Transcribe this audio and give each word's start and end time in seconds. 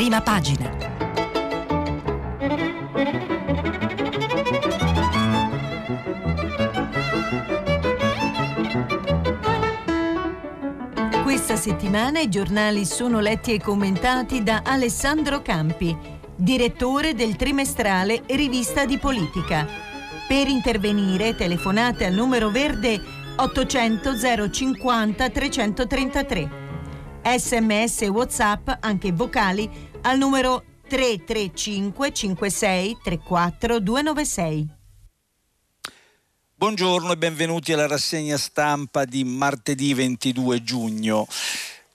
prima 0.00 0.22
pagina. 0.22 0.70
Questa 11.22 11.56
settimana 11.56 12.20
i 12.20 12.30
giornali 12.30 12.86
sono 12.86 13.20
letti 13.20 13.52
e 13.52 13.60
commentati 13.60 14.42
da 14.42 14.62
Alessandro 14.64 15.42
Campi, 15.42 15.94
direttore 16.34 17.12
del 17.12 17.36
trimestrale 17.36 18.22
Rivista 18.24 18.86
di 18.86 18.96
Politica. 18.96 19.66
Per 20.26 20.48
intervenire 20.48 21.34
telefonate 21.34 22.06
al 22.06 22.14
numero 22.14 22.48
verde 22.48 22.98
800 23.36 24.50
050 24.50 25.28
333. 25.28 26.68
Sms 27.22 28.02
e 28.02 28.08
WhatsApp, 28.08 28.70
anche 28.80 29.12
vocali, 29.12 29.88
al 30.02 30.16
numero 30.16 30.64
335 30.88 32.12
56 32.12 32.98
34 33.02 33.80
296. 33.80 34.68
Buongiorno 36.54 37.12
e 37.12 37.16
benvenuti 37.16 37.72
alla 37.72 37.86
rassegna 37.86 38.36
stampa 38.36 39.04
di 39.04 39.24
martedì 39.24 39.94
22 39.94 40.62
giugno. 40.62 41.26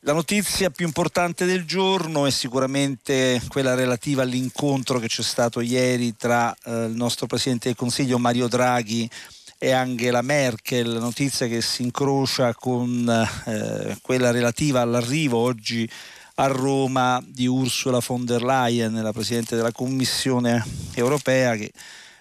La 0.02 0.14
notizia 0.14 0.70
più 0.70 0.86
importante 0.86 1.46
del 1.46 1.66
giorno 1.66 2.26
è 2.26 2.32
sicuramente 2.32 3.42
quella 3.48 3.74
relativa 3.74 4.22
all'incontro 4.22 5.00
che 5.00 5.08
c'è 5.08 5.24
stato 5.24 5.62
ieri 5.62 6.16
tra 6.16 6.56
eh, 6.64 6.86
il 6.86 6.96
nostro 6.96 7.26
Presidente 7.26 7.70
del 7.70 7.78
Consiglio 7.78 8.20
Mario 8.20 8.48
Draghi 8.48 9.10
e 9.58 9.72
Angela 9.72 10.22
Merkel, 10.22 10.98
notizia 11.00 11.48
che 11.48 11.62
si 11.62 11.82
incrocia 11.82 12.54
con 12.54 13.10
eh, 13.46 13.98
quella 14.02 14.32
relativa 14.32 14.82
all'arrivo 14.82 15.38
oggi 15.38 15.90
a 16.36 16.48
Roma 16.48 17.24
di 17.26 17.48
Ursula 17.48 18.00
von 18.06 18.26
der 18.26 18.44
Leyen, 18.44 19.02
la 19.02 19.14
Presidente 19.14 19.56
della 19.56 19.72
Commissione 19.72 20.64
europea 20.94 21.56
che 21.56 21.72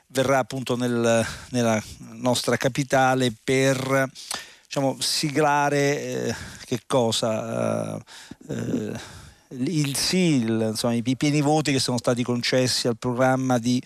verrà 0.09 0.39
appunto 0.39 0.77
nel, 0.77 1.27
nella 1.51 1.83
nostra 2.12 2.56
capitale 2.56 3.33
per 3.43 4.09
diciamo, 4.65 4.97
siglare 5.01 5.79
eh, 6.01 6.34
che 6.65 6.81
cosa? 6.87 8.01
Eh, 8.48 9.23
il 9.48 9.97
sì, 9.97 10.43
il, 10.43 10.67
insomma, 10.71 10.95
i 10.95 11.17
pieni 11.17 11.41
voti 11.41 11.73
che 11.73 11.81
sono 11.81 11.99
stati 11.99 12.23
concessi 12.23 12.87
al 12.87 12.97
programma 12.97 13.59
di 13.59 13.83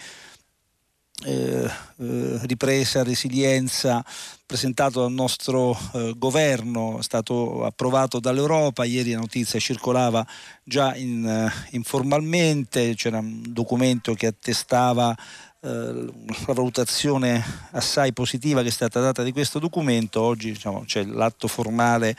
eh, 1.24 1.68
eh, 1.98 2.38
ripresa, 2.42 3.02
resilienza 3.02 4.04
presentato 4.46 5.00
dal 5.00 5.12
nostro 5.12 5.76
eh, 5.92 6.14
governo, 6.16 6.98
è 7.00 7.02
stato 7.02 7.64
approvato 7.64 8.20
dall'Europa, 8.20 8.84
ieri 8.84 9.12
la 9.12 9.18
notizia 9.18 9.58
circolava 9.58 10.26
già 10.62 10.94
in, 10.94 11.26
eh, 11.26 11.52
informalmente, 11.70 12.94
c'era 12.94 13.18
un 13.18 13.42
documento 13.48 14.14
che 14.14 14.26
attestava 14.28 15.14
eh, 15.60 15.68
la 15.68 16.52
valutazione 16.54 17.44
assai 17.72 18.12
positiva 18.12 18.62
che 18.62 18.68
è 18.68 18.70
stata 18.72 19.00
data 19.00 19.22
di 19.22 19.32
questo 19.32 19.58
documento, 19.58 20.20
oggi 20.20 20.52
diciamo, 20.52 20.84
c'è 20.84 21.04
l'atto 21.04 21.48
formale 21.48 22.16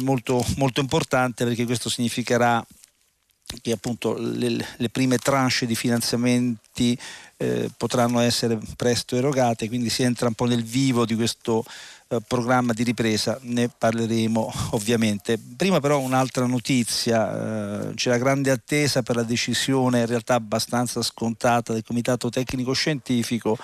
molto, 0.00 0.44
molto 0.56 0.80
importante 0.80 1.44
perché 1.44 1.64
questo 1.64 1.90
significherà 1.90 2.64
che 3.60 3.72
appunto 3.72 4.16
le, 4.16 4.64
le 4.76 4.88
prime 4.88 5.18
tranche 5.18 5.66
di 5.66 5.74
finanziamenti 5.74 6.98
eh, 7.42 7.70
potranno 7.76 8.20
essere 8.20 8.56
presto 8.76 9.16
erogate, 9.16 9.66
quindi 9.66 9.90
si 9.90 10.04
entra 10.04 10.28
un 10.28 10.34
po' 10.34 10.44
nel 10.44 10.62
vivo 10.62 11.04
di 11.04 11.16
questo 11.16 11.64
eh, 12.06 12.18
programma 12.24 12.72
di 12.72 12.84
ripresa, 12.84 13.36
ne 13.42 13.68
parleremo 13.68 14.52
ovviamente. 14.72 15.36
Prima 15.56 15.80
però 15.80 15.98
un'altra 15.98 16.46
notizia, 16.46 17.88
eh, 17.90 17.94
c'è 17.94 18.10
la 18.10 18.18
grande 18.18 18.52
attesa 18.52 19.02
per 19.02 19.16
la 19.16 19.24
decisione 19.24 20.00
in 20.00 20.06
realtà 20.06 20.34
abbastanza 20.34 21.02
scontata 21.02 21.72
del 21.72 21.82
Comitato 21.84 22.28
Tecnico 22.28 22.72
Scientifico 22.74 23.58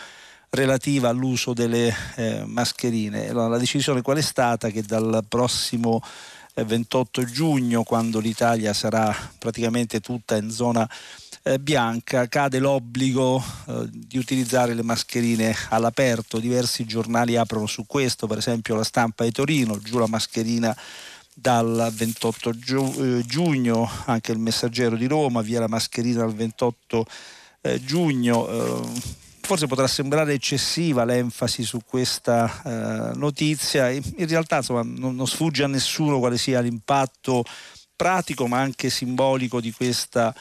relativa 0.51 1.11
all'uso 1.11 1.53
delle 1.53 1.95
eh, 2.17 2.43
mascherine. 2.47 3.29
Allora, 3.29 3.49
la 3.49 3.59
decisione 3.59 4.03
qual 4.03 4.17
è 4.17 4.23
stata? 4.23 4.71
Che 4.71 4.83
dal 4.83 5.25
prossimo 5.29 6.03
28 6.55 7.25
giugno, 7.25 7.85
quando 7.85 8.19
l'Italia 8.19 8.73
sarà 8.73 9.15
praticamente 9.39 10.01
tutta 10.01 10.37
in 10.37 10.51
zona 10.51 10.89
eh, 11.49 11.59
bianca, 11.59 12.29
cade 12.29 12.59
l'obbligo 12.59 13.43
eh, 13.67 13.89
di 13.91 14.19
utilizzare 14.19 14.75
le 14.75 14.83
mascherine 14.83 15.55
all'aperto. 15.71 16.39
Diversi 16.39 16.85
giornali 16.85 17.37
aprono 17.37 17.67
su 17.67 17.87
questo, 17.87 18.27
per 18.27 18.39
esempio 18.39 18.75
la 18.75 18.85
stampa 18.85 19.25
di 19.25 19.33
Torino, 19.33 19.79
giù 19.79 19.99
la 19.99 20.07
mascherina 20.07 20.77
dal 21.33 21.91
28 21.93 22.59
giu- 22.59 23.01
eh, 23.01 23.25
giugno, 23.25 23.89
anche 24.05 24.33
il 24.33 24.39
messaggero 24.39 24.97
di 24.97 25.07
Roma, 25.07 25.41
via 25.41 25.61
la 25.61 25.69
mascherina 25.69 26.21
dal 26.21 26.35
28 26.35 27.07
eh, 27.63 27.83
giugno 27.83 28.49
eh, 28.49 29.27
forse 29.41 29.67
potrà 29.67 29.87
sembrare 29.87 30.35
eccessiva 30.35 31.07
l'enfasi 31.07 31.63
su 31.63 31.81
questa 31.87 32.63
eh, 32.63 33.17
notizia, 33.17 33.89
in, 33.89 34.03
realtà 34.29 34.57
insomma, 34.57 34.83
non, 34.83 35.15
non, 35.15 35.27
sfugge 35.27 35.65
a 35.65 35.69
nessuno 35.69 36.19
quale 36.19 36.37
sia 36.37 36.61
l'impatto 36.61 37.43
pratico 37.97 38.47
ma 38.47 38.61
anche 38.61 38.91
simbolico 38.91 39.59
di 39.59 39.73
questa 39.73 40.35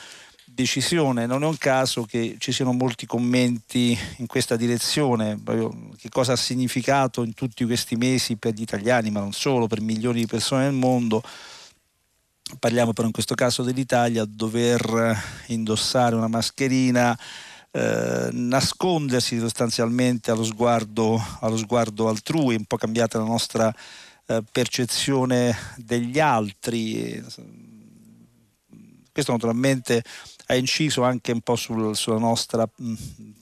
decisione. 0.47 1.25
Non 1.25 1.43
è 1.43 1.45
un 1.45 1.57
caso 1.57 2.03
che 2.03 2.35
ci 2.39 2.51
siano 2.51 2.73
molti 2.73 3.05
commenti 3.05 3.97
in 4.17 4.25
questa 4.25 4.55
direzione, 4.55 5.39
che 5.97 6.09
cosa 6.09 6.33
ha 6.33 6.37
significato 6.37 7.23
in 7.23 7.33
tutti 7.33 7.65
questi 7.65 7.95
mesi 7.95 8.37
per 8.37 8.53
gli 8.53 8.61
italiani, 8.61 9.11
ma 9.11 9.19
non 9.19 9.33
solo, 9.33 9.67
per 9.67 9.81
milioni 9.81 10.21
di 10.21 10.27
persone 10.27 10.63
nel 10.63 10.73
mondo 10.73 11.21
parliamo 12.59 12.93
però 12.93 13.07
in 13.07 13.13
questo 13.13 13.35
caso 13.35 13.61
dell'Italia, 13.61 14.23
dover 14.25 15.21
indossare 15.47 16.15
una 16.15 16.27
mascherina 16.29 17.17
eh, 17.71 18.29
nascondersi 18.31 19.37
sostanzialmente 19.37 20.31
allo 20.31 20.43
sguardo, 20.43 21.21
allo 21.41 21.57
sguardo, 21.57 22.07
altrui, 22.07 22.55
un 22.55 22.65
po' 22.65 22.77
cambiata 22.77 23.17
la 23.17 23.25
nostra 23.25 23.73
eh, 24.25 24.43
percezione 24.51 25.55
degli 25.75 26.19
altri. 26.19 27.23
Questo 29.11 29.31
naturalmente 29.31 30.03
ha 30.47 30.55
inciso 30.55 31.03
anche 31.03 31.31
un 31.31 31.41
po' 31.41 31.55
sul, 31.55 31.95
sulla 31.95 32.17
nostra 32.17 32.67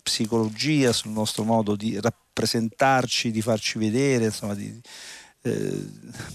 psicologia, 0.02 0.92
sul 0.92 1.12
nostro 1.12 1.44
modo 1.44 1.76
di 1.76 2.00
rappresentarci, 2.00 3.32
di 3.32 3.42
farci 3.42 3.78
vedere, 3.78 4.26
insomma, 4.26 4.56
di, 4.56 4.82
eh, 5.44 5.86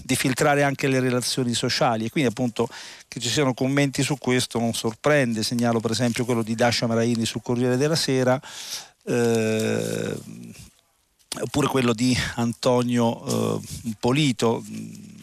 di 0.01 0.15
filtrare 0.15 0.63
anche 0.63 0.87
le 0.87 1.01
relazioni 1.01 1.53
sociali. 1.53 2.05
E 2.05 2.09
quindi 2.09 2.29
appunto 2.29 2.69
che 3.07 3.19
ci 3.19 3.29
siano 3.29 3.53
commenti 3.53 4.01
su 4.01 4.17
questo 4.17 4.59
non 4.59 4.73
sorprende, 4.73 5.43
segnalo 5.43 5.81
per 5.81 5.91
esempio 5.91 6.23
quello 6.23 6.41
di 6.41 6.55
Dascia 6.55 6.87
Maraini 6.87 7.25
sul 7.25 7.41
Corriere 7.41 7.75
della 7.75 7.95
Sera 7.95 8.39
eh, 9.03 10.17
oppure 11.41 11.67
quello 11.67 11.93
di 11.93 12.15
Antonio 12.35 13.59
eh, 13.59 13.61
Polito, 13.99 14.63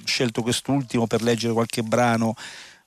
scelto 0.04 0.42
quest'ultimo 0.42 1.06
per 1.06 1.22
leggere 1.22 1.52
qualche 1.52 1.82
brano 1.82 2.34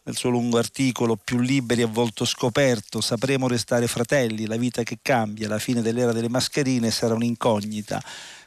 nel 0.03 0.15
suo 0.15 0.29
lungo 0.29 0.57
articolo 0.57 1.15
Più 1.15 1.39
liberi 1.39 1.81
a 1.81 1.87
volto 1.87 2.25
scoperto, 2.25 3.01
sapremo 3.01 3.47
restare 3.47 3.87
fratelli, 3.87 4.45
la 4.45 4.57
vita 4.57 4.83
che 4.83 4.99
cambia, 5.01 5.47
la 5.47 5.59
fine 5.59 5.81
dell'era 5.81 6.11
delle 6.11 6.29
mascherine 6.29 6.91
sarà 6.91 7.13
un'incognita 7.13 8.01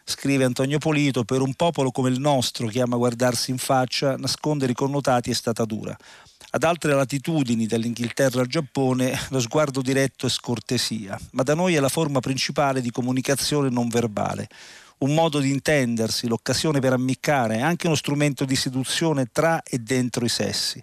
scrive 0.04 0.44
Antonio 0.44 0.78
Polito, 0.78 1.24
per 1.24 1.40
un 1.40 1.54
popolo 1.54 1.90
come 1.90 2.10
il 2.10 2.20
nostro 2.20 2.66
che 2.66 2.80
ama 2.80 2.96
guardarsi 2.96 3.50
in 3.50 3.58
faccia, 3.58 4.16
nascondere 4.16 4.72
i 4.72 4.74
connotati 4.74 5.30
è 5.30 5.34
stata 5.34 5.64
dura. 5.64 5.96
Ad 6.50 6.62
altre 6.62 6.92
latitudini, 6.92 7.66
dall'Inghilterra 7.66 8.42
al 8.42 8.46
Giappone, 8.46 9.18
lo 9.30 9.40
sguardo 9.40 9.80
diretto 9.80 10.26
è 10.26 10.28
scortesia, 10.28 11.18
ma 11.32 11.42
da 11.42 11.54
noi 11.54 11.74
è 11.74 11.80
la 11.80 11.88
forma 11.88 12.20
principale 12.20 12.80
di 12.80 12.90
comunicazione 12.90 13.70
non 13.70 13.88
verbale 13.88 14.48
un 14.96 15.12
modo 15.12 15.40
di 15.40 15.50
intendersi, 15.50 16.28
l'occasione 16.28 16.80
per 16.80 16.92
ammiccare, 16.94 17.60
anche 17.60 17.86
uno 17.86 17.96
strumento 17.96 18.46
di 18.46 18.56
seduzione 18.56 19.26
tra 19.30 19.62
e 19.62 19.78
dentro 19.78 20.24
i 20.24 20.30
sessi. 20.30 20.82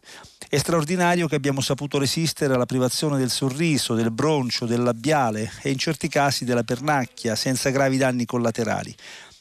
È 0.53 0.57
straordinario 0.57 1.29
che 1.29 1.35
abbiamo 1.35 1.61
saputo 1.61 1.97
resistere 1.97 2.53
alla 2.53 2.65
privazione 2.65 3.17
del 3.17 3.29
sorriso, 3.29 3.93
del 3.93 4.11
broncio, 4.11 4.65
del 4.65 4.83
labiale 4.83 5.49
e 5.61 5.71
in 5.71 5.77
certi 5.77 6.09
casi 6.09 6.43
della 6.43 6.63
pernacchia, 6.63 7.37
senza 7.37 7.69
gravi 7.69 7.95
danni 7.95 8.25
collaterali. 8.25 8.93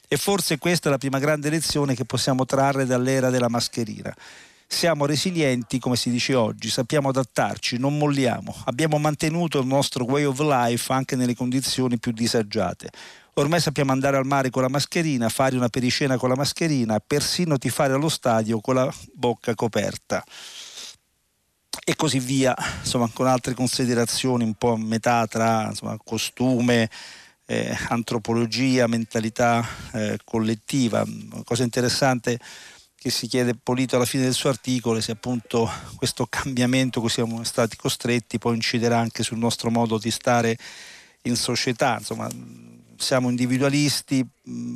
E 0.06 0.17
forse 0.17 0.58
questa 0.58 0.87
è 0.87 0.93
la 0.93 0.99
prima 0.99 1.19
grande 1.19 1.50
lezione 1.50 1.96
che 1.96 2.05
possiamo 2.05 2.46
trarre 2.46 2.87
dall'era 2.87 3.29
della 3.29 3.49
mascherina. 3.49 4.14
Siamo 4.69 5.05
resilienti, 5.05 5.81
come 5.81 5.96
si 5.96 6.11
dice 6.11 6.37
oggi, 6.37 6.70
sappiamo 6.70 7.08
adattarci, 7.08 7.76
non 7.76 7.99
molliamo. 7.99 8.55
Abbiamo 8.67 8.96
mantenuto 8.99 9.58
il 9.58 9.67
nostro 9.67 10.05
way 10.05 10.23
of 10.23 10.38
life 10.38 10.93
anche 10.93 11.17
nelle 11.17 11.35
condizioni 11.35 11.99
più 11.99 12.12
disagiate. 12.12 12.88
Ormai 13.35 13.58
sappiamo 13.58 13.90
andare 13.90 14.17
al 14.17 14.26
mare 14.26 14.50
con 14.50 14.62
la 14.62 14.69
mascherina, 14.69 15.29
fare 15.29 15.56
una 15.56 15.70
pericena 15.70 16.17
con 16.19 16.29
la 16.29 16.37
mascherina, 16.37 17.00
persino 17.05 17.58
tifare 17.58 17.94
allo 17.94 18.08
stadio 18.08 18.61
con 18.61 18.76
la 18.76 18.94
bocca 19.12 19.56
coperta 19.56 20.25
e 21.84 21.94
così 21.96 22.19
via, 22.19 22.55
insomma, 22.81 23.08
con 23.12 23.26
altre 23.26 23.55
considerazioni 23.55 24.44
un 24.44 24.55
po' 24.55 24.72
a 24.72 24.78
metà 24.78 25.26
tra 25.26 25.69
insomma, 25.69 25.96
costume, 26.02 26.90
eh, 27.46 27.76
antropologia, 27.88 28.87
mentalità 28.87 29.67
eh, 29.93 30.19
collettiva. 30.25 31.02
Una 31.02 31.43
cosa 31.44 31.62
interessante 31.62 32.38
che 32.96 33.11
si 33.11 33.26
chiede 33.28 33.55
Polito 33.55 33.96
alla 33.96 34.05
fine 34.05 34.25
del 34.25 34.34
suo 34.34 34.50
articolo 34.50 35.00
se 35.00 35.12
appunto 35.12 35.70
questo 35.96 36.26
cambiamento 36.28 37.00
cui 37.00 37.08
siamo 37.08 37.43
stati 37.44 37.75
costretti 37.76 38.38
poi 38.38 38.56
inciderà 38.56 38.99
anche 38.99 39.23
sul 39.23 39.38
nostro 39.38 39.70
modo 39.70 39.96
di 39.96 40.11
stare 40.11 40.56
in 41.23 41.34
società. 41.34 41.96
Insomma, 41.99 42.28
siamo 42.96 43.31
individualisti, 43.31 44.26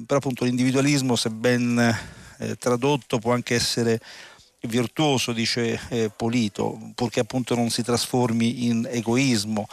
però 0.07 0.19
appunto 0.19 0.45
l'individualismo 0.45 1.17
se 1.17 1.31
ben 1.31 1.79
eh, 2.39 2.57
tradotto 2.57 3.19
può 3.19 3.33
anche 3.35 3.55
essere 3.55 4.01
virtuoso, 4.67 5.33
dice 5.33 5.81
eh, 5.89 6.11
Polito, 6.15 6.93
purché 6.95 7.21
appunto 7.21 7.55
non 7.55 7.71
si 7.71 7.83
trasformi 7.83 8.67
in 8.67 8.89
egoismo 8.91 9.67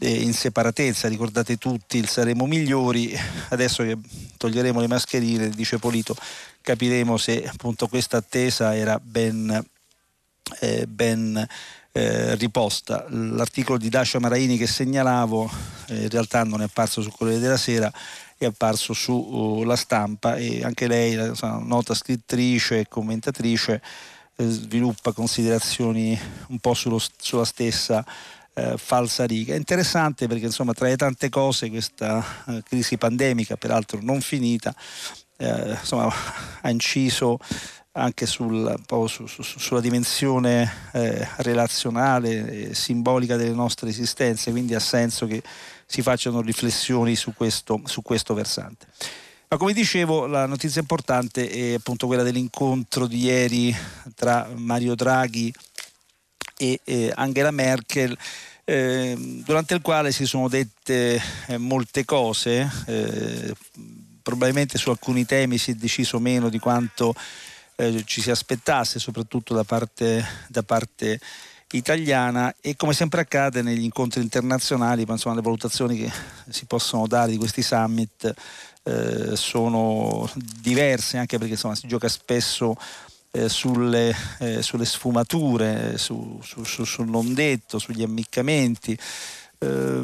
in 0.00 0.32
separatezza, 0.32 1.08
ricordate 1.08 1.56
tutti 1.56 1.98
il 1.98 2.08
saremo 2.08 2.46
migliori, 2.46 3.12
adesso 3.50 3.82
che 3.82 3.98
toglieremo 4.36 4.78
le 4.80 4.86
mascherine, 4.86 5.48
dice 5.48 5.78
Polito, 5.78 6.16
capiremo 6.60 7.16
se 7.16 7.44
appunto 7.44 7.88
questa 7.88 8.18
attesa 8.18 8.76
era 8.76 9.00
ben, 9.02 9.66
eh, 10.60 10.86
ben 10.86 11.46
eh, 11.90 12.34
riposta. 12.36 13.06
L'articolo 13.08 13.78
di 13.78 13.88
Dacia 13.88 14.20
Maraini 14.20 14.56
che 14.56 14.68
segnalavo 14.68 15.50
eh, 15.88 16.02
in 16.02 16.08
realtà 16.10 16.44
non 16.44 16.60
è 16.60 16.64
apparso 16.64 17.02
su 17.02 17.10
Corriere 17.10 17.40
della 17.40 17.56
Sera, 17.56 17.92
è 18.36 18.44
apparso 18.44 18.92
sulla 18.92 19.72
uh, 19.72 19.76
stampa 19.76 20.36
e 20.36 20.62
anche 20.62 20.86
lei, 20.86 21.14
insomma, 21.14 21.58
nota 21.58 21.92
scrittrice 21.92 22.80
e 22.80 22.88
commentatrice, 22.88 23.74
eh, 23.74 23.80
sviluppa 24.46 25.12
considerazioni 25.12 26.18
un 26.48 26.58
po' 26.58 26.74
sullo, 26.74 27.00
sulla 27.16 27.44
stessa 27.44 28.04
eh, 28.54 28.76
falsa 28.76 29.24
riga. 29.24 29.54
È 29.54 29.56
interessante 29.56 30.26
perché 30.26 30.46
insomma 30.46 30.72
tra 30.72 30.86
le 30.86 30.96
tante 30.96 31.28
cose 31.28 31.70
questa 31.70 32.24
eh, 32.46 32.62
crisi 32.62 32.96
pandemica, 32.96 33.56
peraltro 33.56 34.00
non 34.02 34.20
finita, 34.20 34.74
eh, 35.38 35.70
insomma, 35.70 36.12
ha 36.62 36.70
inciso 36.70 37.38
anche 37.92 38.26
sul, 38.26 38.78
su, 39.06 39.26
su, 39.26 39.42
sulla 39.42 39.80
dimensione 39.80 40.90
eh, 40.92 41.26
relazionale 41.38 42.68
e 42.68 42.74
simbolica 42.74 43.36
delle 43.36 43.54
nostre 43.54 43.88
esistenze, 43.90 44.52
quindi 44.52 44.74
ha 44.74 44.80
senso 44.80 45.26
che 45.26 45.42
si 45.84 46.02
facciano 46.02 46.40
riflessioni 46.40 47.16
su 47.16 47.34
questo, 47.34 47.80
su 47.84 48.02
questo 48.02 48.34
versante. 48.34 48.86
Ma 49.50 49.56
come 49.56 49.72
dicevo, 49.72 50.26
la 50.26 50.44
notizia 50.44 50.82
importante 50.82 51.48
è 51.48 51.72
appunto 51.72 52.06
quella 52.06 52.22
dell'incontro 52.22 53.06
di 53.06 53.20
ieri 53.20 53.74
tra 54.14 54.46
Mario 54.54 54.94
Draghi 54.94 55.50
e 56.58 56.78
eh, 56.84 57.10
Angela 57.14 57.50
Merkel 57.50 58.14
eh, 58.64 59.16
durante 59.46 59.72
il 59.72 59.80
quale 59.80 60.12
si 60.12 60.26
sono 60.26 60.48
dette 60.48 61.18
eh, 61.46 61.56
molte 61.56 62.04
cose, 62.04 62.70
eh, 62.88 63.54
probabilmente 64.22 64.76
su 64.76 64.90
alcuni 64.90 65.24
temi 65.24 65.56
si 65.56 65.70
è 65.70 65.74
deciso 65.74 66.18
meno 66.18 66.50
di 66.50 66.58
quanto 66.58 67.14
ci 68.06 68.20
si 68.20 68.32
aspettasse, 68.32 68.98
soprattutto 68.98 69.54
da 69.54 69.62
parte, 69.62 70.26
da 70.48 70.64
parte, 70.64 71.20
italiana. 71.72 72.54
E 72.60 72.76
come 72.76 72.92
sempre 72.92 73.20
accade 73.20 73.62
negli 73.62 73.84
incontri 73.84 74.22
internazionali, 74.22 75.04
ma 75.04 75.12
insomma 75.12 75.36
le 75.36 75.42
valutazioni 75.42 75.96
che 75.96 76.10
si 76.48 76.64
possono 76.64 77.06
dare 77.06 77.30
di 77.30 77.36
questi 77.36 77.62
summit 77.62 78.34
eh, 78.88 79.36
sono 79.36 80.30
diverse 80.34 81.18
anche 81.18 81.36
perché 81.36 81.52
insomma, 81.52 81.74
si 81.74 81.86
gioca 81.86 82.08
spesso 82.08 82.74
eh, 83.32 83.48
sulle, 83.50 84.14
eh, 84.38 84.62
sulle, 84.62 84.86
sfumature, 84.86 85.98
su, 85.98 86.40
su, 86.42 86.64
su, 86.64 86.84
sul 86.84 87.08
non 87.08 87.34
detto, 87.34 87.78
sugli 87.78 88.02
ammiccamenti. 88.02 88.98
Eh, 89.58 90.02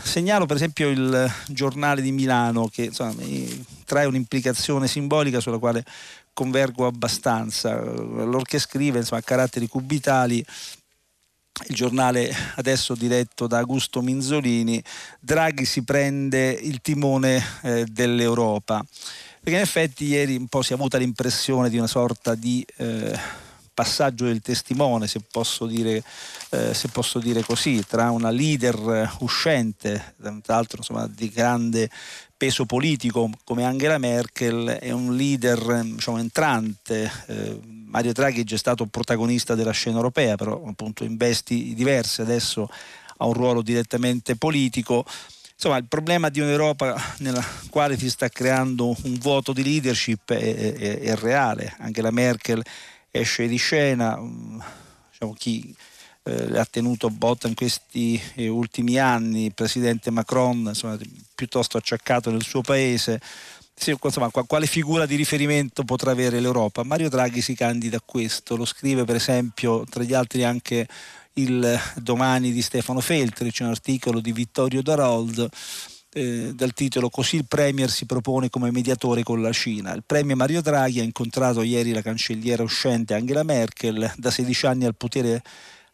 segnalo 0.00 0.46
per 0.46 0.56
esempio 0.56 0.88
il 0.88 1.32
giornale 1.48 2.00
di 2.00 2.12
Milano 2.12 2.68
che 2.68 2.84
insomma, 2.84 3.14
trae 3.84 4.06
un'implicazione 4.06 4.86
simbolica 4.86 5.40
sulla 5.40 5.58
quale 5.58 5.84
convergo 6.32 6.86
abbastanza. 6.86 7.72
Allorché 7.72 8.60
scrive 8.60 8.98
insomma, 8.98 9.20
a 9.20 9.24
caratteri 9.24 9.66
cubitali 9.66 10.44
il 11.66 11.74
giornale 11.74 12.32
adesso 12.56 12.94
diretto 12.94 13.46
da 13.46 13.58
Augusto 13.58 14.00
Minzolini, 14.00 14.82
Draghi 15.20 15.64
si 15.64 15.82
prende 15.82 16.50
il 16.50 16.80
timone 16.80 17.44
eh, 17.62 17.84
dell'Europa 17.84 18.84
perché 19.48 19.62
in 19.62 19.66
effetti 19.66 20.04
ieri 20.04 20.36
un 20.36 20.46
po' 20.46 20.62
si 20.62 20.72
è 20.72 20.74
avuta 20.74 20.98
l'impressione 20.98 21.70
di 21.70 21.78
una 21.78 21.86
sorta 21.86 22.34
di 22.34 22.64
eh, 22.76 23.18
passaggio 23.72 24.24
del 24.24 24.42
testimone, 24.42 25.06
se 25.06 25.20
posso, 25.30 25.64
dire, 25.64 26.02
eh, 26.50 26.74
se 26.74 26.88
posso 26.88 27.18
dire 27.18 27.42
così, 27.42 27.82
tra 27.86 28.10
una 28.10 28.30
leader 28.30 29.16
uscente, 29.20 30.14
tra 30.20 30.34
l'altro 30.46 30.78
insomma, 30.78 31.06
di 31.06 31.30
grande 31.30 31.88
peso 32.36 32.66
politico 32.66 33.30
come 33.44 33.64
Angela 33.64 33.98
Merkel 33.98 34.78
e 34.80 34.92
un 34.92 35.16
leader 35.16 35.82
diciamo, 35.84 36.18
entrante. 36.18 37.10
Mario 37.90 38.12
Draghi 38.12 38.42
è 38.42 38.44
già 38.44 38.56
stato 38.56 38.86
protagonista 38.86 39.54
della 39.54 39.72
scena 39.72 39.96
europea, 39.96 40.36
però 40.36 40.62
appunto 40.66 41.04
in 41.04 41.16
vesti 41.16 41.74
diverse, 41.74 42.22
adesso 42.22 42.68
ha 43.18 43.26
un 43.26 43.32
ruolo 43.32 43.62
direttamente 43.62 44.36
politico. 44.36 45.04
Insomma, 45.54 45.76
il 45.78 45.86
problema 45.86 46.28
di 46.28 46.40
un'Europa 46.40 46.94
nella 47.18 47.44
quale 47.68 47.98
si 47.98 48.08
sta 48.08 48.28
creando 48.28 48.94
un 49.02 49.14
vuoto 49.18 49.52
di 49.52 49.64
leadership 49.64 50.32
è, 50.32 50.74
è, 50.74 51.00
è 51.00 51.16
reale. 51.16 51.74
Anche 51.78 52.00
la 52.00 52.12
Merkel 52.12 52.62
esce 53.10 53.48
di 53.48 53.56
scena. 53.56 54.16
Mm, 54.16 54.60
diciamo, 55.10 55.34
chi 55.34 55.74
eh, 56.22 56.58
ha 56.58 56.64
tenuto 56.64 57.10
botta 57.10 57.48
in 57.48 57.54
questi 57.54 58.20
eh, 58.34 58.46
ultimi 58.46 58.98
anni, 58.98 59.46
il 59.46 59.54
presidente 59.54 60.10
Macron, 60.10 60.58
insomma, 60.68 60.96
piuttosto 61.34 61.76
acciaccato 61.76 62.30
nel 62.30 62.44
suo 62.44 62.60
paese. 62.60 63.20
Sì, 63.78 63.96
insomma, 64.02 64.28
quale 64.30 64.66
figura 64.66 65.06
di 65.06 65.14
riferimento 65.14 65.84
potrà 65.84 66.10
avere 66.10 66.40
l'Europa? 66.40 66.82
Mario 66.82 67.08
Draghi 67.08 67.40
si 67.40 67.54
candida 67.54 67.98
a 67.98 68.02
questo, 68.04 68.56
lo 68.56 68.64
scrive 68.64 69.04
per 69.04 69.14
esempio 69.14 69.84
tra 69.88 70.02
gli 70.02 70.14
altri 70.14 70.42
anche 70.42 70.88
il 71.34 71.80
domani 71.94 72.50
di 72.50 72.60
Stefano 72.60 73.00
Feltri, 73.00 73.52
c'è 73.52 73.62
un 73.62 73.70
articolo 73.70 74.18
di 74.18 74.32
Vittorio 74.32 74.82
Darold 74.82 75.48
eh, 76.12 76.52
dal 76.54 76.72
titolo 76.72 77.08
Così 77.08 77.36
il 77.36 77.46
Premier 77.46 77.88
si 77.88 78.04
propone 78.04 78.50
come 78.50 78.72
mediatore 78.72 79.22
con 79.22 79.40
la 79.40 79.52
Cina. 79.52 79.94
Il 79.94 80.02
Premier 80.04 80.36
Mario 80.36 80.60
Draghi 80.60 80.98
ha 80.98 81.04
incontrato 81.04 81.62
ieri 81.62 81.92
la 81.92 82.02
cancelliera 82.02 82.64
uscente 82.64 83.14
Angela 83.14 83.44
Merkel, 83.44 84.12
da 84.16 84.30
16 84.32 84.66
anni 84.66 84.84
al 84.86 84.96
potere 84.96 85.40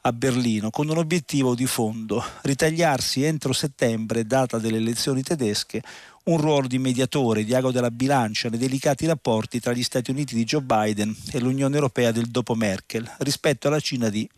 a 0.06 0.12
Berlino, 0.12 0.70
con 0.70 0.88
un 0.88 0.98
obiettivo 0.98 1.54
di 1.54 1.66
fondo, 1.66 2.22
ritagliarsi 2.42 3.24
entro 3.24 3.54
settembre, 3.54 4.26
data 4.26 4.58
delle 4.58 4.76
elezioni 4.76 5.22
tedesche, 5.22 5.82
un 6.24 6.38
ruolo 6.38 6.66
di 6.66 6.78
mediatore, 6.78 7.44
di 7.44 7.54
ago 7.54 7.70
della 7.70 7.90
bilancia 7.90 8.48
nei 8.48 8.58
delicati 8.58 9.06
rapporti 9.06 9.60
tra 9.60 9.72
gli 9.72 9.82
Stati 9.82 10.10
Uniti 10.10 10.34
di 10.34 10.44
Joe 10.44 10.62
Biden 10.62 11.14
e 11.32 11.40
l'Unione 11.40 11.74
Europea 11.74 12.12
del 12.12 12.26
dopo 12.26 12.54
Merkel 12.54 13.10
rispetto 13.18 13.68
alla 13.68 13.80
Cina 13.80 14.08
di 14.08 14.28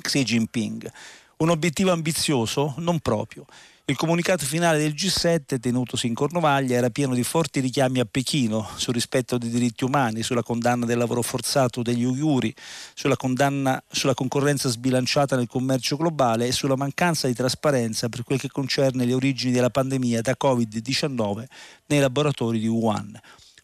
Xi 0.00 0.24
Jinping. 0.24 0.90
Un 1.38 1.50
obiettivo 1.50 1.92
ambizioso? 1.92 2.74
Non 2.78 2.98
proprio. 3.00 3.46
Il 3.88 3.94
comunicato 3.94 4.44
finale 4.44 4.78
del 4.78 4.94
G7, 4.94 5.60
tenutosi 5.60 6.08
in 6.08 6.14
Cornovaglia, 6.14 6.74
era 6.76 6.90
pieno 6.90 7.14
di 7.14 7.22
forti 7.22 7.60
richiami 7.60 8.00
a 8.00 8.04
Pechino 8.04 8.68
sul 8.74 8.92
rispetto 8.92 9.38
dei 9.38 9.48
diritti 9.48 9.84
umani, 9.84 10.24
sulla 10.24 10.42
condanna 10.42 10.84
del 10.86 10.98
lavoro 10.98 11.22
forzato 11.22 11.82
degli 11.82 12.02
uiguri, 12.02 12.52
sulla, 12.94 13.14
condanna, 13.14 13.80
sulla 13.88 14.14
concorrenza 14.14 14.68
sbilanciata 14.68 15.36
nel 15.36 15.46
commercio 15.46 15.96
globale 15.96 16.48
e 16.48 16.52
sulla 16.52 16.74
mancanza 16.74 17.28
di 17.28 17.34
trasparenza 17.34 18.08
per 18.08 18.24
quel 18.24 18.40
che 18.40 18.50
concerne 18.50 19.04
le 19.04 19.14
origini 19.14 19.52
della 19.52 19.70
pandemia 19.70 20.20
da 20.20 20.34
Covid-19 20.36 21.44
nei 21.86 22.00
laboratori 22.00 22.58
di 22.58 22.66
Wuhan. 22.66 23.16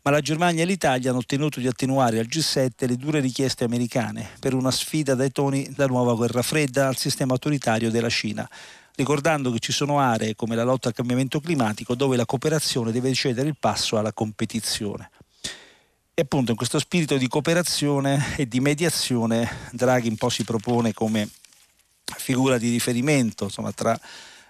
Ma 0.03 0.13
la 0.13 0.21
Germania 0.21 0.63
e 0.63 0.67
l'Italia 0.67 1.11
hanno 1.11 1.19
ottenuto 1.19 1.59
di 1.59 1.67
attenuare 1.67 2.21
al 2.21 2.27
G7 2.27 2.87
le 2.87 2.97
dure 2.97 3.19
richieste 3.19 3.65
americane 3.65 4.29
per 4.39 4.55
una 4.55 4.71
sfida 4.71 5.17
dai 5.17 5.33
toni 5.33 5.69
da 5.75 5.87
nuova 5.87 6.15
guerra 6.15 6.43
fredda 6.43 6.87
al 6.87 6.97
sistema 6.97 7.33
autoritario 7.33 7.91
della 7.91 8.09
Cina 8.09 8.49
ricordando 8.95 9.51
che 9.51 9.59
ci 9.59 9.73
sono 9.73 9.99
aree 9.99 10.35
come 10.35 10.55
la 10.55 10.65
lotta 10.65 10.89
al 10.89 10.95
cambiamento 10.95 11.41
climatico 11.41 11.95
dove 11.95 12.17
la 12.17 12.27
cooperazione 12.27 12.93
deve 12.93 13.13
cedere 13.15 13.49
il 13.49 13.57
passo 13.59 13.97
alla 13.99 14.13
competizione. 14.13 15.11
E 16.15 16.23
appunto 16.23 16.51
in 16.51 16.57
questo 16.57 16.79
spirito 16.79 17.17
di 17.17 17.27
cooperazione 17.27 18.37
e 18.37 18.47
di 18.47 18.61
mediazione 18.61 19.49
Draghi 19.73 20.09
un 20.09 20.17
po' 20.17 20.29
si 20.29 20.45
propone 20.45 20.93
come 20.93 21.29
figura 22.05 22.59
di 22.59 22.71
riferimento 22.71 23.45
insomma, 23.45 23.73
tra 23.73 23.99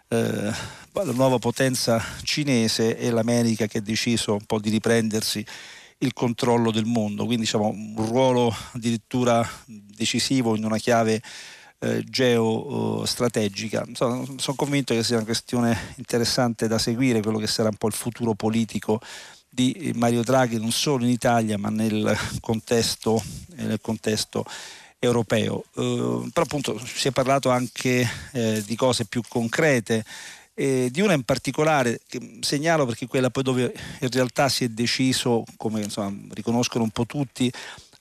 eh, 0.09 0.53
la 0.93 1.13
nuova 1.13 1.39
potenza 1.39 2.03
cinese 2.23 2.99
e 2.99 3.11
l'America 3.11 3.67
che 3.67 3.79
ha 3.79 3.83
deciso 3.83 4.33
un 4.33 4.45
po' 4.45 4.59
di 4.59 4.71
riprendersi 4.71 5.45
il 5.99 6.13
controllo 6.13 6.73
del 6.73 6.85
mondo, 6.85 7.25
quindi 7.25 7.45
diciamo, 7.45 7.69
un 7.69 7.95
ruolo 7.97 8.55
addirittura 8.73 9.49
decisivo 9.67 10.57
in 10.57 10.65
una 10.65 10.79
chiave 10.79 11.23
eh, 11.83 12.05
geostrategica. 12.05 13.85
Sono, 13.93 14.25
sono 14.37 14.57
convinto 14.57 14.95
che 14.95 15.03
sia 15.03 15.17
una 15.17 15.25
questione 15.25 15.77
interessante 15.97 16.69
da 16.69 16.79
seguire, 16.79 17.21
quello 17.21 17.39
che 17.39 17.49
sarà 17.49 17.71
un 17.71 17.77
po' 17.77 17.89
il 17.89 17.93
futuro 17.93 18.35
politico 18.35 19.01
di 19.49 19.93
Mario 19.97 20.23
Draghi 20.23 20.59
non 20.59 20.71
solo 20.71 21.05
in 21.05 21.11
Italia 21.11 21.59
ma 21.59 21.69
nel 21.69 22.17
contesto, 22.41 23.23
nel 23.57 23.81
contesto 23.81 24.45
europeo. 24.99 25.65
Eh, 25.75 26.31
però 26.33 26.45
appunto 26.45 26.81
si 26.87 27.09
è 27.09 27.11
parlato 27.11 27.51
anche 27.51 28.09
eh, 28.33 28.63
di 28.65 28.77
cose 28.77 29.05
più 29.05 29.21
concrete 29.29 30.05
E 30.55 30.91
di 30.91 31.01
una 31.01 31.15
in 31.15 31.23
particolare, 31.23 32.01
che 32.07 32.39
segnalo 32.41 32.85
perché 32.85 33.07
quella 33.07 33.31
poi 33.31 33.43
dove 33.43 33.73
in 34.01 34.11
realtà 34.11 34.51
si 34.51 34.65
è 34.65 34.69
deciso, 34.69 35.45
come 35.57 35.83
insomma, 35.83 36.15
riconoscono 36.35 36.85
un 36.85 36.91
po' 36.91 37.07
tutti, 37.07 37.51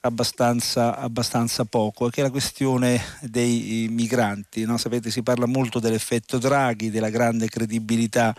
abbastanza, 0.01 0.97
abbastanza 0.97 1.65
poco, 1.65 2.09
che 2.09 2.21
è 2.21 2.23
la 2.23 2.31
questione 2.31 3.01
dei 3.21 3.87
migranti. 3.89 4.65
No? 4.65 4.77
Sapete, 4.77 5.09
si 5.09 5.23
parla 5.23 5.45
molto 5.45 5.79
dell'effetto 5.79 6.37
Draghi, 6.37 6.89
della 6.89 7.09
grande 7.09 7.47
credibilità 7.47 8.35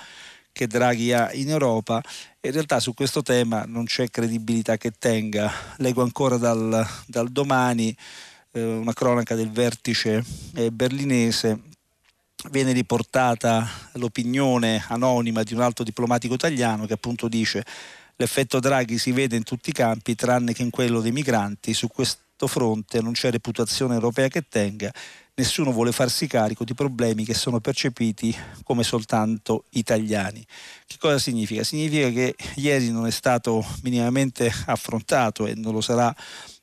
che 0.52 0.66
Draghi 0.66 1.12
ha 1.12 1.33
in 1.33 1.49
Europa 1.49 2.02
in 2.45 2.50
realtà 2.50 2.81
su 2.81 2.92
questo 2.92 3.23
tema 3.23 3.62
non 3.69 3.85
c'è 3.85 4.11
credibilità 4.11 4.76
che 4.76 4.90
tenga. 4.99 5.49
Leggo 5.76 6.02
ancora 6.02 6.38
dal, 6.38 6.85
dal 7.07 7.28
domani 7.28 7.97
eh, 8.50 8.64
una 8.64 8.92
cronaca 8.92 9.37
del 9.37 9.50
vertice 9.50 10.25
eh, 10.57 10.73
berlinese 10.73 11.61
viene 12.50 12.73
riportata 12.73 13.64
l'opinione 13.92 14.85
anonima 14.88 15.45
di 15.45 15.54
un 15.54 15.61
alto 15.61 15.85
diplomatico 15.85 16.35
italiano 16.35 16.85
che 16.87 16.95
appunto 16.95 17.28
dice 17.28 17.64
l'effetto 18.23 18.61
Draghi 18.61 18.99
si 18.99 19.11
vede 19.11 19.37
in 19.37 19.43
tutti 19.43 19.71
i 19.71 19.73
campi 19.73 20.14
tranne 20.14 20.52
che 20.52 20.62
in 20.62 20.71
quello 20.71 21.00
dei 21.00 21.12
migranti, 21.12 21.75
su 21.75 21.88
questo 21.88 22.47
fronte 22.47 23.00
non 23.00 23.12
c'è 23.12 23.31
reputazione 23.31 23.95
europea 23.95 24.29
che 24.29 24.47
tenga, 24.49 24.93
nessuno 25.35 25.73
vuole 25.73 25.93
farsi 25.93 26.29
carico 26.29 26.64
di 26.64 26.75
problemi 26.75 27.25
che 27.25 27.35
sono 27.35 27.61
percepiti 27.61 28.35
come 28.62 28.85
soltanto 28.85 29.64
italiani. 29.71 30.45
Che 30.87 30.97
cosa 30.99 31.19
significa? 31.19 31.64
Significa 31.64 32.11
che 32.11 32.37
ieri 32.57 32.91
non 32.91 33.07
è 33.07 33.11
stato 33.11 33.64
minimamente 33.83 34.52
affrontato 34.67 35.47
e 35.47 35.55
non 35.55 35.73
lo 35.73 35.81
sarà 35.81 36.14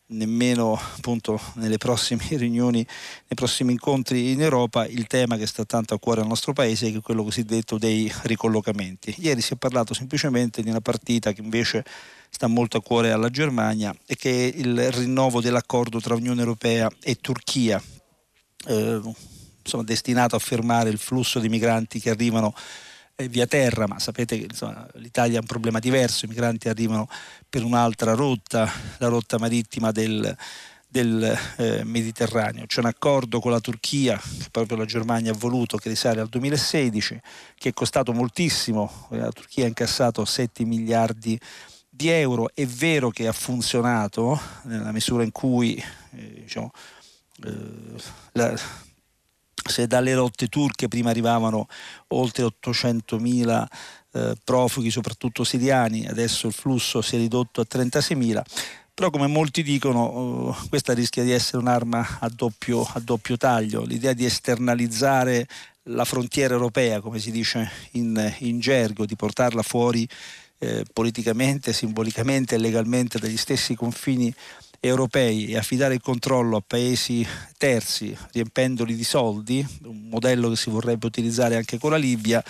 nemmeno 0.09 0.73
appunto 0.73 1.39
nelle 1.55 1.77
prossime 1.77 2.25
riunioni, 2.37 2.77
nei 2.77 3.35
prossimi 3.35 3.71
incontri 3.71 4.31
in 4.31 4.41
Europa, 4.41 4.85
il 4.85 5.07
tema 5.07 5.37
che 5.37 5.47
sta 5.47 5.65
tanto 5.65 5.93
a 5.93 5.99
cuore 5.99 6.21
al 6.21 6.27
nostro 6.27 6.53
paese, 6.53 6.91
che 6.91 6.97
è 6.97 7.01
quello 7.01 7.23
cosiddetto 7.23 7.77
dei 7.77 8.11
ricollocamenti. 8.23 9.15
Ieri 9.19 9.41
si 9.41 9.53
è 9.53 9.57
parlato 9.57 9.93
semplicemente 9.93 10.61
di 10.61 10.69
una 10.69 10.81
partita 10.81 11.31
che 11.31 11.41
invece 11.41 11.83
sta 12.29 12.47
molto 12.47 12.77
a 12.77 12.81
cuore 12.81 13.11
alla 13.11 13.29
Germania 13.29 13.95
e 14.05 14.15
che 14.15 14.49
è 14.49 14.57
il 14.57 14.91
rinnovo 14.91 15.41
dell'accordo 15.41 15.99
tra 15.99 16.15
Unione 16.15 16.39
Europea 16.39 16.89
e 17.01 17.15
Turchia, 17.15 17.81
eh, 18.67 19.01
destinato 19.83 20.35
a 20.35 20.39
fermare 20.39 20.89
il 20.89 20.97
flusso 20.97 21.39
di 21.39 21.49
migranti 21.49 21.99
che 21.99 22.09
arrivano 22.09 22.53
via 23.27 23.47
terra, 23.47 23.87
ma 23.87 23.99
sapete 23.99 24.37
che 24.37 24.47
l'Italia 24.93 25.37
ha 25.37 25.41
un 25.41 25.47
problema 25.47 25.79
diverso, 25.79 26.25
i 26.25 26.29
migranti 26.29 26.69
arrivano 26.69 27.07
per 27.49 27.63
un'altra 27.63 28.13
rotta, 28.13 28.71
la 28.97 29.07
rotta 29.07 29.37
marittima 29.37 29.91
del, 29.91 30.35
del 30.87 31.37
eh, 31.57 31.83
Mediterraneo. 31.83 32.65
C'è 32.65 32.79
un 32.79 32.85
accordo 32.85 33.39
con 33.39 33.51
la 33.51 33.59
Turchia, 33.59 34.17
che 34.17 34.47
proprio 34.51 34.77
la 34.77 34.85
Germania 34.85 35.31
ha 35.31 35.37
voluto, 35.37 35.77
che 35.77 35.89
risale 35.89 36.21
al 36.21 36.29
2016, 36.29 37.19
che 37.55 37.69
è 37.69 37.73
costato 37.73 38.13
moltissimo, 38.13 39.07
la 39.09 39.31
Turchia 39.31 39.65
ha 39.65 39.67
incassato 39.67 40.23
7 40.23 40.63
miliardi 40.63 41.39
di 41.89 42.07
euro, 42.07 42.49
è 42.53 42.65
vero 42.65 43.09
che 43.09 43.27
ha 43.27 43.33
funzionato 43.33 44.39
nella 44.63 44.93
misura 44.93 45.23
in 45.23 45.33
cui 45.33 45.75
eh, 45.75 46.41
diciamo, 46.43 46.71
eh, 47.43 48.01
la, 48.33 48.57
se 49.65 49.87
dalle 49.87 50.13
rotte 50.13 50.47
turche 50.47 50.87
prima 50.87 51.09
arrivavano 51.09 51.67
oltre 52.07 52.43
800.000 52.43 53.65
eh, 54.11 54.35
profughi, 54.43 54.89
soprattutto 54.89 55.43
siriani, 55.43 56.07
adesso 56.07 56.47
il 56.47 56.53
flusso 56.53 57.01
si 57.01 57.15
è 57.15 57.19
ridotto 57.19 57.61
a 57.61 57.65
36.000, 57.69 58.41
però 58.93 59.09
come 59.09 59.27
molti 59.27 59.63
dicono 59.63 60.55
eh, 60.57 60.67
questa 60.67 60.93
rischia 60.93 61.23
di 61.23 61.31
essere 61.31 61.57
un'arma 61.57 62.19
a 62.19 62.29
doppio, 62.29 62.81
a 62.81 62.99
doppio 62.99 63.37
taglio, 63.37 63.83
l'idea 63.83 64.13
di 64.13 64.25
esternalizzare 64.25 65.47
la 65.83 66.05
frontiera 66.05 66.53
europea, 66.53 67.01
come 67.01 67.19
si 67.19 67.31
dice 67.31 67.69
in, 67.91 68.35
in 68.39 68.59
gergo, 68.59 69.05
di 69.05 69.15
portarla 69.15 69.61
fuori 69.61 70.07
eh, 70.59 70.85
politicamente, 70.91 71.73
simbolicamente 71.73 72.55
e 72.55 72.57
legalmente 72.57 73.17
dagli 73.19 73.37
stessi 73.37 73.75
confini 73.75 74.33
europei 74.79 75.47
e 75.47 75.57
affidare 75.57 75.93
il 75.93 76.01
controllo 76.01 76.57
a 76.57 76.63
paesi 76.65 77.25
terzi 77.57 78.15
riempendoli 78.31 78.95
di 78.95 79.03
soldi, 79.03 79.65
un 79.83 80.07
modello 80.09 80.49
che 80.49 80.55
si 80.55 80.69
vorrebbe 80.69 81.05
utilizzare 81.05 81.55
anche 81.55 81.77
con 81.77 81.91
la 81.91 81.97
Libia, 81.97 82.43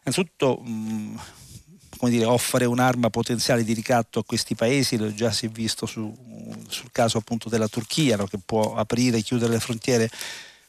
innanzitutto 0.00 0.60
mh, 0.62 1.20
come 1.96 2.10
dire, 2.10 2.24
offre 2.24 2.64
un'arma 2.64 3.10
potenziale 3.10 3.64
di 3.64 3.72
ricatto 3.72 4.18
a 4.18 4.24
questi 4.24 4.54
paesi, 4.54 4.96
lo 4.96 5.12
già 5.14 5.30
si 5.30 5.46
è 5.46 5.48
visto 5.48 5.86
su, 5.86 6.14
sul 6.68 6.90
caso 6.92 7.18
appunto 7.18 7.48
della 7.48 7.68
Turchia 7.68 8.16
no? 8.16 8.26
che 8.26 8.38
può 8.44 8.74
aprire 8.74 9.18
e 9.18 9.22
chiudere 9.22 9.52
le 9.52 9.60
frontiere 9.60 10.10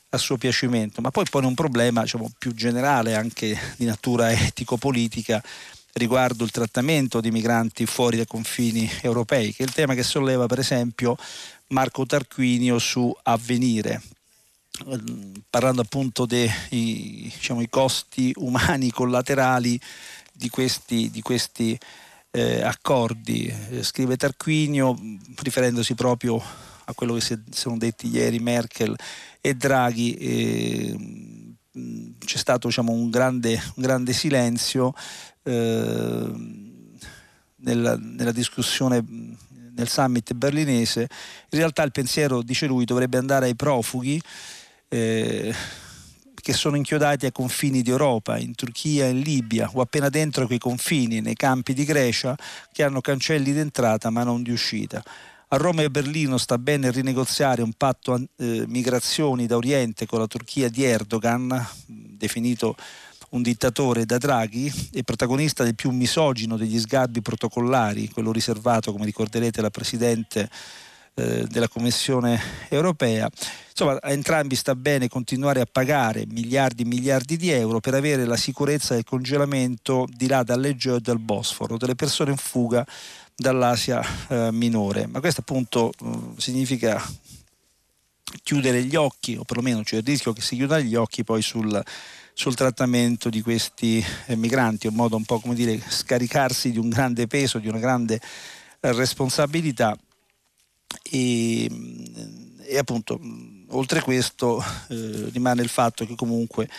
a 0.10 0.18
suo 0.18 0.38
piacimento, 0.38 1.02
ma 1.02 1.12
poi 1.12 1.26
pone 1.30 1.46
un 1.46 1.56
problema 1.56 2.02
diciamo, 2.02 2.32
più 2.38 2.54
generale 2.54 3.16
anche 3.16 3.58
di 3.76 3.86
natura 3.86 4.32
etico-politica 4.32 5.44
riguardo 5.96 6.44
il 6.44 6.52
trattamento 6.52 7.22
di 7.22 7.32
migranti 7.32 7.86
fuori 7.86 8.18
dai 8.18 8.28
confini 8.28 8.90
europei, 9.02 9.54
che 9.54 9.64
è 9.64 9.66
il 9.66 9.74
tema 9.74 9.94
che 9.94 10.04
solleva 10.04 10.46
per 10.46 10.60
esempio 10.60 11.16
Marco 11.68 12.06
Tarquinio 12.06 12.80
su 12.80 13.16
Avvenire, 13.24 14.02
parlando 15.50 15.82
appunto 15.82 16.26
dei 16.26 16.52
diciamo, 16.70 17.64
costi 17.70 18.34
umani 18.38 18.92
collaterali 18.92 19.80
di 20.34 20.50
questi, 20.50 21.10
di 21.10 21.22
questi 21.22 21.78
eh, 22.32 22.62
accordi. 22.62 23.54
Scrive 23.82 24.18
Tarquinio 24.18 24.98
riferendosi 25.42 25.96
proprio 25.96 26.42
a 26.88 26.94
quello 26.94 27.14
che 27.14 27.22
si 27.22 27.42
sono 27.52 27.78
detti 27.78 28.08
ieri 28.08 28.40
Merkel 28.40 28.96
e 29.40 29.54
Draghi. 29.54 30.14
Eh, 30.16 31.35
c'è 32.20 32.38
stato 32.38 32.68
diciamo, 32.68 32.92
un, 32.92 33.10
grande, 33.10 33.54
un 33.76 33.84
grande 33.84 34.14
silenzio 34.14 34.94
eh, 35.44 36.32
nella, 37.58 37.98
nella, 37.98 38.32
discussione 38.32 39.04
nel 39.76 39.90
summit 39.90 40.34
berlinese, 40.34 41.02
in 41.02 41.60
realtà 41.60 41.84
il 41.84 41.92
pensiero, 41.92 42.42
dice 42.42 42.66
lui, 42.66 42.86
dovrebbe 42.86 43.18
andare 43.18 43.48
ai 43.48 43.56
profughi 43.56 44.22
eh, 44.88 45.54
che 46.34 46.54
sono 46.54 46.78
inchiodati 46.78 47.26
ai 47.26 47.32
confini 47.32 47.82
d'Europa, 47.82 48.38
in 48.38 48.56
Turchia, 48.56 49.08
in 49.08 49.20
Libia 49.20 49.70
o 49.74 49.82
appena 49.82 50.10
dentro 50.10 50.46
quei 50.46 50.60
confini, 50.60 51.20
nei 51.20 51.36
campi 51.36 51.74
di 51.74 51.84
Grecia, 51.84 52.38
che 52.72 52.84
hanno 52.84 53.02
cancelli 53.02 53.52
d'entrata 53.52 54.10
ma 54.12 54.24
non 54.24 54.44
di 54.44 54.52
uscita. 54.52 55.04
A 55.50 55.58
Roma 55.58 55.84
e 55.84 55.86
a 55.86 55.90
Berlino 55.90 56.40
sta 56.40 56.58
bene 56.58 56.90
rinegoziare 56.90 57.62
un 57.62 57.74
patto 57.74 58.20
eh, 58.38 58.64
migrazioni 58.68 59.46
da 59.46 59.56
Oriente 59.56 60.08
con 60.08 60.18
la 60.18 60.26
Turchia 60.26 60.70
di 60.70 60.84
Erdogan, 60.84 61.64
definito 61.86 62.76
un 63.30 63.44
dittatore 63.44 64.06
da 64.06 64.18
Draghi 64.18 64.90
e 64.92 65.04
protagonista 65.04 65.64
del 65.64 65.76
più 65.76 65.92
misogino 65.92 66.58
degli 66.58 66.80
sgarbi 66.80 67.22
protocollari, 67.22 68.10
quello 68.10 68.32
riservato, 68.32 68.92
come 68.92 69.06
ricorderete, 69.06 69.60
alla 69.60 69.70
Presidente 69.70 70.50
eh, 71.14 71.46
della 71.48 71.68
Commissione 71.68 72.42
europea. 72.70 73.30
Insomma, 73.70 74.00
a 74.02 74.12
entrambi 74.12 74.56
sta 74.56 74.74
bene 74.74 75.10
continuare 75.10 75.62
a 75.62 75.68
pagare 75.70 76.26
miliardi 76.28 76.82
e 76.82 76.86
miliardi 76.86 77.38
di 77.38 77.52
euro 77.52 77.80
per 77.80 77.94
avere 77.94 78.26
la 78.26 78.38
sicurezza 78.38 78.96
del 78.96 79.04
congelamento 79.04 80.08
di 80.10 80.28
là 80.28 80.42
dall'Egeo 80.42 80.96
e 80.96 81.02
dal 81.02 81.20
Bosforo, 81.20 81.78
delle 81.78 81.96
persone 81.96 82.32
in 82.32 82.38
fuga 82.38 82.86
dall'Asia 83.36 84.02
eh, 84.28 84.52
minore. 84.52 85.08
Ma 85.08 85.20
questo 85.20 85.42
appunto 85.42 85.92
eh, 86.00 86.20
significa 86.38 87.02
chiudere 88.44 88.84
gli 88.84 88.96
occhi, 88.96 89.36
o 89.36 89.44
perlomeno 89.44 89.84
c'è 89.84 89.98
il 89.98 90.04
rischio 90.04 90.34
che 90.34 90.42
si 90.42 90.56
chiudano 90.56 90.82
gli 90.82 90.96
occhi 90.96 91.24
poi 91.24 91.42
sul 91.42 91.84
sul 92.38 92.54
trattamento 92.54 93.30
di 93.30 93.42
questi 93.42 94.04
eh, 94.26 94.36
migranti, 94.36 94.88
un 94.88 94.94
modo 94.94 95.16
un 95.16 95.24
po' 95.24 95.40
come 95.40 95.56
dire 95.56 95.82
scaricarsi 95.88 96.70
di 96.70 96.78
un 96.78 96.90
grande 96.90 97.28
peso, 97.28 97.60
di 97.60 97.70
una 97.70 97.80
grande 97.80 98.20
eh, 98.82 98.92
responsabilità 98.92 99.98
e, 101.02 101.68
mm, 101.72 102.60
e, 102.62 102.78
appunto 102.78 103.18
mm, 103.18 103.68
oltre 103.70 104.02
questo 104.02 104.62
eh, 104.90 105.30
rimane 105.32 105.62
il 105.62 105.70
fatto 105.70 106.06
che 106.06 106.16
comunque 106.16 106.70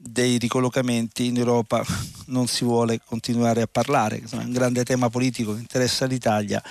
dei 0.00 0.38
ricollocamenti 0.38 1.26
in 1.26 1.36
Europa 1.36 1.84
non 2.26 2.46
si 2.46 2.64
vuole 2.64 3.00
continuare 3.04 3.62
a 3.62 3.66
parlare, 3.66 4.22
è 4.22 4.36
un 4.36 4.52
grande 4.52 4.84
tema 4.84 5.10
politico 5.10 5.52
che 5.52 5.60
interessa 5.60 6.06
l'Italia 6.06 6.62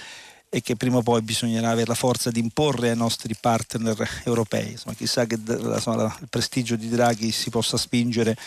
e 0.49 0.61
che 0.61 0.77
prima 0.77 0.97
o 0.97 1.01
poi 1.01 1.21
bisognerà 1.21 1.69
avere 1.69 1.87
la 1.87 1.93
forza 1.93 2.31
di 2.31 2.39
imporre 2.39 2.91
ai 2.91 2.95
nostri 2.95 3.35
partner 3.39 4.21
europei. 4.23 4.71
Insomma, 4.71 4.95
chissà 4.95 5.25
che 5.25 5.37
insomma, 5.45 6.15
il 6.21 6.29
prestigio 6.29 6.77
di 6.77 6.87
Draghi 6.87 7.31
si 7.31 7.49
possa 7.49 7.75
spingere 7.75 8.37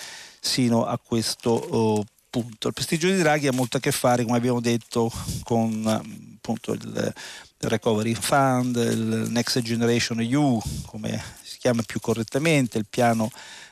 sino 0.40 0.86
a 0.86 0.98
questo 0.98 1.50
oh, 1.50 2.04
punto. 2.30 2.68
Il 2.68 2.74
prestigio 2.74 3.08
di 3.08 3.18
Draghi 3.18 3.48
ha 3.48 3.52
molto 3.52 3.76
a 3.76 3.80
che 3.80 3.92
fare, 3.92 4.24
come 4.24 4.38
abbiamo 4.38 4.60
detto, 4.60 5.12
con 5.42 5.84
appunto, 5.86 6.72
il 6.72 7.12
Recovery 7.58 8.14
Fund, 8.14 8.76
il 8.76 9.30
Next 9.30 9.60
Generation 9.60 10.20
EU, 10.20 10.58
come 10.86 11.22
si 11.42 11.58
chiama 11.58 11.82
più 11.82 12.00
correttamente, 12.00 12.78
il 12.78 12.86
piano 12.88 13.30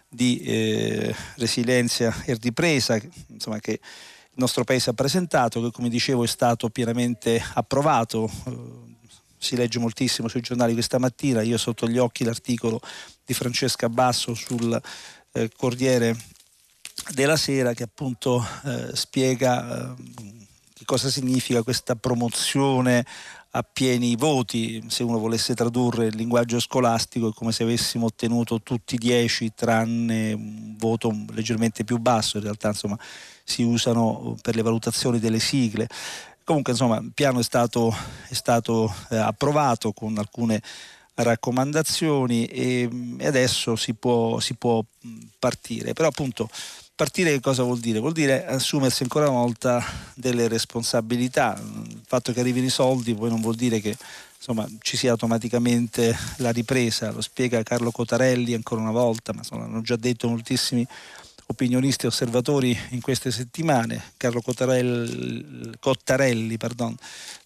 di 0.08 0.40
eh, 0.40 1.14
resilienza 1.36 2.22
e 2.24 2.36
ripresa, 2.40 2.98
insomma, 3.28 3.58
che 3.60 3.72
il 3.72 4.44
nostro 4.44 4.64
Paese 4.64 4.90
ha 4.90 4.94
presentato, 4.94 5.60
che 5.60 5.70
come 5.70 5.88
dicevo 5.88 6.24
è 6.24 6.28
stato 6.28 6.68
pienamente 6.70 7.42
approvato. 7.54 8.30
Eh, 8.46 8.86
si 9.40 9.54
legge 9.54 9.78
moltissimo 9.78 10.26
sui 10.26 10.40
giornali 10.40 10.72
questa 10.72 10.98
mattina, 10.98 11.42
io 11.42 11.58
sotto 11.58 11.86
gli 11.86 11.96
occhi 11.96 12.24
l'articolo 12.24 12.80
di 13.24 13.34
Francesca 13.34 13.88
Basso 13.88 14.34
sul 14.34 14.80
eh, 15.32 15.50
Corriere 15.56 16.16
della 17.10 17.36
Sera 17.36 17.72
che 17.72 17.84
appunto 17.84 18.44
eh, 18.64 18.90
spiega 18.94 19.94
eh, 19.94 19.94
che 20.74 20.84
cosa 20.84 21.08
significa 21.08 21.62
questa 21.62 21.96
promozione 21.96 23.04
a 23.50 23.62
pieni 23.62 24.14
voti, 24.16 24.84
se 24.88 25.02
uno 25.02 25.18
volesse 25.18 25.54
tradurre 25.54 26.06
il 26.06 26.16
linguaggio 26.16 26.60
scolastico 26.60 27.28
è 27.28 27.32
come 27.32 27.52
se 27.52 27.62
avessimo 27.62 28.06
ottenuto 28.06 28.60
tutti 28.60 28.96
10 28.96 29.54
tranne 29.54 30.32
un 30.32 30.74
voto 30.76 31.14
leggermente 31.32 31.84
più 31.84 31.98
basso, 31.98 32.36
in 32.36 32.42
realtà 32.42 32.68
insomma 32.68 32.98
si 33.42 33.62
usano 33.62 34.36
per 34.42 34.54
le 34.54 34.62
valutazioni 34.62 35.18
delle 35.18 35.38
sigle. 35.38 35.88
Comunque 36.44 36.72
insomma 36.72 36.98
il 36.98 37.12
piano 37.14 37.40
è 37.40 37.42
stato, 37.42 37.94
è 38.28 38.34
stato 38.34 38.92
eh, 39.10 39.16
approvato 39.16 39.92
con 39.92 40.18
alcune 40.18 40.62
raccomandazioni 41.14 42.44
e, 42.46 42.88
e 43.18 43.26
adesso 43.26 43.76
si 43.76 43.94
può, 43.94 44.38
si 44.40 44.54
può 44.54 44.84
partire, 45.38 45.94
però 45.94 46.08
appunto 46.08 46.48
partire 46.98 47.30
che 47.30 47.38
cosa 47.38 47.62
vuol 47.62 47.78
dire? 47.78 48.00
Vuol 48.00 48.12
dire 48.12 48.44
assumersi 48.44 49.04
ancora 49.04 49.28
una 49.28 49.38
volta 49.38 49.80
delle 50.14 50.48
responsabilità. 50.48 51.56
Il 51.56 52.02
fatto 52.04 52.32
che 52.32 52.40
arrivino 52.40 52.66
i 52.66 52.70
soldi 52.70 53.14
poi 53.14 53.28
non 53.28 53.40
vuol 53.40 53.54
dire 53.54 53.78
che 53.78 53.96
insomma, 54.36 54.68
ci 54.80 54.96
sia 54.96 55.12
automaticamente 55.12 56.12
la 56.38 56.50
ripresa, 56.50 57.12
lo 57.12 57.20
spiega 57.20 57.62
Carlo 57.62 57.92
Cotarelli 57.92 58.52
ancora 58.52 58.80
una 58.80 58.90
volta, 58.90 59.32
ma 59.32 59.38
insomma, 59.38 59.66
hanno 59.66 59.80
già 59.80 59.94
detto 59.94 60.28
moltissimi 60.28 60.84
opinionisti 61.46 62.04
e 62.04 62.08
osservatori 62.08 62.76
in 62.90 63.00
queste 63.00 63.30
settimane, 63.30 64.12
Carlo 64.16 64.40
Cottarelli, 64.40 65.70
Cottarelli 65.78 66.56
pardon, 66.56 66.96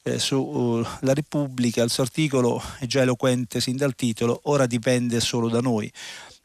eh, 0.02 0.18
su 0.18 0.36
uh, 0.36 0.86
La 1.00 1.12
Repubblica, 1.12 1.82
il 1.82 1.90
suo 1.90 2.04
articolo 2.04 2.60
è 2.78 2.86
già 2.86 3.02
eloquente 3.02 3.60
sin 3.60 3.76
dal 3.76 3.94
titolo, 3.94 4.40
ora 4.44 4.64
dipende 4.64 5.20
solo 5.20 5.50
da 5.50 5.60
noi. 5.60 5.92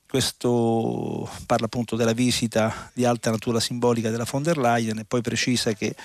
Questo 0.08 1.30
parla 1.46 1.66
appunto 1.66 1.96
della 1.96 2.14
visita 2.14 2.92
di 2.94 3.06
alta 3.06 3.30
natura 3.30 3.60
simbolica 3.60 4.10
della 4.10 4.26
von 4.30 4.42
der 4.42 4.58
Leyen 4.58 5.00
e 5.00 5.06
poi 5.06 5.22
precisa 5.22 5.74
che 5.74 5.96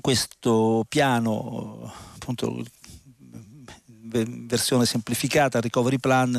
questo 0.00 0.84
piano, 0.88 1.92
appunto 2.14 2.64
versione 4.10 4.86
semplificata, 4.86 5.60
recovery 5.60 5.98
plan, 5.98 6.38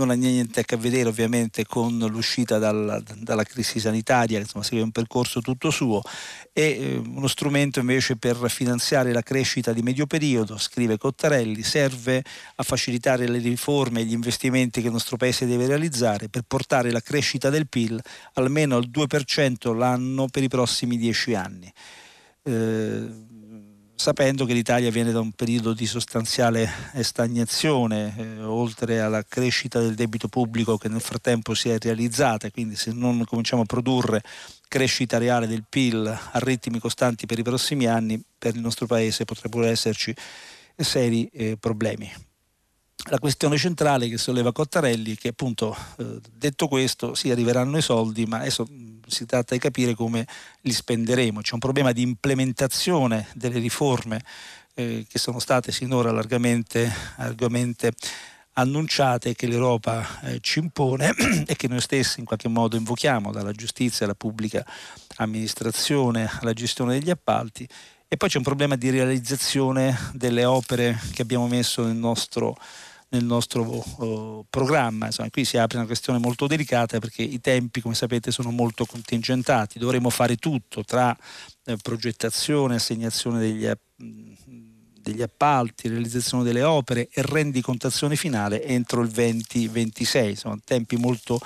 non 0.00 0.10
ha 0.10 0.14
niente 0.14 0.60
a 0.60 0.62
che 0.64 0.76
vedere 0.76 1.08
ovviamente 1.08 1.66
con 1.66 1.98
l'uscita 1.98 2.58
dalla, 2.58 3.02
dalla 3.16 3.44
crisi 3.44 3.78
sanitaria, 3.78 4.38
insomma 4.38 4.64
segue 4.64 4.82
un 4.82 4.90
percorso 4.90 5.40
tutto 5.40 5.70
suo, 5.70 6.02
è 6.52 6.60
eh, 6.60 6.96
uno 6.96 7.26
strumento 7.26 7.80
invece 7.80 8.16
per 8.16 8.50
finanziare 8.50 9.12
la 9.12 9.22
crescita 9.22 9.72
di 9.72 9.82
medio 9.82 10.06
periodo, 10.06 10.56
scrive 10.56 10.96
Cottarelli, 10.96 11.62
serve 11.62 12.24
a 12.56 12.62
facilitare 12.62 13.28
le 13.28 13.38
riforme 13.38 14.00
e 14.00 14.04
gli 14.04 14.12
investimenti 14.12 14.80
che 14.80 14.86
il 14.86 14.92
nostro 14.92 15.16
Paese 15.16 15.46
deve 15.46 15.66
realizzare 15.66 16.28
per 16.28 16.42
portare 16.46 16.90
la 16.90 17.00
crescita 17.00 17.50
del 17.50 17.68
PIL 17.68 18.00
almeno 18.34 18.76
al 18.76 18.88
2% 18.88 19.76
l'anno 19.76 20.26
per 20.28 20.42
i 20.42 20.48
prossimi 20.48 20.96
dieci 20.96 21.34
anni. 21.34 21.70
Eh, 22.42 23.28
sapendo 24.00 24.46
che 24.46 24.54
l'Italia 24.54 24.90
viene 24.90 25.12
da 25.12 25.20
un 25.20 25.32
periodo 25.32 25.74
di 25.74 25.84
sostanziale 25.84 26.66
stagnazione, 27.02 28.14
eh, 28.16 28.42
oltre 28.42 28.98
alla 28.98 29.22
crescita 29.28 29.78
del 29.78 29.94
debito 29.94 30.26
pubblico 30.26 30.78
che 30.78 30.88
nel 30.88 31.02
frattempo 31.02 31.52
si 31.52 31.68
è 31.68 31.76
realizzata, 31.78 32.50
quindi 32.50 32.76
se 32.76 32.92
non 32.94 33.22
cominciamo 33.26 33.60
a 33.60 33.66
produrre 33.66 34.22
crescita 34.68 35.18
reale 35.18 35.46
del 35.46 35.64
PIL 35.68 36.06
a 36.06 36.38
ritmi 36.38 36.78
costanti 36.78 37.26
per 37.26 37.40
i 37.40 37.42
prossimi 37.42 37.84
anni, 37.84 38.18
per 38.38 38.54
il 38.54 38.62
nostro 38.62 38.86
Paese 38.86 39.26
potrebbero 39.26 39.64
esserci 39.64 40.14
seri 40.76 41.26
eh, 41.34 41.58
problemi. 41.60 42.10
La 43.10 43.18
questione 43.18 43.58
centrale 43.58 44.08
che 44.08 44.16
solleva 44.16 44.50
Cottarelli 44.50 45.12
è 45.12 45.16
che 45.16 45.28
appunto 45.28 45.76
eh, 45.98 46.20
detto 46.32 46.68
questo 46.68 47.14
sì 47.14 47.30
arriveranno 47.30 47.76
i 47.76 47.82
soldi 47.82 48.24
ma 48.24 48.38
adesso 48.38 48.66
si 49.10 49.26
tratta 49.26 49.54
di 49.54 49.60
capire 49.60 49.94
come 49.94 50.26
li 50.62 50.72
spenderemo. 50.72 51.40
C'è 51.40 51.54
un 51.54 51.60
problema 51.60 51.92
di 51.92 52.02
implementazione 52.02 53.26
delle 53.34 53.58
riforme 53.58 54.22
eh, 54.74 55.04
che 55.08 55.18
sono 55.18 55.38
state 55.38 55.72
sinora 55.72 56.10
largamente, 56.10 56.90
largamente 57.16 57.92
annunciate 58.54 59.34
che 59.34 59.46
l'Europa 59.46 60.20
eh, 60.22 60.38
ci 60.40 60.58
impone 60.58 61.14
e 61.46 61.56
che 61.56 61.68
noi 61.68 61.80
stessi 61.80 62.20
in 62.20 62.26
qualche 62.26 62.48
modo 62.48 62.76
invochiamo 62.76 63.32
dalla 63.32 63.52
giustizia 63.52 64.04
alla 64.04 64.14
pubblica 64.14 64.64
amministrazione 65.16 66.30
alla 66.40 66.52
gestione 66.52 66.98
degli 66.98 67.10
appalti. 67.10 67.68
E 68.08 68.16
poi 68.16 68.28
c'è 68.28 68.38
un 68.38 68.42
problema 68.42 68.74
di 68.74 68.90
realizzazione 68.90 69.96
delle 70.12 70.44
opere 70.44 70.98
che 71.12 71.22
abbiamo 71.22 71.46
messo 71.46 71.84
nel 71.84 71.94
nostro 71.94 72.56
nel 73.10 73.24
nostro 73.24 73.62
uh, 73.62 74.44
programma. 74.48 75.06
Insomma, 75.06 75.30
qui 75.30 75.44
si 75.44 75.56
apre 75.56 75.78
una 75.78 75.86
questione 75.86 76.18
molto 76.18 76.46
delicata 76.46 76.98
perché 76.98 77.22
i 77.22 77.40
tempi, 77.40 77.80
come 77.80 77.94
sapete, 77.94 78.30
sono 78.30 78.50
molto 78.50 78.84
contingentati. 78.84 79.78
Dovremo 79.78 80.10
fare 80.10 80.36
tutto 80.36 80.84
tra 80.84 81.16
eh, 81.64 81.76
progettazione, 81.76 82.76
assegnazione 82.76 83.38
degli, 83.38 83.68
degli, 83.96 85.22
appalti, 85.22 85.88
realizzazione 85.88 86.44
delle 86.44 86.62
opere 86.62 87.08
e 87.12 87.22
rendicontazione 87.22 88.16
finale 88.16 88.62
entro 88.64 89.02
il 89.02 89.10
2026. 89.10 90.36
Sono 90.36 90.60
tempi 90.64 90.96
molto 90.96 91.40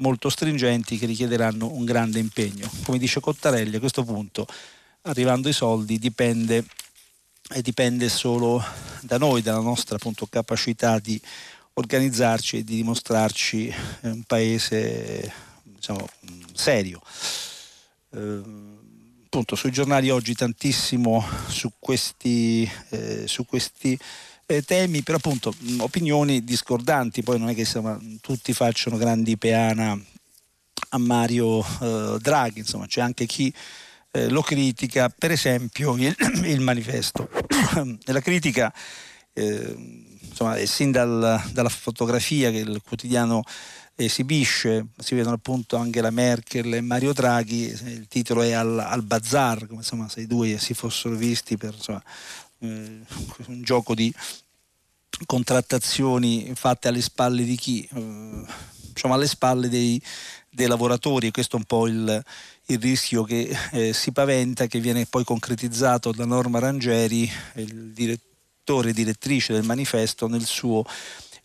molto 0.00 0.28
stringenti 0.28 0.96
che 0.96 1.06
richiederanno 1.06 1.72
un 1.72 1.84
grande 1.84 2.18
impegno. 2.20 2.70
Come 2.84 2.98
dice 2.98 3.18
Cottarelli, 3.18 3.76
a 3.76 3.80
questo 3.80 4.04
punto, 4.04 4.46
arrivando 5.02 5.48
i 5.48 5.52
soldi, 5.52 5.98
dipende 5.98 6.64
dipende 7.62 8.08
solo 8.08 8.62
da 9.00 9.18
noi, 9.18 9.42
dalla 9.42 9.60
nostra 9.60 9.96
appunto, 9.96 10.26
capacità 10.26 10.98
di 10.98 11.20
organizzarci 11.74 12.58
e 12.58 12.64
di 12.64 12.76
dimostrarci 12.76 13.72
un 14.02 14.22
paese 14.24 15.32
diciamo, 15.62 16.08
serio. 16.52 17.00
Eh, 18.10 18.76
appunto 19.24 19.56
sui 19.56 19.70
giornali 19.70 20.10
oggi 20.10 20.34
tantissimo 20.34 21.24
su 21.48 21.70
questi, 21.78 22.68
eh, 22.90 23.26
su 23.26 23.44
questi 23.44 23.98
eh, 24.46 24.62
temi, 24.62 25.02
però 25.02 25.18
appunto 25.18 25.54
opinioni 25.78 26.42
discordanti, 26.42 27.22
poi 27.22 27.38
non 27.38 27.50
è 27.50 27.54
che 27.54 27.60
insomma, 27.60 27.98
tutti 28.20 28.52
facciano 28.54 28.96
grandi 28.96 29.36
peana 29.36 29.98
a 30.90 30.98
Mario 30.98 31.62
eh, 31.80 32.16
Draghi, 32.20 32.60
insomma 32.60 32.86
c'è 32.86 33.02
anche 33.02 33.26
chi 33.26 33.52
eh, 34.18 34.28
lo 34.28 34.42
critica, 34.42 35.08
per 35.08 35.30
esempio 35.30 35.96
il, 35.96 36.14
il 36.44 36.60
manifesto. 36.60 37.28
la 38.04 38.20
critica, 38.20 38.72
eh, 39.32 39.74
insomma, 40.20 40.56
è 40.56 40.64
sin 40.64 40.90
dal, 40.90 41.42
dalla 41.52 41.68
fotografia 41.68 42.50
che 42.50 42.58
il 42.58 42.80
quotidiano 42.84 43.42
esibisce, 43.94 44.86
si 44.96 45.14
vedono 45.14 45.34
appunto 45.34 45.76
Angela 45.76 46.10
Merkel 46.10 46.74
e 46.74 46.80
Mario 46.80 47.12
Draghi, 47.12 47.64
il 47.66 48.06
titolo 48.08 48.42
è 48.42 48.52
al, 48.52 48.78
al 48.78 49.02
bazar, 49.02 49.66
come 49.66 49.80
insomma, 49.80 50.08
se 50.08 50.20
i 50.20 50.26
due 50.26 50.58
si 50.58 50.74
fossero 50.74 51.16
visti 51.16 51.56
per 51.56 51.74
insomma, 51.74 52.02
eh, 52.60 53.00
un 53.46 53.62
gioco 53.62 53.94
di 53.94 54.12
contrattazioni 55.26 56.52
fatte 56.54 56.86
alle 56.86 57.00
spalle 57.02 57.42
di 57.42 57.56
chi? 57.56 57.88
Eh, 57.92 58.44
diciamo 58.92 59.14
alle 59.14 59.28
spalle 59.28 59.68
dei, 59.68 60.00
dei 60.50 60.66
lavoratori 60.66 61.30
questo 61.30 61.56
è 61.56 61.58
un 61.60 61.64
po' 61.64 61.86
il, 61.86 62.24
il 62.70 62.78
rischio 62.78 63.22
che 63.22 63.54
eh, 63.72 63.92
si 63.92 64.12
paventa 64.12 64.66
che 64.66 64.80
viene 64.80 65.06
poi 65.06 65.24
concretizzato 65.24 66.12
da 66.12 66.26
Norma 66.26 66.58
Rangeri, 66.58 67.30
il 67.54 67.92
direttore 67.92 68.90
e 68.90 68.92
direttrice 68.92 69.54
del 69.54 69.64
manifesto, 69.64 70.26
nel 70.28 70.44
suo 70.44 70.84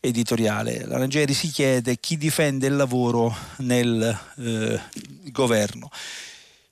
editoriale. 0.02 0.86
La 0.86 0.98
Rangeri 0.98 1.34
si 1.34 1.48
chiede 1.48 1.98
chi 1.98 2.18
difende 2.18 2.68
il 2.68 2.76
lavoro 2.76 3.34
nel 3.60 4.20
eh, 4.38 4.80
governo. 5.32 5.90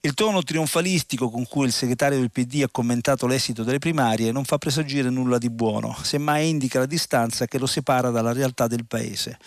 Il 0.02 0.16
tono 0.16 0.44
trionfalistico 0.44 1.30
con 1.30 1.48
cui 1.48 1.68
il 1.68 1.72
segretario 1.72 2.18
del 2.18 2.32
PD 2.32 2.64
ha 2.64 2.70
commentato 2.70 3.28
l'esito 3.28 3.64
delle 3.64 3.78
primarie 3.78 4.32
non 4.32 4.44
fa 4.44 4.58
presagire 4.58 5.10
nulla 5.10 5.38
di 5.38 5.50
buono, 5.50 5.96
semmai 6.02 6.50
indica 6.50 6.80
la 6.80 6.88
distanza 6.88 7.46
che 7.46 7.60
lo 7.60 7.68
separa 7.68 8.10
dalla 8.10 8.34
realtà 8.34 8.68
del 8.68 8.86
paese 8.86 9.38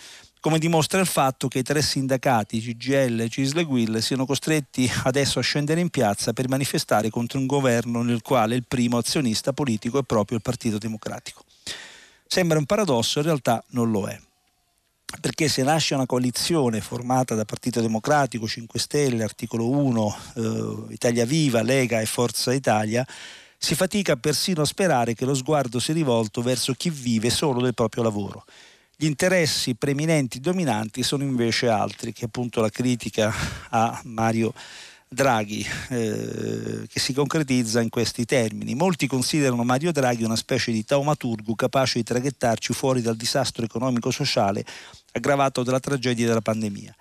come 0.45 0.59
dimostra 0.59 0.99
il 0.99 1.07
fatto 1.07 1.47
che 1.47 1.57
i 1.57 1.63
tre 1.63 1.81
sindacati 1.81 2.61
CGL, 2.61 3.29
Cisle 3.29 3.61
e 3.61 3.63
Guil 3.63 4.03
siano 4.03 4.27
costretti 4.27 4.87
adesso 5.05 5.39
a 5.39 5.41
scendere 5.41 5.79
in 5.79 5.89
piazza 5.89 6.33
per 6.33 6.47
manifestare 6.47 7.09
contro 7.09 7.39
un 7.39 7.47
governo 7.47 8.03
nel 8.03 8.21
quale 8.21 8.53
il 8.53 8.63
primo 8.67 8.99
azionista 8.99 9.53
politico 9.53 9.97
è 9.97 10.03
proprio 10.03 10.37
il 10.37 10.43
Partito 10.43 10.77
Democratico. 10.77 11.43
Sembra 12.27 12.59
un 12.59 12.67
paradosso, 12.67 13.17
in 13.17 13.25
realtà 13.25 13.63
non 13.69 13.89
lo 13.89 14.05
è. 14.05 14.21
Perché 15.19 15.47
se 15.47 15.63
nasce 15.63 15.95
una 15.95 16.05
coalizione 16.05 16.79
formata 16.79 17.33
da 17.33 17.43
Partito 17.43 17.81
Democratico, 17.81 18.47
5 18.47 18.79
Stelle, 18.79 19.23
articolo 19.23 19.67
1, 19.67 20.17
eh, 20.35 20.93
Italia 20.93 21.25
Viva, 21.25 21.63
Lega 21.63 22.01
e 22.01 22.05
Forza 22.05 22.53
Italia, 22.53 23.03
si 23.57 23.73
fatica 23.73 24.15
persino 24.15 24.61
a 24.61 24.65
sperare 24.65 25.15
che 25.15 25.25
lo 25.25 25.33
sguardo 25.33 25.79
sia 25.79 25.95
rivolto 25.95 26.43
verso 26.43 26.75
chi 26.75 26.91
vive 26.91 27.31
solo 27.31 27.61
del 27.61 27.73
proprio 27.73 28.03
lavoro 28.03 28.45
gli 28.97 29.05
interessi 29.05 29.75
preminenti 29.75 30.39
dominanti 30.39 31.03
sono 31.03 31.23
invece 31.23 31.67
altri, 31.67 32.13
che 32.13 32.25
appunto 32.25 32.61
la 32.61 32.69
critica 32.69 33.33
a 33.69 33.99
Mario 34.05 34.53
Draghi, 35.07 35.65
eh, 35.89 36.87
che 36.87 36.99
si 36.99 37.13
concretizza 37.13 37.81
in 37.81 37.89
questi 37.89 38.25
termini. 38.25 38.73
Molti 38.73 39.07
considerano 39.07 39.63
Mario 39.63 39.91
Draghi 39.91 40.23
una 40.23 40.35
specie 40.35 40.71
di 40.71 40.85
taumaturgo 40.85 41.55
capace 41.55 41.99
di 41.99 42.03
traghettarci 42.05 42.73
fuori 42.73 43.01
dal 43.01 43.17
disastro 43.17 43.65
economico-sociale 43.65 44.65
aggravato 45.11 45.63
dalla 45.63 45.79
tragedia 45.79 46.27
della 46.27 46.41
pandemia. 46.41 46.95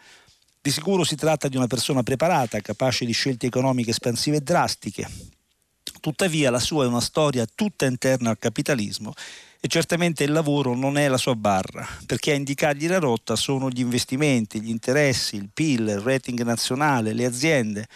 Di 0.61 0.71
sicuro 0.71 1.05
si 1.05 1.15
tratta 1.15 1.49
di 1.49 1.57
una 1.57 1.67
persona 1.67 2.03
preparata, 2.03 2.61
capace 2.61 3.05
di 3.05 3.13
scelte 3.13 3.47
economiche 3.47 3.91
espansive 3.91 4.39
e 4.39 4.41
drastiche. 4.41 5.09
Tuttavia 6.01 6.51
la 6.51 6.59
sua 6.59 6.85
è 6.85 6.89
una 6.89 7.01
storia 7.01 7.47
tutta 7.53 7.87
interna 7.87 8.31
al 8.31 8.39
capitalismo 8.39 9.13
e 9.65 9.67
certamente 9.67 10.25
il 10.25 10.33
lavoro 10.33 10.75
non 10.75 10.99
è 10.99 11.09
la 11.09 11.17
sua 11.17 11.35
barra, 11.35 11.89
perché 12.05 12.33
a 12.33 12.35
indicargli 12.35 12.87
la 12.87 12.99
rotta 12.99 13.35
sono 13.35 13.71
gli 13.71 13.81
investimenti, 13.81 14.61
gli 14.61 14.69
interessi, 14.69 15.37
il 15.37 15.49
PIL, 15.51 15.89
il 15.89 16.01
rating 16.01 16.43
nazionale, 16.43 17.15
le 17.15 17.25
aziende, 17.25 17.87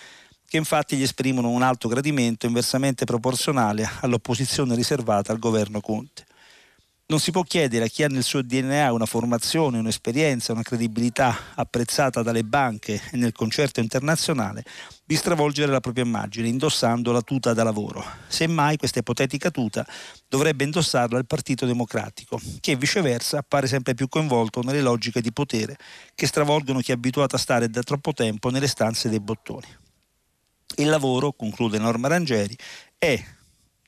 che 0.48 0.56
infatti 0.56 0.96
gli 0.96 1.02
esprimono 1.02 1.50
un 1.50 1.60
alto 1.60 1.88
gradimento 1.88 2.46
inversamente 2.46 3.04
proporzionale 3.04 3.86
all'opposizione 4.00 4.74
riservata 4.74 5.30
al 5.30 5.38
governo 5.38 5.82
Conte. 5.82 6.24
Non 7.10 7.20
si 7.20 7.30
può 7.30 7.42
chiedere 7.42 7.86
a 7.86 7.88
chi 7.88 8.02
ha 8.02 8.08
nel 8.08 8.22
suo 8.22 8.42
DNA 8.42 8.92
una 8.92 9.06
formazione, 9.06 9.78
un'esperienza, 9.78 10.52
una 10.52 10.60
credibilità 10.60 11.54
apprezzata 11.54 12.20
dalle 12.20 12.44
banche 12.44 13.00
e 13.10 13.16
nel 13.16 13.32
concerto 13.32 13.80
internazionale 13.80 14.62
di 15.06 15.16
stravolgere 15.16 15.72
la 15.72 15.80
propria 15.80 16.04
immagine 16.04 16.48
indossando 16.48 17.10
la 17.10 17.22
tuta 17.22 17.54
da 17.54 17.62
lavoro. 17.62 18.04
Semmai 18.26 18.76
questa 18.76 18.98
ipotetica 18.98 19.50
tuta 19.50 19.86
dovrebbe 20.28 20.64
indossarla 20.64 21.16
il 21.16 21.24
Partito 21.24 21.64
Democratico, 21.64 22.38
che 22.60 22.76
viceversa 22.76 23.38
appare 23.38 23.68
sempre 23.68 23.94
più 23.94 24.06
coinvolto 24.08 24.60
nelle 24.60 24.82
logiche 24.82 25.22
di 25.22 25.32
potere 25.32 25.78
che 26.14 26.26
stravolgono 26.26 26.80
chi 26.80 26.90
è 26.90 26.94
abituato 26.94 27.36
a 27.36 27.38
stare 27.38 27.70
da 27.70 27.82
troppo 27.82 28.12
tempo 28.12 28.50
nelle 28.50 28.68
stanze 28.68 29.08
dei 29.08 29.20
bottoni. 29.20 29.66
Il 30.76 30.90
lavoro, 30.90 31.32
conclude 31.32 31.78
Norma 31.78 32.08
Rangeri, 32.08 32.54
è, 32.98 33.18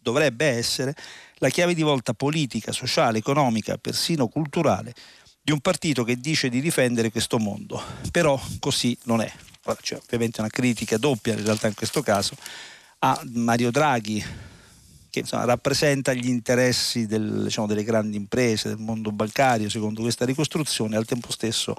dovrebbe 0.00 0.46
essere, 0.46 0.94
la 1.40 1.48
chiave 1.48 1.74
di 1.74 1.82
volta 1.82 2.14
politica, 2.14 2.70
sociale, 2.70 3.18
economica, 3.18 3.78
persino 3.78 4.28
culturale 4.28 4.94
di 5.42 5.52
un 5.52 5.60
partito 5.60 6.04
che 6.04 6.16
dice 6.16 6.48
di 6.48 6.60
difendere 6.60 7.10
questo 7.10 7.38
mondo. 7.38 7.82
Però 8.10 8.40
così 8.58 8.96
non 9.04 9.22
è. 9.22 9.32
Ora 9.64 9.78
c'è 9.80 9.96
ovviamente 9.96 10.40
una 10.40 10.50
critica 10.50 10.96
doppia 10.96 11.34
in 11.34 11.44
realtà 11.44 11.66
in 11.66 11.74
questo 11.74 12.02
caso 12.02 12.34
a 13.00 13.20
Mario 13.32 13.70
Draghi 13.70 14.24
che 15.10 15.20
insomma, 15.20 15.44
rappresenta 15.44 16.12
gli 16.12 16.28
interessi 16.28 17.06
del, 17.06 17.44
diciamo, 17.44 17.66
delle 17.66 17.84
grandi 17.84 18.16
imprese, 18.16 18.68
del 18.68 18.78
mondo 18.78 19.10
bancario 19.10 19.68
secondo 19.68 20.02
questa 20.02 20.24
ricostruzione, 20.24 20.96
al 20.96 21.04
tempo 21.04 21.32
stesso 21.32 21.74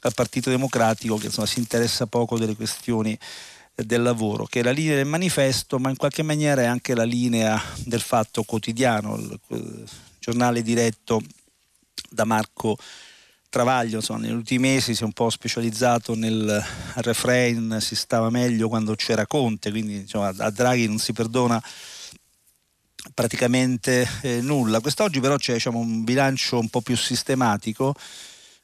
al 0.00 0.14
Partito 0.14 0.50
Democratico 0.50 1.16
che 1.16 1.26
insomma, 1.26 1.46
si 1.46 1.58
interessa 1.60 2.06
poco 2.06 2.38
delle 2.38 2.54
questioni 2.54 3.18
del 3.84 4.02
lavoro, 4.02 4.44
che 4.44 4.60
è 4.60 4.62
la 4.62 4.72
linea 4.72 4.96
del 4.96 5.06
manifesto, 5.06 5.78
ma 5.78 5.88
in 5.88 5.96
qualche 5.96 6.22
maniera 6.22 6.62
è 6.62 6.66
anche 6.66 6.94
la 6.94 7.04
linea 7.04 7.60
del 7.84 8.00
fatto 8.00 8.42
quotidiano, 8.42 9.16
il, 9.16 9.88
giornale 10.18 10.62
diretto 10.62 11.22
da 12.10 12.24
Marco 12.24 12.76
Travaglio, 13.48 13.96
insomma, 13.96 14.20
negli 14.20 14.32
ultimi 14.32 14.68
mesi 14.68 14.94
si 14.94 15.02
è 15.02 15.06
un 15.06 15.12
po' 15.12 15.30
specializzato 15.30 16.14
nel 16.14 16.62
refrain 16.96 17.78
si 17.80 17.94
stava 17.94 18.28
meglio 18.28 18.68
quando 18.68 18.94
c'era 18.94 19.26
Conte, 19.26 19.70
quindi 19.70 19.94
insomma, 19.94 20.34
a 20.36 20.50
Draghi 20.50 20.86
non 20.86 20.98
si 20.98 21.12
perdona 21.12 21.62
praticamente 23.14 24.06
eh, 24.22 24.40
nulla. 24.42 24.80
Quest'oggi 24.80 25.20
però 25.20 25.36
c'è 25.36 25.54
diciamo, 25.54 25.78
un 25.78 26.04
bilancio 26.04 26.58
un 26.58 26.68
po' 26.68 26.82
più 26.82 26.96
sistematico 26.96 27.94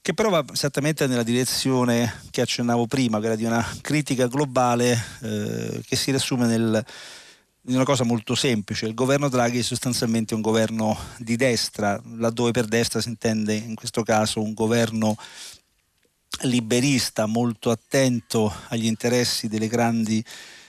che 0.05 0.13
però 0.13 0.29
va 0.29 0.45
esattamente 0.53 1.07
nella 1.07 1.23
direzione 1.23 2.21
che 2.31 2.43
accennavo 2.43 2.87
prima, 2.87 3.21
quella 3.21 3.37
di 3.37 3.47
una 3.47 3.67
critica 3.81 4.27
globale 4.27 5.03
eh, 5.23 5.81
che 5.83 5.97
si 5.97 6.11
riassume 6.11 6.47
nel, 6.47 6.85
in 7.63 7.75
una 7.75 7.85
cosa 7.85 8.05
molto 8.05 8.35
semplice. 8.35 8.85
Il 8.85 8.93
governo 8.93 9.31
Draghi 9.31 9.61
è 9.61 9.63
sostanzialmente 9.63 10.35
un 10.35 10.43
governo 10.43 10.95
di 11.17 11.37
destra, 11.37 11.99
laddove 12.19 12.51
per 12.51 12.67
destra 12.67 13.01
si 13.01 13.09
intende 13.09 13.55
in 13.55 13.75
questo 13.75 14.03
caso 14.03 14.43
un 14.43 14.53
governo 14.53 15.17
liberista, 16.43 17.25
molto 17.25 17.71
attento 17.71 18.55
agli 18.69 18.85
interessi 18.85 19.49
delle 19.49 19.69
grandi 19.69 20.23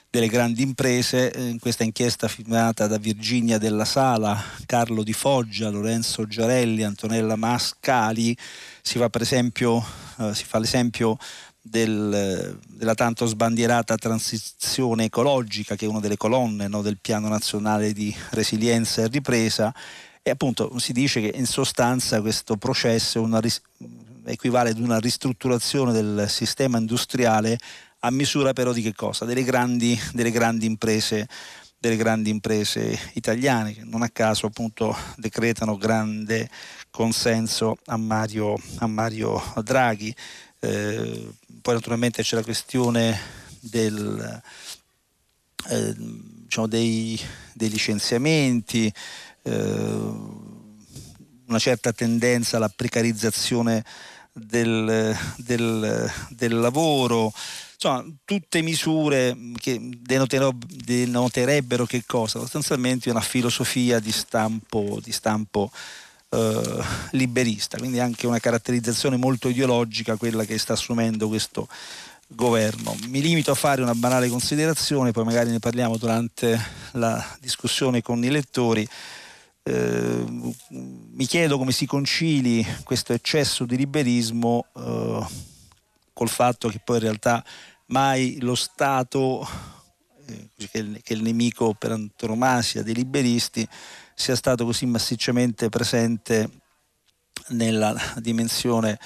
delle 0.10 0.28
grandi 0.28 0.62
imprese. 0.62 1.32
Eh, 1.32 1.48
in 1.50 1.60
questa 1.60 1.84
inchiesta 1.84 2.28
firmata 2.28 2.88
da 2.88 2.98
Virginia 2.98 3.58
della 3.58 3.86
Sala, 3.86 4.42
Carlo 4.66 5.04
Di 5.04 5.14
Foggia, 5.14 5.70
Lorenzo 5.70 6.28
Giarelli, 6.28 6.84
Antonella 6.84 7.36
Mascali, 7.36 8.36
si 8.82 8.98
fa 8.98 9.10
esempio 9.20 9.84
eh, 10.18 10.34
si 10.34 10.46
fa 10.46 10.60
l'esempio 10.60 11.18
del, 11.62 12.58
della 12.68 12.94
tanto 12.94 13.26
sbandierata 13.26 13.98
transizione 13.98 15.06
ecologica 15.06 15.76
che 15.76 15.86
è 15.86 15.90
una 15.90 16.00
delle 16.00 16.16
colonne 16.16 16.68
no, 16.68 16.82
del 16.82 17.00
piano 17.02 17.28
nazionale 17.28 17.92
di 17.92 18.16
resilienza 18.32 19.02
e 19.02 19.08
ripresa 19.08 19.74
e 20.22 20.30
appunto 20.30 20.78
si 20.80 20.94
dice 20.94 21.22
che 21.22 21.36
in 21.36 21.46
sostanza 21.46 22.22
questo 22.22 22.56
processo 22.56 23.22
una, 23.22 23.42
equivale 24.26 24.70
ad 24.70 24.80
una 24.80 25.00
ristrutturazione 25.00 25.92
del 25.92 26.26
sistema 26.30 26.78
industriale 26.78 27.58
a 28.06 28.12
misura 28.12 28.54
però 28.54 28.72
di 28.72 28.82
che 28.82 28.94
cosa? 28.94 29.26
Delle 29.26 29.44
grandi, 29.44 30.00
delle 30.14 30.32
grandi 30.32 30.66
imprese 30.66 31.28
delle 31.78 31.98
grandi 31.98 32.32
imprese 32.32 32.98
italiane 33.14 33.74
che 33.74 33.84
non 33.84 34.02
a 34.02 34.10
caso 34.10 34.48
appunto 34.48 34.96
decretano 35.18 35.78
grande 35.78 36.50
consenso 36.90 37.78
a 37.86 37.98
Mario, 37.98 38.56
a 38.78 38.88
Mario 38.88 39.40
Draghi. 39.62 40.16
Eh, 40.62 41.30
poi 41.62 41.74
naturalmente 41.76 42.24
c'è 42.24 42.38
la 42.38 42.44
questione 42.44 43.20
del, 43.60 44.42
eh, 45.70 45.96
diciamo 45.96 46.66
dei, 46.66 47.20
dei, 47.54 47.70
licenziamenti, 47.70 48.92
eh, 49.44 49.52
una 51.48 51.60
certa 51.60 51.94
tendenza 51.94 52.58
alla 52.58 52.70
precarizzazione 52.70 53.84
del, 54.32 55.16
del, 55.38 56.12
del 56.30 56.60
lavoro, 56.60 57.32
insomma 57.76 58.06
tutte 58.24 58.62
misure 58.62 59.36
che 59.58 59.80
denoterebbero 59.80 61.86
che 61.86 62.04
cosa? 62.06 62.40
Sostanzialmente 62.40 63.10
una 63.10 63.22
filosofia 63.22 64.00
di 64.00 64.12
stampo, 64.12 65.00
di 65.02 65.12
stampo 65.12 65.72
eh, 66.30 66.84
liberista, 67.12 67.78
quindi 67.78 68.00
anche 68.00 68.28
una 68.28 68.40
caratterizzazione 68.40 69.18
molto 69.18 69.50
ideologica 69.50 70.18
quella 70.18 70.44
che 70.44 70.58
sta 70.58 70.74
assumendo 70.74 71.28
questo 71.28 71.68
governo. 72.28 72.96
Mi 73.08 73.22
limito 73.22 73.52
a 73.52 73.56
fare 73.56 73.82
una 73.82 73.94
banale 73.94 74.30
considerazione, 74.30 75.12
poi 75.12 75.24
magari 75.24 75.52
ne 75.52 75.60
parliamo 75.60 75.98
durante 75.98 76.60
la 76.94 77.24
discussione 77.40 78.02
con 78.02 78.24
i 78.24 78.30
lettori. 78.30 78.88
Eh, 79.64 80.24
mi 80.70 81.26
chiedo 81.26 81.58
come 81.58 81.72
si 81.72 81.86
concili 81.86 82.66
questo 82.84 83.14
eccesso 83.14 83.66
di 83.66 83.78
liberismo 83.78 84.66
eh, 84.76 85.26
col 86.16 86.30
fatto 86.30 86.70
che 86.70 86.80
poi 86.80 86.96
in 86.96 87.04
realtà 87.04 87.44
mai 87.88 88.38
lo 88.40 88.56
Stato, 88.56 89.46
eh, 90.26 90.48
che, 90.72 91.02
è 91.04 91.14
il 91.14 91.22
nemico 91.22 91.74
per 91.74 91.92
antonomasia 91.92 92.84
dei 92.84 92.96
liberisti, 92.96 93.68
sia 94.16 94.36
stato 94.36 94.64
così 94.64 94.86
massicciamente 94.86 95.68
presente 95.68 96.50
nella 97.50 97.94
dimensione, 98.16 98.98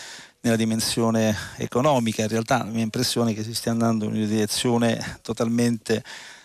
nella 0.41 0.55
dimensione 0.55 1.35
economica. 1.57 2.21
In 2.21 2.27
realtà 2.27 2.59
la 2.59 2.69
mia 2.69 2.83
impressione 2.83 3.31
è 3.31 3.33
che 3.33 3.43
si 3.43 3.55
stia 3.55 3.71
andando 3.71 4.05
in 4.05 4.11
una 4.11 4.25
direzione 4.25 5.17
totalmente, 5.23 6.03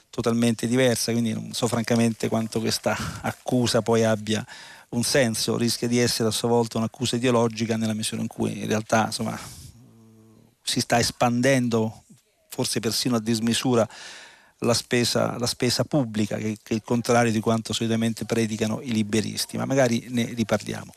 totalmente 0.09 0.67
diversa, 0.67 1.13
quindi 1.13 1.35
non 1.35 1.53
so 1.53 1.69
francamente 1.69 2.29
quanto 2.29 2.59
questa 2.59 2.97
accusa 3.21 3.83
poi 3.83 4.03
abbia 4.03 4.45
un 4.89 5.03
senso, 5.03 5.59
rischia 5.59 5.89
di 5.89 5.99
essere 5.99 6.29
a 6.29 6.33
sua 6.33 6.49
volta 6.49 6.79
un'accusa 6.79 7.17
ideologica 7.17 7.77
nella 7.77 7.95
misura 7.95 8.23
in 8.23 8.29
cui 8.29 8.61
in 8.61 8.67
realtà 8.67 9.07
insomma, 9.07 9.39
si 10.65 10.81
sta 10.81 10.99
espandendo 10.99 12.03
forse 12.49 12.81
persino 12.81 13.17
a 13.17 13.21
dismisura 13.21 13.87
la 14.59 14.75
spesa, 14.75 15.37
la 15.39 15.47
spesa 15.47 15.85
pubblica, 15.85 16.37
che, 16.37 16.57
che, 16.63 16.73
è 16.73 16.75
il 16.75 16.83
contrario 16.83 17.31
di 17.31 17.41
quanto 17.41 17.73
solitamente 17.73 18.25
predicano 18.25 18.81
i 18.81 18.93
liberisti, 18.93 19.57
ma 19.57 19.67
magari 19.67 20.07
ne 20.09 20.33
riparliamo. 20.33 20.93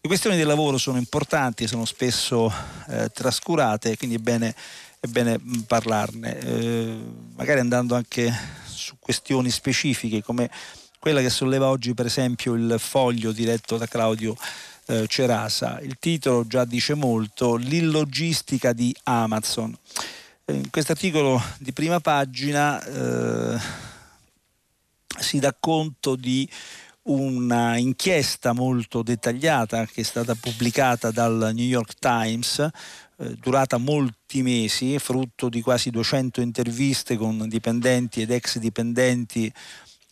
Le 0.00 0.08
questioni 0.08 0.36
del 0.36 0.46
lavoro 0.46 0.78
sono 0.78 0.98
importanti, 0.98 1.66
sono 1.66 1.84
spesso 1.84 2.52
eh, 2.88 3.10
trascurate, 3.12 3.96
quindi 3.96 4.16
è 4.16 4.20
bene, 4.20 4.54
è 5.00 5.06
bene 5.08 5.38
mm, 5.38 5.60
parlarne, 5.60 6.38
eh, 6.38 6.98
magari 7.34 7.60
andando 7.60 7.96
anche 7.96 8.32
su 8.66 8.96
questioni 9.00 9.50
specifiche 9.50 10.22
come 10.22 10.48
quella 11.00 11.20
che 11.20 11.30
solleva 11.30 11.68
oggi 11.68 11.94
per 11.94 12.06
esempio 12.06 12.54
il 12.54 12.76
foglio 12.78 13.32
diretto 13.32 13.76
da 13.76 13.86
Claudio 13.86 14.36
eh, 14.88 15.06
Cerasa. 15.06 15.80
Il 15.80 15.96
titolo 15.98 16.46
già 16.46 16.64
dice 16.64 16.94
molto, 16.94 17.56
l'illogistica 17.56 18.72
di 18.72 18.94
Amazon. 19.04 19.76
In 20.46 20.70
questo 20.70 20.92
articolo 20.92 21.40
di 21.58 21.72
prima 21.72 22.00
pagina 22.00 22.82
eh, 22.82 23.58
si 25.18 25.38
dà 25.38 25.54
conto 25.58 26.16
di 26.16 26.48
una 27.02 27.76
inchiesta 27.76 28.52
molto 28.52 29.02
dettagliata 29.02 29.84
che 29.86 30.00
è 30.00 30.04
stata 30.04 30.34
pubblicata 30.34 31.10
dal 31.10 31.50
New 31.54 31.66
York 31.66 31.94
Times, 31.98 32.58
eh, 32.60 33.34
durata 33.34 33.76
molti 33.76 34.42
mesi, 34.42 34.98
frutto 34.98 35.48
di 35.48 35.60
quasi 35.60 35.90
200 35.90 36.40
interviste 36.40 37.16
con 37.16 37.46
dipendenti 37.48 38.22
ed 38.22 38.30
ex 38.30 38.58
dipendenti 38.58 39.52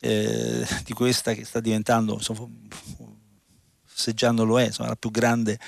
eh, 0.01 0.67
di 0.85 0.93
questa 0.93 1.33
che 1.33 1.45
sta 1.45 1.61
diventando 1.61 2.15
insomma, 2.15 2.47
se 3.97 4.13
già 4.13 4.31
non 4.31 4.47
lo 4.47 4.61
è, 4.61 4.67
insomma, 4.67 4.91
la 4.91 4.97
più 4.97 5.11
grande 5.11 5.59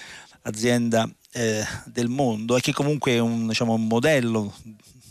azienda 0.42 1.08
eh, 1.32 1.64
del 1.86 2.08
mondo 2.08 2.56
e 2.56 2.60
che 2.60 2.74
comunque 2.74 3.12
è 3.12 3.18
un, 3.18 3.48
diciamo, 3.48 3.72
un 3.72 3.86
modello, 3.86 4.54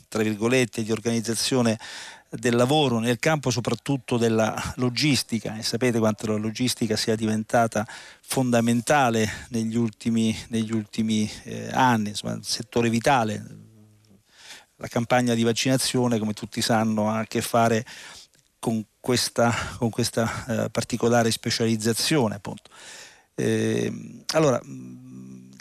tra 0.08 0.22
virgolette, 0.22 0.84
di 0.84 0.92
organizzazione 0.92 1.80
del 2.30 2.56
lavoro 2.56 3.00
nel 3.00 3.18
campo 3.18 3.50
soprattutto 3.50 4.18
della 4.18 4.74
logistica 4.76 5.58
e 5.58 5.64
sapete 5.64 5.98
quanto 5.98 6.28
la 6.28 6.36
logistica 6.36 6.96
sia 6.96 7.16
diventata 7.16 7.88
fondamentale 8.22 9.48
negli 9.50 9.78
ultimi, 9.78 10.38
negli 10.50 10.72
ultimi 10.72 11.30
eh, 11.44 11.70
anni, 11.72 12.10
insomma, 12.10 12.38
settore 12.44 12.90
vitale. 12.90 13.44
La 14.76 14.88
campagna 14.88 15.34
di 15.34 15.42
vaccinazione, 15.42 16.20
come 16.20 16.34
tutti 16.34 16.62
sanno, 16.62 17.10
ha 17.10 17.20
a 17.20 17.26
che 17.26 17.42
fare 17.42 17.84
con 18.60 18.86
questa, 19.00 19.52
con 19.78 19.90
questa 19.90 20.66
eh, 20.66 20.70
particolare 20.70 21.32
specializzazione. 21.32 22.36
Appunto. 22.36 22.70
Eh, 23.40 23.94
allora, 24.34 24.60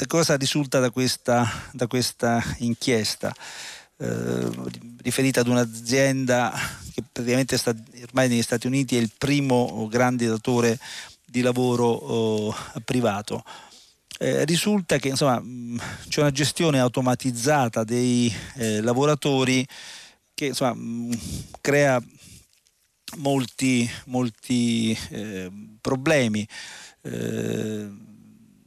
cosa 0.06 0.36
risulta 0.36 0.80
da 0.80 0.90
questa, 0.90 1.46
da 1.72 1.86
questa 1.86 2.42
inchiesta? 2.58 3.34
Eh, 3.98 4.48
riferita 5.02 5.40
ad 5.40 5.48
un'azienda 5.48 6.54
che 6.94 7.02
praticamente 7.12 7.58
sta, 7.58 7.76
ormai 8.02 8.28
negli 8.28 8.40
Stati 8.40 8.66
Uniti 8.66 8.96
è 8.96 9.00
il 9.00 9.12
primo 9.16 9.86
grande 9.90 10.26
datore 10.26 10.78
di 11.22 11.42
lavoro 11.42 11.84
oh, 11.84 12.56
privato. 12.82 13.44
Eh, 14.18 14.46
risulta 14.46 14.96
che 14.96 15.08
insomma, 15.08 15.38
mh, 15.38 15.78
c'è 16.08 16.20
una 16.20 16.30
gestione 16.30 16.80
automatizzata 16.80 17.84
dei 17.84 18.34
eh, 18.54 18.80
lavoratori 18.80 19.66
che 20.32 20.46
insomma, 20.46 20.72
mh, 20.72 21.18
crea 21.60 22.02
molti, 23.18 23.88
molti 24.06 24.96
eh, 25.10 25.50
problemi. 25.82 26.48
Eh, 27.06 27.88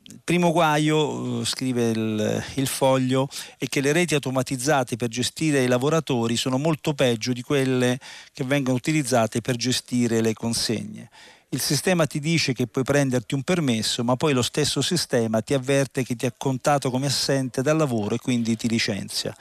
il 0.06 0.21
primo 0.23 0.52
guaio, 0.52 1.41
eh, 1.41 1.45
scrive 1.45 1.89
il, 1.89 2.43
il, 2.56 2.67
foglio, 2.67 3.28
è 3.58 3.65
che 3.67 3.82
le 3.82 3.91
reti 3.91 4.13
automatizzate 4.13 4.95
per 4.95 5.10
gestire 5.10 5.63
i 5.63 5.67
lavoratori 5.67 6.36
sono 6.36 6.58
molto 6.58 6.93
peggio 6.93 7.34
di 7.34 7.41
quelle 7.41 7.99
che 8.32 8.43
vengono 8.43 8.78
utilizzate 8.78 9.41
per 9.41 9.56
gestire 9.56 10.21
le 10.21 10.34
consegne. 10.34 11.10
Il 11.49 11.62
sistema 11.62 12.06
ti 12.06 12.19
dice 12.19 12.54
che 12.54 12.67
puoi 12.67 12.84
prenderti 12.84 13.34
un 13.34 13.41
permesso, 13.41 14.04
ma 14.04 14.15
poi 14.15 14.34
lo 14.34 14.43
stesso 14.43 14.82
sistema 14.82 15.41
ti 15.41 15.56
avverte 15.56 16.04
che 16.04 16.15
ti 16.15 16.28
ha 16.28 16.34
contato 16.36 16.91
come 16.91 17.08
assente 17.08 17.63
dal 17.63 17.78
lavoro 17.78 18.15
e 18.15 18.19
quindi 18.19 18.56
ti 18.56 18.69
licenzia 18.69 19.36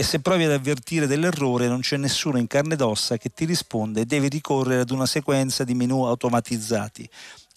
e 0.00 0.02
se 0.02 0.20
provi 0.20 0.44
ad 0.44 0.52
avvertire 0.52 1.06
dell'errore 1.06 1.68
non 1.68 1.80
c'è 1.80 1.98
nessuno 1.98 2.38
in 2.38 2.46
carne 2.46 2.72
ed 2.72 2.80
ossa 2.80 3.18
che 3.18 3.30
ti 3.34 3.44
risponde 3.44 4.00
e 4.00 4.04
devi 4.06 4.28
ricorrere 4.28 4.80
ad 4.80 4.90
una 4.90 5.04
sequenza 5.04 5.62
di 5.62 5.74
menu 5.74 6.04
automatizzati 6.04 7.06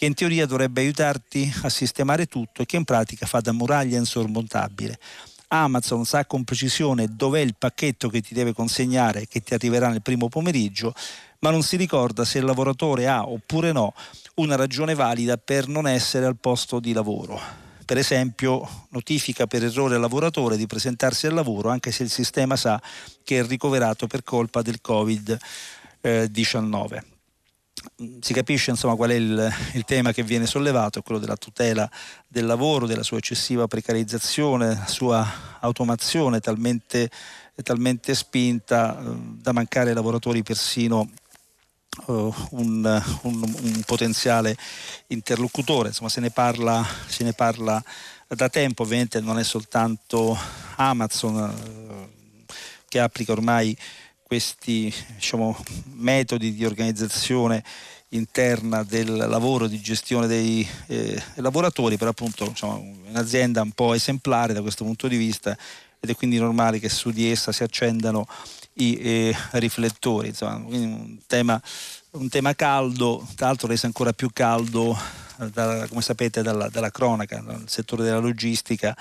che 0.04 0.10
in 0.10 0.16
teoria 0.16 0.46
dovrebbe 0.46 0.82
aiutarti 0.82 1.50
a 1.62 1.70
sistemare 1.70 2.26
tutto 2.26 2.62
e 2.62 2.66
che 2.66 2.76
in 2.76 2.84
pratica 2.84 3.26
fa 3.26 3.40
da 3.40 3.54
muraglia 3.54 3.98
insormontabile. 3.98 5.00
Amazon 5.48 6.04
sa 6.04 6.26
con 6.26 6.44
precisione 6.44 7.08
dov'è 7.10 7.40
il 7.40 7.56
pacchetto 7.58 8.10
che 8.10 8.20
ti 8.20 8.34
deve 8.34 8.52
consegnare 8.52 9.30
che 9.30 9.40
ti 9.40 9.54
arriverà 9.54 9.88
nel 9.88 10.02
primo 10.02 10.28
pomeriggio, 10.28 10.94
ma 11.40 11.52
non 11.52 11.64
si 11.64 11.78
ricorda 11.78 12.26
se 12.26 12.40
il 12.40 12.44
lavoratore 12.44 13.08
ha 13.08 13.26
oppure 13.26 13.72
no 13.72 13.94
una 14.36 14.58
ragione 14.58 14.94
valida 14.94 15.38
per 15.38 15.70
non 15.70 15.88
essere 15.88 16.26
al 16.26 16.36
posto 16.36 16.82
di 16.82 16.92
lavoro 16.92 17.40
per 17.86 17.98
esempio 17.98 18.88
notifica 18.90 19.48
per 19.48 19.64
errore 19.64 19.96
al 19.96 20.02
lavoratore 20.02 20.58
di 20.58 20.68
presentarsi 20.68 21.28
al 21.28 21.34
lavoro 21.34 21.70
anche 21.70 21.94
se 21.94 22.04
il 22.04 22.10
sistema 22.10 22.58
sa 22.58 22.82
che 23.24 23.40
è 23.40 23.46
ricoverato 23.46 24.06
per 24.08 24.24
colpa 24.24 24.62
del 24.62 24.82
Covid-19. 24.86 27.13
Si 28.20 28.34
capisce 28.34 28.72
insomma 28.72 28.96
qual 28.96 29.10
è 29.12 29.16
il, 29.16 29.54
il 29.74 29.84
tema 29.84 30.12
che 30.12 30.24
viene 30.24 30.46
sollevato, 30.46 31.02
quello 31.02 31.20
della 31.20 31.36
tutela 31.36 31.90
del 32.28 32.46
lavoro, 32.46 32.88
della 32.88 33.04
sua 33.04 33.18
eccessiva 33.18 33.68
precarizzazione, 33.68 34.84
sua 34.88 35.58
automazione 35.60 36.40
talmente, 36.40 37.10
talmente 37.62 38.16
spinta 38.16 38.98
eh, 39.00 39.16
da 39.42 39.52
mancare 39.52 39.94
lavoratori 39.94 40.44
persino 40.44 41.10
Uh, 42.08 42.34
un, 42.50 43.04
un, 43.22 43.56
un, 43.62 43.82
potenziale 43.86 44.58
interlocutore. 45.10 45.90
Insomma, 45.90 46.10
se 46.10 46.22
ne, 46.22 46.32
parla, 46.32 46.84
se 47.06 47.24
ne 47.24 47.34
parla 47.34 47.84
da 48.28 48.50
tempo, 48.50 48.82
ovviamente 48.82 49.22
non 49.22 49.38
è 49.38 49.44
soltanto 49.44 50.36
Amazon 50.78 51.36
uh, 51.36 52.46
che 52.88 53.00
applica 53.00 53.32
ormai 53.32 53.78
questi 54.34 54.92
diciamo, 55.14 55.56
metodi 55.94 56.56
di 56.56 56.66
organizzazione 56.66 57.64
interna 58.10 58.82
del 58.82 59.16
lavoro, 59.16 59.68
di 59.68 59.80
gestione 59.80 60.26
dei 60.26 60.68
eh, 60.88 61.22
lavoratori, 61.36 61.98
però 61.98 62.10
appunto 62.10 62.48
diciamo, 62.48 62.84
un'azienda 63.10 63.62
un 63.62 63.74
po' 63.74 63.94
esemplare 63.94 64.54
da 64.54 64.64
questo 64.64 64.86
punto 64.86 65.08
di 65.08 65.18
vista 65.18 65.56
ed 66.00 66.10
è 66.10 66.16
quindi 66.16 66.40
normale 66.40 66.80
che 66.80 66.90
su 66.90 67.12
di 67.12 67.30
essa 67.30 67.52
si 67.52 67.62
accendano 67.62 68.26
i 68.78 68.98
eh, 68.98 69.36
riflettori. 69.52 70.30
Insomma, 70.30 70.56
un 70.66 71.20
tema, 71.28 71.62
un 72.12 72.28
tema 72.28 72.56
caldo, 72.56 73.24
tra 73.36 73.46
l'altro 73.46 73.68
reso 73.68 73.86
ancora 73.86 74.14
più 74.14 74.32
caldo, 74.34 74.98
eh, 75.42 75.50
da, 75.52 75.86
come 75.88 76.02
sapete, 76.02 76.42
dalla, 76.42 76.70
dalla 76.70 76.90
cronaca, 76.90 77.40
dal 77.40 77.66
settore 77.68 78.04
della 78.04 78.18
logistica 78.18 78.98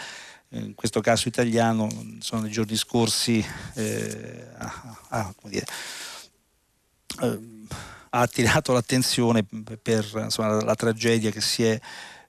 in 0.52 0.74
questo 0.74 1.00
caso 1.00 1.28
italiano, 1.28 1.88
sono 2.20 2.42
nei 2.42 2.50
giorni 2.50 2.76
scorsi 2.76 3.44
eh, 3.74 4.46
a, 4.58 4.94
a, 5.08 5.34
dire, 5.44 5.66
eh, 7.22 7.38
ha 8.10 8.20
attirato 8.20 8.72
l'attenzione 8.72 9.44
per 9.80 10.08
insomma, 10.14 10.62
la 10.62 10.74
tragedia 10.74 11.30
che 11.30 11.40
si 11.40 11.64
è 11.64 11.80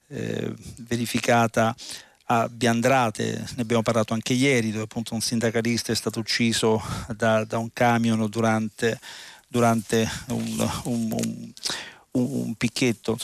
eh, 0.08 0.54
verificata 0.78 1.76
a 2.28 2.48
Biandrate, 2.48 3.46
ne 3.56 3.62
abbiamo 3.62 3.82
parlato 3.82 4.14
anche 4.14 4.34
ieri, 4.34 4.72
dove 4.72 4.84
appunto 4.84 5.14
un 5.14 5.22
sindacalista 5.22 5.92
è 5.92 5.96
stato 5.96 6.20
ucciso 6.20 6.82
da, 7.16 7.44
da 7.44 7.58
un 7.58 7.72
camion 7.74 8.26
durante, 8.30 9.00
durante 9.48 10.10
un, 10.28 10.72
un, 10.84 11.12
un, 11.12 11.54
un, 12.12 12.56
picchetto. 12.56 13.18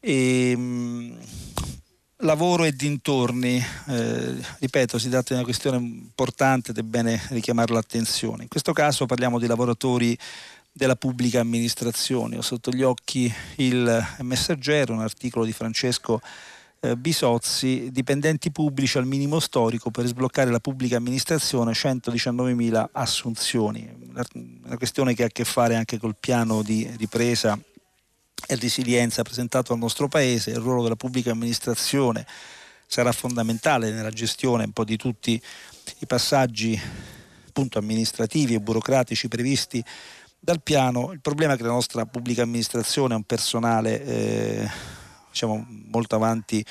E, 0.00 0.56
mh, 0.56 1.18
lavoro 2.22 2.64
e 2.64 2.72
dintorni, 2.72 3.62
eh, 3.88 4.34
ripeto, 4.58 4.98
si 4.98 5.08
tratta 5.08 5.28
di 5.28 5.34
una 5.34 5.44
questione 5.44 5.76
importante 5.76 6.70
ed 6.70 6.78
è 6.78 6.82
bene 6.82 7.20
richiamare 7.28 7.72
l'attenzione. 7.72 8.42
In 8.42 8.48
questo 8.48 8.72
caso 8.72 9.06
parliamo 9.06 9.38
di 9.38 9.46
lavoratori 9.46 10.16
della 10.72 10.96
pubblica 10.96 11.40
amministrazione. 11.40 12.36
Ho 12.36 12.42
sotto 12.42 12.70
gli 12.70 12.82
occhi 12.82 13.32
il 13.56 14.06
messaggero, 14.20 14.94
un 14.94 15.00
articolo 15.00 15.44
di 15.44 15.52
Francesco 15.52 16.20
eh, 16.80 16.96
Bisozzi, 16.96 17.90
dipendenti 17.90 18.50
pubblici 18.50 18.98
al 18.98 19.06
minimo 19.06 19.40
storico 19.40 19.90
per 19.90 20.06
sbloccare 20.06 20.50
la 20.50 20.60
pubblica 20.60 20.96
amministrazione, 20.96 21.72
119.000 21.72 22.88
assunzioni. 22.92 23.88
Una 24.64 24.76
questione 24.76 25.14
che 25.14 25.22
ha 25.22 25.26
a 25.26 25.30
che 25.30 25.44
fare 25.44 25.76
anche 25.76 25.98
col 25.98 26.16
piano 26.18 26.62
di 26.62 26.88
ripresa 26.96 27.58
e 28.46 28.56
resilienza 28.56 29.22
presentato 29.22 29.72
al 29.72 29.78
nostro 29.78 30.08
Paese, 30.08 30.50
il 30.50 30.56
ruolo 30.56 30.82
della 30.82 30.96
pubblica 30.96 31.30
amministrazione 31.30 32.26
sarà 32.86 33.12
fondamentale 33.12 33.90
nella 33.90 34.10
gestione 34.10 34.64
un 34.64 34.72
po' 34.72 34.84
di 34.84 34.96
tutti 34.96 35.40
i 35.98 36.06
passaggi 36.06 36.80
appunto, 37.46 37.78
amministrativi 37.78 38.54
e 38.54 38.60
burocratici 38.60 39.28
previsti 39.28 39.84
dal 40.38 40.62
piano. 40.62 41.12
Il 41.12 41.20
problema 41.20 41.54
è 41.54 41.56
che 41.56 41.64
la 41.64 41.70
nostra 41.70 42.06
pubblica 42.06 42.42
amministrazione 42.42 43.14
ha 43.14 43.16
un 43.16 43.24
personale 43.24 44.04
eh, 44.04 44.68
diciamo, 45.30 45.66
molto 45.90 46.14
avanti 46.14 46.64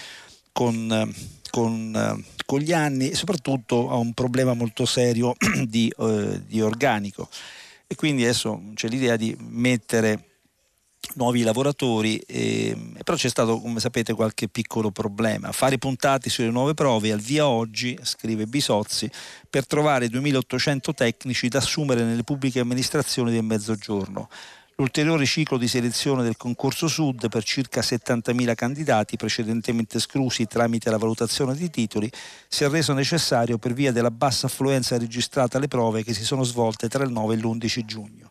con, 0.52 1.14
con, 1.52 2.26
con, 2.46 2.60
gli 2.60 2.74
anni 2.74 3.10
e 3.10 3.16
soprattutto 3.16 3.90
ha 3.90 3.96
un 3.96 4.14
problema 4.14 4.54
molto 4.54 4.86
serio 4.86 5.36
di, 5.68 5.94
eh, 5.98 6.42
di 6.48 6.62
organico 6.62 7.30
e 7.86 7.96
quindi 7.96 8.24
adesso 8.24 8.62
c'è 8.74 8.88
l'idea 8.88 9.16
di 9.16 9.36
mettere 9.40 10.27
nuovi 11.16 11.42
lavoratori, 11.42 12.18
eh, 12.18 12.76
però 13.04 13.18
c'è 13.18 13.30
stato, 13.30 13.60
come 13.60 13.80
sapete, 13.80 14.14
qualche 14.14 14.48
piccolo 14.48 14.92
problema. 14.92 15.52
Fare 15.52 15.78
puntati 15.78 16.30
sulle 16.30 16.50
nuove 16.50 16.74
prove 16.74 17.12
al 17.12 17.20
via 17.20 17.48
oggi, 17.48 17.98
scrive 18.02 18.46
Bisozzi, 18.46 19.10
per 19.50 19.66
trovare 19.66 20.10
2800 20.10 20.94
tecnici 20.94 21.48
da 21.48 21.60
assumere 21.60 22.04
nelle 22.04 22.24
pubbliche 22.24 22.60
amministrazioni 22.60 23.32
del 23.32 23.44
Mezzogiorno. 23.44 24.30
L'ulteriore 24.80 25.26
ciclo 25.26 25.58
di 25.58 25.68
selezione 25.68 26.22
del 26.22 26.38
concorso 26.38 26.88
Sud 26.88 27.30
per 27.30 27.44
circa 27.44 27.82
70.000 27.82 28.54
candidati 28.54 29.18
precedentemente 29.18 29.98
esclusi 29.98 30.46
tramite 30.46 30.92
la 30.92 31.00
valutazione 31.00 31.56
di 31.56 31.72
titoli 31.72 32.08
si 32.48 32.64
è 32.64 32.70
reso 32.70 32.94
necessario 32.94 33.58
per 33.58 33.74
via 33.74 33.92
della 33.92 34.12
bassa 34.12 34.46
affluenza 34.46 34.96
registrata 35.00 35.58
alle 35.58 35.68
prove 35.68 36.04
che 36.04 36.14
si 36.14 36.24
sono 36.24 36.44
svolte 36.44 36.90
tra 36.90 37.04
il 37.04 37.12
9 37.12 37.34
e 37.34 37.38
l'11 37.38 37.86
giugno. 37.86 38.30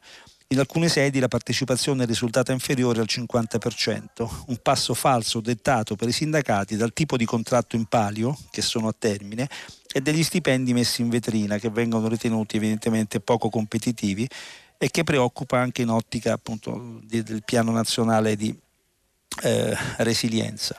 In 0.49 0.61
alcune 0.61 0.89
sedi 0.89 1.19
la 1.19 1.27
partecipazione 1.27 2.05
è 2.05 2.07
risultata 2.07 2.53
inferiore 2.53 3.01
al 3.01 3.09
50%, 3.09 4.45
un 4.47 4.57
passo 4.63 4.95
falso 4.95 5.41
dettato 5.41 5.97
per 5.97 6.07
i 6.07 6.13
sindacati 6.13 6.77
dal 6.77 6.93
tipo 6.93 7.17
di 7.17 7.25
contratto 7.25 7.75
in 7.75 7.87
palio, 7.87 8.39
che 8.53 8.63
sono 8.63 8.87
a 8.87 8.95
termine, 8.97 9.49
e 9.93 10.01
degli 10.01 10.23
stipendi 10.23 10.73
messi 10.73 11.03
in 11.03 11.09
vetrina, 11.09 11.59
che 11.59 11.69
vengono 11.69 12.07
ritenuti 12.07 12.59
evidentemente 12.59 13.19
poco 13.19 13.49
competitivi 13.49 14.29
e 14.79 14.89
che 14.89 15.03
preoccupa 15.03 15.59
anche 15.59 15.83
in 15.83 15.89
ottica 15.89 16.35
appunto 16.35 17.01
di, 17.03 17.25
del 17.25 17.43
piano 17.43 17.73
nazionale 17.73 18.37
di 18.37 18.57
eh, 19.43 19.77
resilienza. 19.97 20.79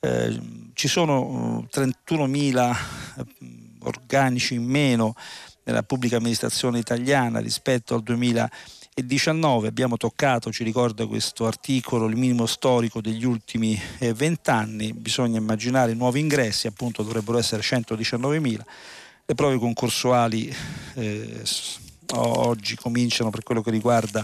Eh, 0.00 0.40
ci 0.72 0.88
sono 0.88 1.68
31.000 1.70 2.76
organici 3.80 4.54
in 4.54 4.64
meno 4.64 5.14
nella 5.64 5.82
pubblica 5.82 6.16
amministrazione 6.16 6.78
italiana 6.78 7.40
rispetto 7.40 7.94
al 7.94 8.02
2019. 8.94 9.68
Abbiamo 9.68 9.96
toccato, 9.96 10.52
ci 10.52 10.64
ricorda 10.64 11.06
questo 11.06 11.46
articolo, 11.46 12.06
il 12.06 12.16
minimo 12.16 12.46
storico 12.46 13.00
degli 13.00 13.24
ultimi 13.24 13.80
eh, 13.98 14.12
vent'anni. 14.12 14.92
Bisogna 14.92 15.38
immaginare 15.38 15.94
nuovi 15.94 16.20
ingressi, 16.20 16.66
appunto 16.66 17.02
dovrebbero 17.02 17.38
essere 17.38 17.62
119.000. 17.62 18.60
Le 19.24 19.34
prove 19.34 19.58
concorsuali 19.58 20.54
eh, 20.94 21.42
oggi 22.14 22.76
cominciano 22.76 23.30
per 23.30 23.42
quello 23.42 23.62
che 23.62 23.70
riguarda 23.70 24.22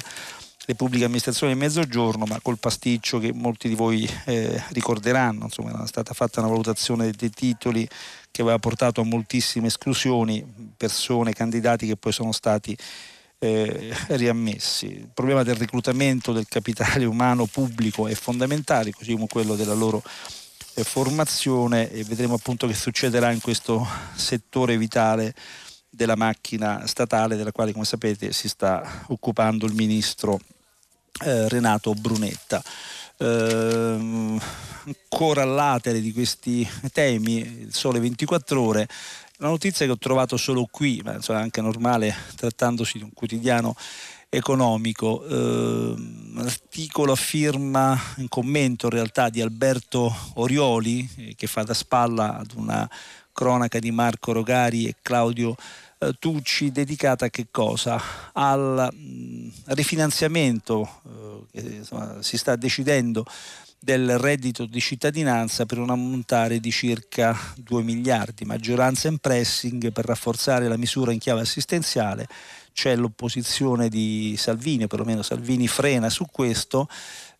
le 0.66 0.74
pubbliche 0.74 1.04
amministrazioni 1.04 1.54
del 1.54 1.62
mezzogiorno, 1.62 2.26
ma 2.26 2.38
col 2.42 2.58
pasticcio 2.58 3.18
che 3.18 3.32
molti 3.32 3.68
di 3.68 3.74
voi 3.74 4.06
eh, 4.26 4.62
ricorderanno, 4.72 5.44
insomma 5.44 5.70
era 5.70 5.86
stata 5.86 6.12
fatta 6.12 6.40
una 6.40 6.50
valutazione 6.50 7.10
dei 7.10 7.30
titoli 7.30 7.88
che 8.30 8.42
aveva 8.42 8.58
portato 8.58 9.00
a 9.00 9.04
moltissime 9.04 9.68
esclusioni, 9.68 10.44
persone, 10.76 11.32
candidati 11.32 11.86
che 11.86 11.96
poi 11.96 12.12
sono 12.12 12.32
stati 12.32 12.76
eh, 13.38 13.94
riammessi. 14.08 14.86
Il 14.86 15.10
problema 15.12 15.42
del 15.42 15.56
reclutamento 15.56 16.32
del 16.32 16.46
capitale 16.48 17.04
umano 17.04 17.46
pubblico 17.46 18.06
è 18.06 18.14
fondamentale, 18.14 18.92
così 18.92 19.12
come 19.12 19.26
quello 19.26 19.54
della 19.54 19.74
loro 19.74 20.02
eh, 20.74 20.84
formazione 20.84 21.90
e 21.90 22.04
vedremo 22.04 22.34
appunto 22.34 22.66
che 22.66 22.74
succederà 22.74 23.30
in 23.30 23.40
questo 23.40 23.86
settore 24.14 24.76
vitale 24.76 25.34
della 25.90 26.16
macchina 26.16 26.86
statale 26.86 27.36
della 27.36 27.52
quale 27.52 27.72
come 27.72 27.84
sapete 27.84 28.32
si 28.32 28.48
sta 28.48 29.04
occupando 29.08 29.66
il 29.66 29.74
ministro 29.74 30.38
eh, 31.24 31.48
Renato 31.48 31.94
Brunetta. 31.94 32.62
Eh, 33.20 34.38
ancora 34.84 35.42
all'atere 35.42 36.00
di 36.00 36.12
questi 36.12 36.68
temi, 36.92 37.62
il 37.62 37.74
sole 37.74 37.98
24 37.98 38.60
ore, 38.60 38.88
una 39.38 39.50
notizia 39.50 39.86
che 39.86 39.92
ho 39.92 39.98
trovato 39.98 40.36
solo 40.36 40.66
qui, 40.70 41.00
ma 41.04 41.14
insomma, 41.14 41.38
è 41.40 41.42
anche 41.42 41.60
normale 41.60 42.14
trattandosi 42.34 42.98
di 42.98 43.04
un 43.04 43.12
quotidiano 43.12 43.76
economico. 44.28 45.24
Eh, 45.24 45.94
articolo 46.38 47.12
a 47.12 47.16
firma, 47.16 47.98
un 48.16 48.28
commento 48.28 48.86
in 48.86 48.92
realtà 48.92 49.28
di 49.28 49.40
Alberto 49.40 50.14
Orioli 50.34 51.08
eh, 51.16 51.34
che 51.36 51.46
fa 51.46 51.62
da 51.62 51.74
spalla 51.74 52.36
ad 52.36 52.52
una 52.54 52.88
cronaca 53.32 53.78
di 53.78 53.92
Marco 53.92 54.32
Rogari 54.32 54.86
e 54.86 54.96
Claudio 55.00 55.54
eh, 55.98 56.14
Tucci 56.18 56.72
dedicata 56.72 57.26
a 57.26 57.30
che 57.30 57.46
cosa? 57.50 58.00
Al 58.32 58.88
mh, 58.92 59.50
rifinanziamento 59.66 61.00
eh, 61.06 61.60
che 61.60 61.74
insomma, 61.76 62.20
si 62.22 62.36
sta 62.36 62.56
decidendo 62.56 63.24
del 63.80 64.18
reddito 64.18 64.66
di 64.66 64.80
cittadinanza 64.80 65.64
per 65.64 65.78
un 65.78 65.90
ammontare 65.90 66.58
di 66.60 66.70
circa 66.70 67.36
2 67.56 67.82
miliardi, 67.82 68.44
maggioranza 68.44 69.08
in 69.08 69.18
pressing 69.18 69.92
per 69.92 70.04
rafforzare 70.04 70.68
la 70.68 70.76
misura 70.76 71.12
in 71.12 71.18
chiave 71.18 71.42
assistenziale, 71.42 72.26
c'è 72.72 72.94
l'opposizione 72.96 73.88
di 73.88 74.34
Salvini, 74.36 74.84
o 74.84 74.86
perlomeno 74.86 75.22
Salvini 75.22 75.66
frena 75.66 76.10
su 76.10 76.26
questo, 76.30 76.88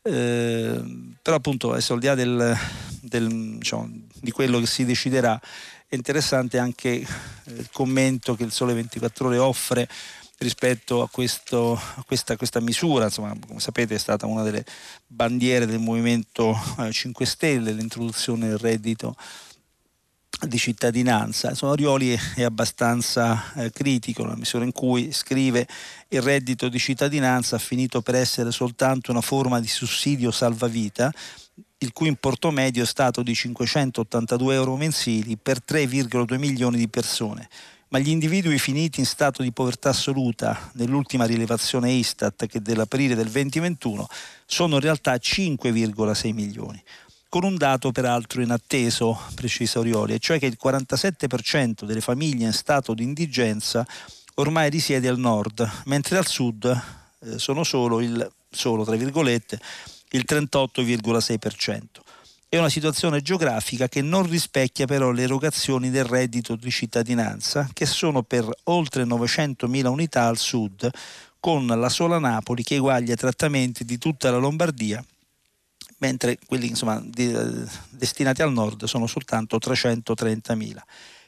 eh, 0.03 0.81
però 1.21 1.37
appunto 1.37 1.73
adesso 1.73 1.95
al 1.95 2.01
di 2.01 2.07
là 2.07 2.15
del, 2.15 2.57
del, 3.01 3.57
diciamo, 3.59 3.89
di 4.21 4.31
quello 4.31 4.59
che 4.61 4.67
si 4.67 4.85
deciderà 4.85 5.41
è 5.87 5.95
interessante 5.95 6.59
anche 6.59 6.91
eh, 6.91 7.07
il 7.47 7.69
commento 7.73 8.35
che 8.35 8.45
il 8.45 8.53
Sole 8.53 8.75
24 8.75 9.29
Ore 9.29 9.39
offre 9.39 9.89
rispetto 10.39 11.03
a, 11.03 11.09
questo, 11.09 11.73
a 11.73 12.05
questa, 12.07 12.37
questa, 12.37 12.61
misura, 12.61 13.05
insomma, 13.05 13.37
come 13.47 13.61
sapete 13.61 13.95
è 13.95 13.99
stata 13.99 14.27
una 14.27 14.43
delle 14.43 14.65
bandiere 15.07 15.67
del 15.67 15.81
Movimento 15.81 16.57
5 16.91 17.25
eh, 17.25 17.29
Stelle, 17.29 17.73
l'introduzione 17.73 18.49
del 18.49 18.59
reddito 18.59 19.17
di 20.47 20.59
cittadinanza. 20.59 21.51
Insomma, 21.51 21.73
Orioli 21.73 22.17
è, 22.37 22.43
abbastanza 22.43 23.53
eh, 23.55 23.73
critico 23.73 24.23
nella 24.23 24.37
misura 24.37 24.65
in 24.65 24.73
cui 24.73 25.13
scrive 25.13 25.67
il 26.09 26.23
reddito 26.23 26.69
di 26.69 26.79
cittadinanza 26.79 27.57
ha 27.57 27.61
finito 27.61 28.01
per 28.03 28.15
essere 28.15 28.53
soltanto 28.53 29.11
una 29.11 29.21
forma 29.21 29.59
di 29.61 29.69
sussidio 29.69 30.31
salvavita 30.31 31.13
il 31.79 31.93
cui 31.93 32.09
importo 32.09 32.51
medio 32.51 32.83
è 32.83 32.87
stato 32.87 33.23
di 33.23 33.35
582 33.35 34.55
euro 34.55 34.77
mensili 34.77 35.37
per 35.37 35.59
3,2 35.67 36.37
milioni 36.37 36.77
di 36.77 36.89
persone. 36.89 37.49
Ma 37.89 37.99
gli 37.99 38.11
individui 38.11 38.59
finiti 38.59 39.01
in 39.01 39.07
stato 39.07 39.43
di 39.43 39.53
povertà 39.53 39.91
assoluta 39.91 40.71
nell'ultima 40.75 41.25
rilevazione 41.25 41.91
Istat 41.93 42.47
che 42.47 42.61
dell'aprile 42.61 43.15
del 43.15 43.31
2021 43.31 44.07
sono 44.45 44.75
in 44.75 44.81
realtà 44.81 45.15
5,6 45.15 46.33
milioni 46.35 46.83
con 47.31 47.45
un 47.45 47.57
dato 47.57 47.93
peraltro 47.93 48.41
inatteso, 48.41 49.19
precisa 49.35 49.79
Orioli, 49.81 50.15
e 50.15 50.19
cioè 50.19 50.39
che 50.39 50.47
il 50.47 50.57
47% 50.63 51.85
delle 51.85 52.01
famiglie 52.01 52.47
in 52.47 52.55
stato 52.55 52.95
di 52.95 53.03
indigenza 53.03 53.87
ormai 54.37 54.71
risiede 54.71 55.09
al 55.09 55.19
nord, 55.19 55.69
mentre 55.85 56.17
al 56.17 56.27
sud 56.27 56.65
eh, 57.21 57.39
sono 57.39 57.65
solo 57.65 58.01
il 58.01 58.27
solo, 58.51 58.83
il 58.91 60.25
38,6%. 60.27 61.83
È 62.51 62.57
una 62.57 62.71
situazione 62.71 63.21
geografica 63.21 63.89
che 63.89 64.01
non 64.01 64.27
rispecchia 64.27 64.87
però 64.87 65.11
le 65.11 65.25
erogazioni 65.25 65.91
del 65.91 66.05
reddito 66.05 66.57
di 66.57 66.71
cittadinanza, 66.71 67.69
che 67.75 67.85
sono 67.85 68.23
per 68.23 68.49
oltre 68.65 69.05
900.000 69.05 69.85
unità 69.85 70.29
al 70.29 70.39
sud, 70.39 70.89
con 71.39 71.67
la 71.67 71.91
sola 71.91 72.19
Napoli 72.19 72.63
che 72.63 72.77
eguaglia 72.77 73.17
trattamenti 73.17 73.85
di 73.85 73.99
tutta 73.99 74.31
la 74.31 74.39
Lombardia, 74.39 75.05
mentre 75.99 76.39
quelli 76.47 76.69
insomma, 76.69 77.03
di, 77.05 77.31
eh, 77.31 77.67
destinati 77.91 78.41
al 78.41 78.53
nord 78.53 78.85
sono 78.85 79.07
soltanto 79.07 79.59
330.000. 79.59 80.77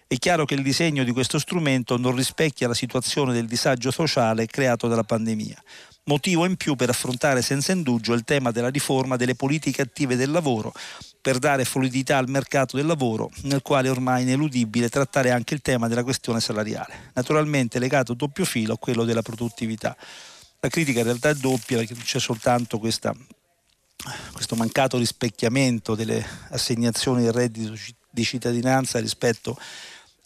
È 0.06 0.16
chiaro 0.16 0.46
che 0.46 0.54
il 0.54 0.62
disegno 0.62 1.04
di 1.04 1.12
questo 1.12 1.38
strumento 1.38 1.98
non 1.98 2.16
rispecchia 2.16 2.66
la 2.66 2.72
situazione 2.72 3.34
del 3.34 3.46
disagio 3.46 3.90
sociale 3.90 4.46
creato 4.46 4.88
dalla 4.88 5.04
pandemia 5.04 5.62
motivo 6.04 6.44
in 6.44 6.56
più 6.56 6.76
per 6.76 6.88
affrontare 6.88 7.42
senza 7.42 7.72
indugio 7.72 8.12
il 8.12 8.24
tema 8.24 8.50
della 8.50 8.68
riforma 8.68 9.16
delle 9.16 9.34
politiche 9.34 9.82
attive 9.82 10.16
del 10.16 10.30
lavoro, 10.30 10.72
per 11.20 11.38
dare 11.38 11.64
fluidità 11.64 12.16
al 12.16 12.28
mercato 12.28 12.76
del 12.76 12.86
lavoro, 12.86 13.30
nel 13.42 13.62
quale 13.62 13.88
è 13.88 13.90
ormai 13.90 14.22
ineludibile 14.22 14.88
trattare 14.88 15.30
anche 15.30 15.54
il 15.54 15.60
tema 15.60 15.88
della 15.88 16.02
questione 16.02 16.40
salariale, 16.40 17.10
naturalmente 17.14 17.78
legato 17.78 18.12
a 18.12 18.14
doppio 18.14 18.44
filo 18.44 18.74
a 18.74 18.78
quello 18.78 19.04
della 19.04 19.22
produttività. 19.22 19.96
La 20.60 20.68
critica 20.68 21.00
in 21.00 21.06
realtà 21.06 21.30
è 21.30 21.34
doppia 21.34 21.78
perché 21.78 21.94
non 21.94 22.02
c'è 22.02 22.20
soltanto 22.20 22.78
questa, 22.78 23.14
questo 24.32 24.56
mancato 24.56 24.98
rispecchiamento 24.98 25.94
delle 25.94 26.24
assegnazioni 26.50 27.22
del 27.22 27.32
reddito 27.32 27.74
di 28.10 28.24
cittadinanza 28.24 28.98
rispetto 28.98 29.56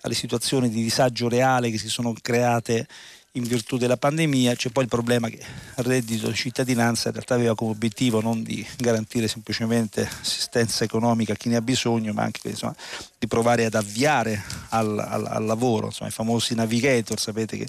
alle 0.00 0.14
situazioni 0.14 0.68
di 0.68 0.82
disagio 0.82 1.28
reale 1.28 1.70
che 1.70 1.78
si 1.78 1.88
sono 1.88 2.12
create 2.20 2.86
in 3.36 3.44
virtù 3.44 3.78
della 3.78 3.96
pandemia, 3.96 4.54
c'è 4.54 4.70
poi 4.70 4.84
il 4.84 4.88
problema 4.88 5.28
che 5.28 5.38
il 5.38 5.84
reddito 5.84 6.28
di 6.28 6.34
cittadinanza 6.34 7.08
in 7.08 7.14
realtà 7.14 7.34
aveva 7.34 7.54
come 7.56 7.72
obiettivo 7.72 8.20
non 8.20 8.44
di 8.44 8.64
garantire 8.76 9.26
semplicemente 9.26 10.08
assistenza 10.20 10.84
economica 10.84 11.32
a 11.32 11.36
chi 11.36 11.48
ne 11.48 11.56
ha 11.56 11.60
bisogno, 11.60 12.12
ma 12.12 12.22
anche 12.22 12.48
insomma, 12.48 12.76
di 13.18 13.26
provare 13.26 13.64
ad 13.64 13.74
avviare 13.74 14.40
al, 14.68 14.98
al, 14.98 15.26
al 15.26 15.44
lavoro, 15.44 15.86
insomma, 15.86 16.10
i 16.10 16.12
famosi 16.12 16.54
navigator, 16.54 17.18
sapete 17.18 17.56
che 17.56 17.68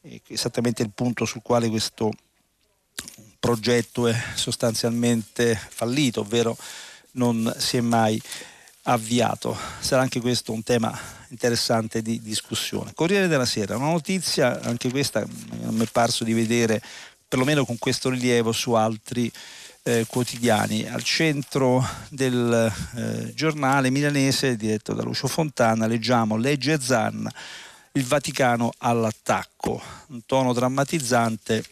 è 0.00 0.20
esattamente 0.28 0.82
il 0.82 0.90
punto 0.92 1.24
sul 1.24 1.42
quale 1.42 1.68
questo 1.68 2.10
progetto 3.38 4.08
è 4.08 4.16
sostanzialmente 4.34 5.56
fallito, 5.68 6.22
ovvero 6.22 6.56
non 7.12 7.54
si 7.58 7.76
è 7.76 7.80
mai 7.80 8.20
avviato. 8.86 9.56
Sarà 9.80 10.02
anche 10.02 10.20
questo 10.20 10.52
un 10.52 10.62
tema 10.62 10.96
interessante 11.28 12.02
di 12.02 12.20
discussione. 12.20 12.92
Corriere 12.94 13.28
della 13.28 13.44
Sera, 13.44 13.76
una 13.76 13.90
notizia, 13.90 14.60
anche 14.62 14.90
questa 14.90 15.24
non 15.60 15.74
mi 15.74 15.84
è 15.84 15.88
parso 15.90 16.24
di 16.24 16.32
vedere 16.32 16.80
perlomeno 17.28 17.64
con 17.64 17.78
questo 17.78 18.08
rilievo 18.10 18.52
su 18.52 18.72
altri 18.72 19.30
eh, 19.82 20.06
quotidiani. 20.08 20.86
Al 20.86 21.02
centro 21.02 21.86
del 22.08 22.72
eh, 22.94 23.34
giornale 23.34 23.90
milanese 23.90 24.56
diretto 24.56 24.92
da 24.92 25.02
Lucio 25.02 25.26
Fontana 25.26 25.86
leggiamo 25.86 26.36
Legge 26.36 26.80
Zan, 26.80 27.28
il 27.92 28.04
Vaticano 28.04 28.72
all'attacco, 28.78 29.80
un 30.08 30.20
tono 30.26 30.52
drammatizzante 30.52 31.64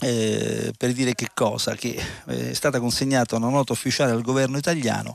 eh, 0.00 0.72
per 0.76 0.92
dire 0.92 1.14
che 1.14 1.28
cosa? 1.32 1.76
Che 1.76 2.00
eh, 2.26 2.50
è 2.50 2.54
stata 2.54 2.80
consegnata 2.80 3.36
una 3.36 3.48
nota 3.48 3.72
ufficiale 3.72 4.10
al 4.10 4.22
governo 4.22 4.58
italiano 4.58 5.14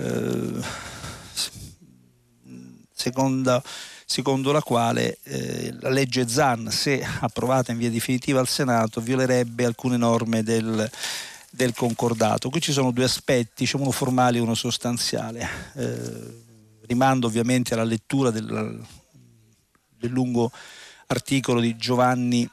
eh, 0.00 0.62
secondo, 2.92 3.62
secondo, 4.04 4.52
la 4.52 4.62
quale 4.62 5.18
eh, 5.22 5.74
la 5.80 5.90
legge 5.90 6.28
ZAN, 6.28 6.70
se 6.70 7.04
approvata 7.20 7.72
in 7.72 7.78
via 7.78 7.90
definitiva 7.90 8.40
al 8.40 8.48
Senato, 8.48 9.00
violerebbe 9.00 9.64
alcune 9.64 9.96
norme 9.96 10.42
del, 10.42 10.90
del 11.50 11.74
concordato. 11.74 12.50
Qui 12.50 12.60
ci 12.60 12.72
sono 12.72 12.90
due 12.90 13.04
aspetti, 13.04 13.64
diciamo 13.64 13.84
uno 13.84 13.92
formale 13.92 14.38
e 14.38 14.40
uno 14.40 14.54
sostanziale. 14.54 15.48
Eh, 15.74 16.48
rimando 16.82 17.26
ovviamente 17.28 17.74
alla 17.74 17.84
lettura 17.84 18.30
del, 18.30 18.84
del 19.98 20.10
lungo 20.10 20.50
articolo 21.06 21.60
di 21.60 21.76
Giovanni 21.76 22.48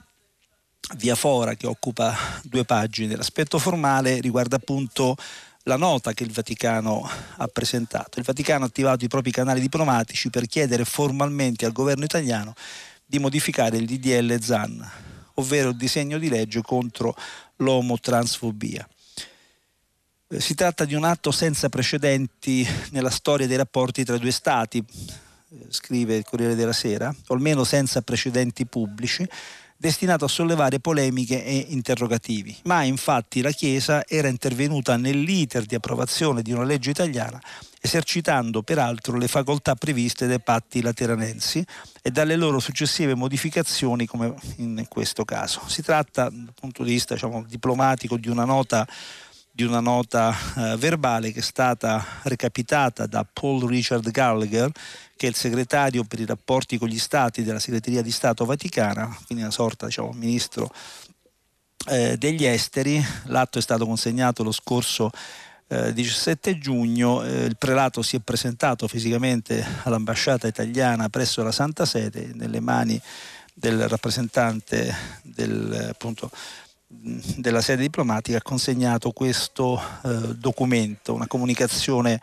Viafora 0.95 1.55
che 1.55 1.67
occupa 1.67 2.15
due 2.43 2.63
pagine. 2.63 3.15
L'aspetto 3.15 3.59
formale 3.59 4.21
riguarda 4.21 4.55
appunto 4.55 5.17
la 5.67 5.75
nota 5.75 6.13
che 6.13 6.23
il 6.23 6.31
Vaticano 6.31 7.07
ha 7.37 7.47
presentato. 7.47 8.19
Il 8.19 8.25
Vaticano 8.25 8.63
ha 8.63 8.67
attivato 8.67 9.03
i 9.03 9.09
propri 9.09 9.31
canali 9.31 9.59
diplomatici 9.59 10.29
per 10.29 10.47
chiedere 10.47 10.85
formalmente 10.85 11.65
al 11.65 11.73
governo 11.73 12.05
italiano 12.05 12.53
di 13.05 13.19
modificare 13.19 13.77
il 13.77 13.85
DDL 13.85 14.39
ZAN, 14.39 14.91
ovvero 15.35 15.69
il 15.69 15.77
disegno 15.77 16.17
di 16.17 16.29
legge 16.29 16.61
contro 16.61 17.15
l'omotransfobia. 17.57 18.87
Eh, 20.29 20.39
si 20.39 20.55
tratta 20.55 20.85
di 20.85 20.95
un 20.95 21.03
atto 21.03 21.31
senza 21.31 21.67
precedenti 21.67 22.65
nella 22.91 23.09
storia 23.09 23.45
dei 23.45 23.57
rapporti 23.57 24.05
tra 24.05 24.15
i 24.15 24.19
due 24.19 24.31
Stati, 24.31 24.77
eh, 24.79 25.65
scrive 25.67 26.15
il 26.15 26.23
Corriere 26.23 26.55
della 26.55 26.73
Sera, 26.73 27.13
o 27.27 27.33
almeno 27.33 27.65
senza 27.65 28.01
precedenti 28.01 28.65
pubblici, 28.65 29.27
destinato 29.77 30.25
a 30.25 30.27
sollevare 30.27 30.79
polemiche 30.79 31.43
e 31.43 31.67
interrogativi. 31.69 32.55
Ma 32.63 32.83
infatti 32.83 33.41
la 33.41 33.51
Chiesa 33.51 34.05
era 34.07 34.27
intervenuta 34.27 34.97
nell'iter 34.97 35.65
di 35.65 35.75
approvazione 35.75 36.41
di 36.41 36.51
una 36.51 36.63
legge 36.63 36.89
italiana, 36.89 37.39
esercitando 37.79 38.63
peraltro 38.63 39.17
le 39.17 39.27
facoltà 39.27 39.75
previste 39.75 40.25
dai 40.25 40.41
patti 40.41 40.81
lateranensi 40.81 41.63
e 42.01 42.09
dalle 42.09 42.35
loro 42.35 42.59
successive 42.59 43.13
modificazioni 43.13 44.05
come 44.07 44.33
in 44.57 44.85
questo 44.89 45.23
caso. 45.23 45.61
Si 45.67 45.83
tratta 45.83 46.29
dal 46.29 46.53
punto 46.59 46.83
di 46.83 46.91
vista 46.91 47.13
diciamo, 47.13 47.45
diplomatico 47.47 48.17
di 48.17 48.29
una 48.29 48.45
nota 48.45 48.87
di 49.57 49.63
una 49.63 49.79
nota 49.79 50.35
eh, 50.55 50.77
verbale 50.77 51.31
che 51.31 51.39
è 51.39 51.41
stata 51.41 52.05
recapitata 52.25 53.07
da 53.07 53.25
Paul 53.25 53.67
Richard 53.67 54.07
Gallagher, 54.11 54.71
che 55.15 55.25
è 55.25 55.29
il 55.29 55.35
segretario 55.35 56.03
per 56.03 56.19
i 56.19 56.27
rapporti 56.27 56.77
con 56.77 56.87
gli 56.87 56.99
stati 56.99 57.41
della 57.41 57.57
segreteria 57.57 58.03
di 58.03 58.11
Stato 58.11 58.45
Vaticana, 58.45 59.07
quindi 59.25 59.43
una 59.43 59.51
sorta 59.51 59.87
diciamo, 59.87 60.11
ministro 60.11 60.71
eh, 61.87 62.17
degli 62.19 62.45
esteri. 62.45 63.03
L'atto 63.23 63.57
è 63.57 63.61
stato 63.63 63.87
consegnato 63.87 64.43
lo 64.43 64.51
scorso 64.51 65.09
eh, 65.69 65.91
17 65.91 66.59
giugno, 66.59 67.23
eh, 67.23 67.45
il 67.45 67.57
prelato 67.57 68.03
si 68.03 68.17
è 68.17 68.19
presentato 68.19 68.87
fisicamente 68.87 69.65
all'ambasciata 69.85 70.45
italiana 70.45 71.09
presso 71.09 71.41
la 71.41 71.51
Santa 71.51 71.87
Sede 71.87 72.29
nelle 72.35 72.59
mani 72.59 73.01
del 73.55 73.89
rappresentante 73.89 74.95
del, 75.23 75.87
appunto, 75.89 76.29
della 76.89 77.61
sede 77.61 77.81
diplomatica 77.81 78.37
ha 78.37 78.41
consegnato 78.41 79.11
questo 79.11 79.81
eh, 80.03 80.35
documento, 80.35 81.13
una 81.13 81.27
comunicazione 81.27 82.21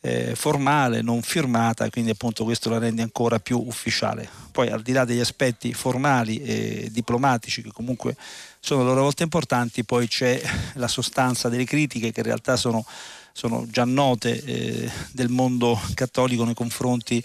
eh, 0.00 0.34
formale, 0.34 1.02
non 1.02 1.20
firmata, 1.20 1.90
quindi 1.90 2.12
appunto 2.12 2.44
questo 2.44 2.70
la 2.70 2.78
rende 2.78 3.02
ancora 3.02 3.38
più 3.38 3.58
ufficiale. 3.58 4.28
Poi 4.52 4.68
al 4.68 4.82
di 4.82 4.92
là 4.92 5.04
degli 5.04 5.20
aspetti 5.20 5.74
formali 5.74 6.40
e 6.42 6.88
diplomatici 6.90 7.62
che 7.62 7.72
comunque 7.72 8.16
sono 8.58 8.82
a 8.82 8.84
loro 8.84 9.02
volta 9.02 9.22
importanti, 9.22 9.84
poi 9.84 10.08
c'è 10.08 10.40
la 10.74 10.88
sostanza 10.88 11.48
delle 11.48 11.64
critiche 11.64 12.10
che 12.10 12.20
in 12.20 12.26
realtà 12.26 12.56
sono, 12.56 12.86
sono 13.32 13.66
già 13.68 13.84
note 13.84 14.42
eh, 14.42 14.90
del 15.12 15.28
mondo 15.28 15.78
cattolico 15.94 16.44
nei 16.44 16.54
confronti 16.54 17.22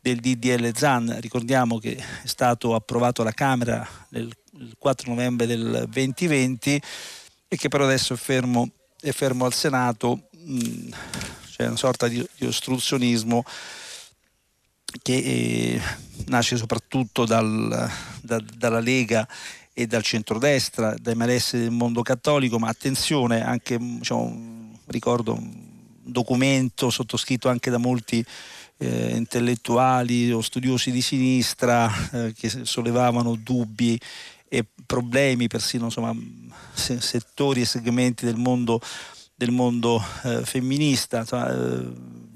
del 0.00 0.18
DDL 0.18 0.72
ZAN. 0.74 1.18
Ricordiamo 1.20 1.78
che 1.78 1.96
è 1.96 2.26
stato 2.26 2.74
approvato 2.74 3.22
alla 3.22 3.32
Camera 3.32 3.86
nel 4.08 4.34
il 4.58 4.74
4 4.78 5.10
novembre 5.10 5.46
del 5.46 5.86
2020 5.88 6.82
e 7.48 7.56
che 7.56 7.68
però 7.68 7.84
adesso 7.84 8.14
è 8.14 8.16
fermo, 8.16 8.68
è 9.00 9.10
fermo 9.12 9.44
al 9.44 9.54
Senato, 9.54 10.28
mm, 10.36 10.90
c'è 11.50 11.66
una 11.66 11.76
sorta 11.76 12.08
di, 12.08 12.26
di 12.36 12.46
ostruzionismo 12.46 13.44
che 15.02 15.16
eh, 15.16 15.80
nasce 16.26 16.56
soprattutto 16.56 17.24
dal, 17.24 17.90
da, 18.20 18.42
dalla 18.56 18.80
Lega 18.80 19.26
e 19.72 19.86
dal 19.86 20.02
centrodestra, 20.02 20.94
dai 20.98 21.14
malesseri 21.14 21.62
del 21.62 21.72
mondo 21.72 22.02
cattolico, 22.02 22.58
ma 22.58 22.68
attenzione, 22.68 23.42
anche 23.42 23.78
diciamo, 23.78 24.78
ricordo 24.86 25.32
un 25.32 25.70
documento 26.02 26.90
sottoscritto 26.90 27.48
anche 27.48 27.70
da 27.70 27.78
molti 27.78 28.24
eh, 28.76 29.16
intellettuali 29.16 30.32
o 30.32 30.40
studiosi 30.40 30.90
di 30.90 31.00
sinistra 31.00 31.90
eh, 32.12 32.34
che 32.36 32.50
sollevavano 32.64 33.36
dubbi 33.36 33.98
e 34.54 34.66
problemi, 34.84 35.46
persino 35.46 35.86
insomma, 35.86 36.14
settori 36.74 37.62
e 37.62 37.64
segmenti 37.64 38.26
del 38.26 38.36
mondo, 38.36 38.82
del 39.34 39.50
mondo 39.50 39.98
eh, 40.24 40.44
femminista. 40.44 41.20
Insomma, 41.20 41.50
eh, 41.50 41.92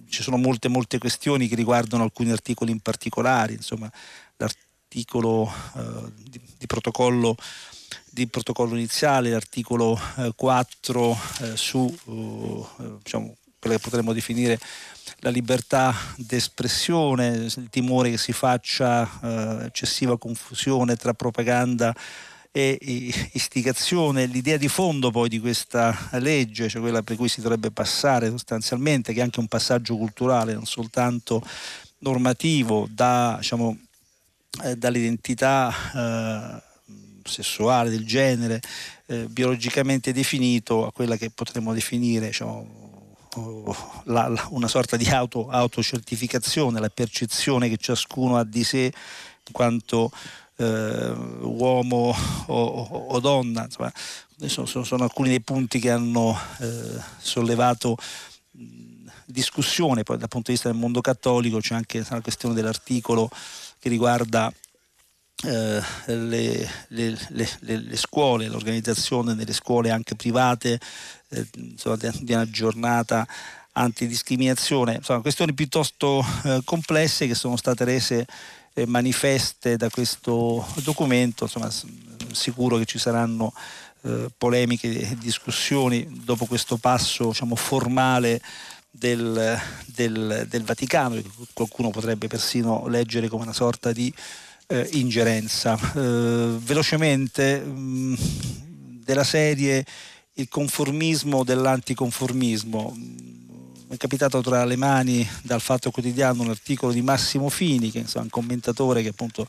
ci 0.09 0.23
sono 0.23 0.39
molte, 0.39 0.69
molte 0.69 0.97
questioni 0.97 1.47
che 1.47 1.55
riguardano 1.55 2.05
alcuni 2.05 2.31
articoli 2.31 2.71
in 2.71 2.81
particolare, 2.81 3.53
insomma, 3.53 3.93
l'articolo 4.37 5.53
eh, 5.77 6.13
di, 6.23 6.41
di, 6.57 6.67
protocollo, 6.67 7.37
di, 8.09 8.27
protocollo, 8.29 8.77
iniziale, 8.77 9.29
l'articolo 9.29 10.01
4 10.35 11.11
eh, 11.11 11.49
eh, 11.49 11.57
su 11.59 11.85
eh, 11.87 12.93
diciamo, 13.03 13.37
quella 13.59 13.77
che 13.77 13.83
potremmo 13.83 14.15
definire 14.15 14.59
la 15.21 15.31
libertà 15.31 15.95
d'espressione, 16.17 17.29
il 17.29 17.69
timore 17.71 18.11
che 18.11 18.19
si 18.19 18.33
faccia 18.33 19.09
eh, 19.23 19.67
eccessiva 19.67 20.19
confusione 20.19 20.97
tra 20.97 21.15
propaganda 21.15 21.95
e 22.57 22.79
istigazione, 23.33 24.25
l'idea 24.25 24.57
di 24.57 24.69
fondo 24.69 25.11
poi 25.11 25.29
di 25.29 25.41
questa 25.41 26.09
legge, 26.13 26.71
cioè 26.71 26.81
quella 26.81 27.03
per 27.03 27.17
cui 27.17 27.29
si 27.29 27.43
dovrebbe 27.43 27.71
passare 27.71 28.31
sostanzialmente, 28.31 29.13
che 29.13 29.21
è 29.21 29.23
anche 29.23 29.41
un 29.41 29.47
passaggio 29.47 29.97
culturale, 29.99 30.55
non 30.55 30.65
soltanto 30.65 31.47
normativo, 31.99 32.89
da, 32.91 33.37
diciamo, 33.39 33.77
eh, 34.65 34.75
dall'identità 34.75 35.71
eh, 35.95 36.63
sessuale, 37.25 37.91
del 37.91 38.07
genere, 38.07 38.61
eh, 39.07 39.27
biologicamente 39.27 40.13
definito 40.15 40.87
a 40.87 40.93
quella 40.93 41.17
che 41.17 41.31
potremmo 41.31 41.75
definire 41.75 42.29
diciamo, 42.29 42.86
la, 44.05 44.29
la, 44.29 44.47
una 44.51 44.69
sorta 44.69 44.97
di 44.97 45.09
auto, 45.09 45.49
autocertificazione, 45.49 46.81
la 46.81 46.89
percezione 46.89 47.69
che 47.69 47.77
ciascuno 47.77 48.37
ha 48.37 48.45
di 48.45 48.65
sé 48.65 48.85
in 48.85 49.53
quanto 49.53 50.11
eh, 50.57 51.11
uomo 51.41 52.15
o, 52.47 52.65
o, 52.65 53.07
o, 53.09 53.21
donna. 53.21 53.65
Insomma, 53.65 53.93
sono, 54.47 54.85
sono, 54.85 55.05
alcuni 55.05 55.29
dei 55.29 55.41
punti 55.41 55.79
che 55.79 55.91
hanno 55.91 56.39
eh, 56.61 57.01
sollevato 57.19 57.97
discussione, 59.27 60.03
poi 60.03 60.19
dal 60.19 60.29
punto 60.29 60.47
di 60.51 60.53
vista 60.53 60.71
del 60.71 60.79
mondo 60.79 61.01
cattolico 61.01 61.59
c'è 61.59 61.75
anche 61.75 62.05
la 62.09 62.21
questione 62.21 62.55
dell'articolo 62.55 63.29
che 63.79 63.89
riguarda 63.89 64.53
eh, 65.45 65.83
le, 66.07 66.69
le, 66.89 67.19
le, 67.29 67.49
le, 67.61 67.97
scuole, 67.97 68.49
l'organizzazione 68.49 69.35
delle 69.35 69.53
scuole 69.53 69.91
anche 69.91 70.15
private 70.15 70.81
eh, 71.29 71.47
insomma, 71.57 71.97
di 71.97 72.33
una 72.33 72.49
giornata 72.49 73.27
antidiscriminazione, 73.73 74.95
insomma 74.95 75.21
questioni 75.21 75.53
piuttosto 75.53 76.25
eh, 76.45 76.63
complesse 76.65 77.27
che 77.27 77.35
sono 77.35 77.57
state 77.57 77.85
rese 77.85 78.27
eh, 78.73 78.87
manifeste 78.87 79.77
da 79.77 79.91
questo 79.91 80.67
documento, 80.77 81.45
insomma 81.45 81.71
sicuro 82.33 82.79
che 82.79 82.87
ci 82.87 82.99
saranno 82.99 83.53
eh, 84.03 84.29
polemiche 84.37 84.89
e 84.89 85.17
discussioni 85.19 86.07
dopo 86.25 86.47
questo 86.47 86.79
passo 86.79 87.29
diciamo, 87.29 87.57
formale 87.57 88.41
del, 88.91 89.59
del, 89.85 90.47
del 90.49 90.63
Vaticano, 90.63 91.17
che 91.17 91.25
qualcuno 91.53 91.91
potrebbe 91.91 92.27
persino 92.27 92.87
leggere 92.89 93.29
come 93.29 93.43
una 93.43 93.53
sorta 93.53 93.93
di 93.93 94.13
eh, 94.67 94.89
ingerenza. 94.93 95.79
Eh, 95.95 96.57
velocemente 96.59 97.61
mh, 97.61 97.79
mm, 97.79 98.15
della 99.05 99.25
serie 99.25 99.85
il 100.35 100.49
conformismo 100.49 101.45
dell'anticonformismo. 101.45 102.93
Mi 102.97 103.95
è 103.95 103.97
capitato 103.97 104.41
tra 104.41 104.65
le 104.65 104.77
mani 104.77 105.27
dal 105.43 105.61
Fatto 105.61 105.91
Quotidiano 105.91 106.43
un 106.43 106.51
articolo 106.51 106.93
di 106.93 107.03
Massimo 107.03 107.49
Fini, 107.49 107.91
che 107.91 108.05
è 108.05 108.19
un 108.19 108.29
commentatore 108.29 109.03
che 109.03 109.09
appunto 109.09 109.47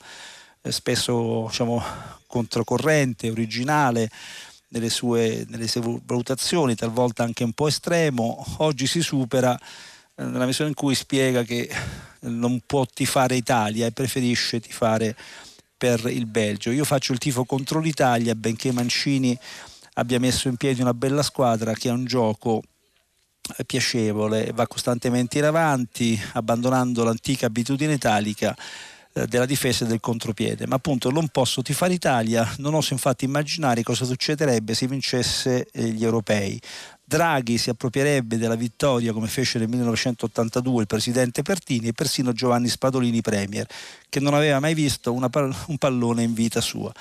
è 0.62 0.70
spesso 0.70 1.48
diciamo, 1.48 1.84
controcorrente, 2.28 3.30
originale 3.30 4.10
nelle 4.70 4.90
sue, 4.90 5.46
nelle 5.50 5.68
sue 5.68 5.82
valutazioni, 6.06 6.76
talvolta 6.76 7.24
anche 7.24 7.44
un 7.44 7.54
po' 7.54 7.68
estremo. 7.68 8.46
Oggi 8.58 8.86
si 8.86 9.02
supera 9.02 9.60
nella 10.16 10.46
misura 10.46 10.68
in 10.68 10.76
cui 10.76 10.96
spiega 10.96 11.44
che 11.44 11.70
non 12.22 12.62
può 12.66 12.86
tifare 12.86 13.36
Italia 13.36 13.86
e 13.86 13.92
preferisce 13.92 14.60
tifare 14.60 15.16
per 15.78 16.06
il 16.08 16.26
Belgio. 16.26 16.72
Io 16.72 16.86
faccio 16.86 17.14
il 17.14 17.20
tifo 17.20 17.46
contro 17.46 17.80
l'Italia, 17.80 18.34
benché 18.36 18.72
Mancini 18.72 19.38
abbia 19.94 20.20
messo 20.20 20.48
in 20.48 20.56
piedi 20.56 20.82
una 20.82 20.94
bella 20.94 21.24
squadra 21.24 21.74
che 21.74 21.90
ha 21.90 21.94
un 21.94 22.06
gioco 22.06 22.64
piacevole, 23.66 24.52
va 24.54 24.68
costantemente 24.68 25.38
in 25.38 25.46
avanti, 25.46 26.20
abbandonando 26.34 27.04
l'antica 27.04 27.46
abitudine 27.46 27.94
italica 27.94 28.56
eh, 29.14 29.26
della 29.28 29.46
difesa 29.46 29.86
e 29.86 29.88
del 29.88 30.00
contropiede. 30.00 30.68
Ma 30.68 30.76
appunto 30.76 31.10
non 31.10 31.30
posso 31.30 31.62
tifare 31.62 31.94
Italia, 31.94 32.56
non 32.58 32.74
oso 32.74 32.94
infatti 32.94 33.26
immaginare 33.26 33.84
cosa 33.84 34.06
succederebbe 34.06 34.74
se 34.74 34.88
vincesse 34.88 35.68
eh, 35.72 35.84
gli 35.90 36.04
europei. 36.04 36.60
Draghi 37.10 37.58
si 37.58 37.70
approprierebbe 37.70 38.38
della 38.38 38.58
vittoria 38.58 39.14
come 39.14 39.28
fece 39.28 39.60
nel 39.60 39.70
1982 39.70 40.82
il 40.82 40.88
presidente 40.88 41.42
Pertini 41.42 41.88
e 41.88 41.94
persino 41.94 42.34
Giovanni 42.34 42.68
Spadolini 42.68 43.22
premier, 43.22 43.66
che 44.10 44.20
non 44.20 44.34
aveva 44.34 44.60
mai 44.60 44.74
visto 44.74 45.14
una, 45.14 45.30
un 45.32 45.78
pallone 45.78 46.24
in 46.24 46.34
vita 46.34 46.60
sua. 46.60 46.92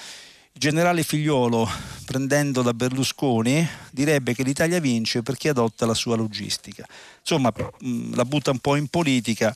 Il 0.52 0.60
generale 0.60 1.02
Figliolo, 1.02 1.68
prendendo 2.04 2.62
da 2.62 2.72
Berlusconi, 2.72 3.68
direbbe 3.90 4.32
che 4.32 4.44
l'Italia 4.44 4.78
vince 4.78 5.22
perché 5.22 5.48
adotta 5.48 5.86
la 5.86 5.94
sua 5.94 6.14
logistica. 6.14 6.86
Insomma, 7.18 7.52
mm, 7.84 8.14
la 8.14 8.24
butta 8.24 8.52
un 8.52 8.60
po' 8.60 8.76
in 8.76 8.86
politica 8.86 9.52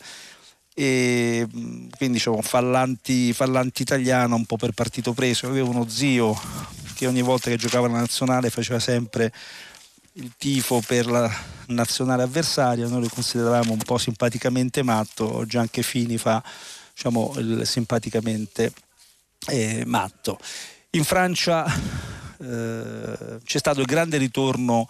e 0.74 1.46
mm, 1.46 1.90
quindi 1.96 2.16
diciamo 2.16 2.42
fallanti, 2.42 3.32
fallanti 3.32 3.82
italiano 3.82 4.34
un 4.34 4.46
po' 4.46 4.56
per 4.56 4.72
partito 4.72 5.12
preso. 5.12 5.46
Io 5.46 5.52
avevo 5.52 5.70
uno 5.70 5.88
zio 5.88 6.36
che 6.96 7.06
ogni 7.06 7.22
volta 7.22 7.50
che 7.50 7.56
giocava 7.56 7.86
la 7.86 8.00
nazionale 8.00 8.50
faceva 8.50 8.80
sempre 8.80 9.32
il 10.14 10.32
tifo 10.36 10.82
per 10.86 11.06
la 11.06 11.30
nazionale 11.68 12.22
avversaria, 12.22 12.88
noi 12.88 13.02
lo 13.02 13.08
consideravamo 13.08 13.72
un 13.72 13.78
po' 13.78 13.98
simpaticamente 13.98 14.82
matto, 14.82 15.36
oggi 15.36 15.56
anche 15.56 15.82
Fini 15.82 16.18
fa 16.18 16.42
diciamo, 16.92 17.34
il 17.36 17.62
simpaticamente 17.64 18.72
eh, 19.46 19.84
matto. 19.86 20.38
In 20.90 21.04
Francia 21.04 21.64
eh, 22.38 23.38
c'è 23.44 23.58
stato 23.58 23.80
il 23.80 23.86
grande 23.86 24.16
ritorno 24.16 24.88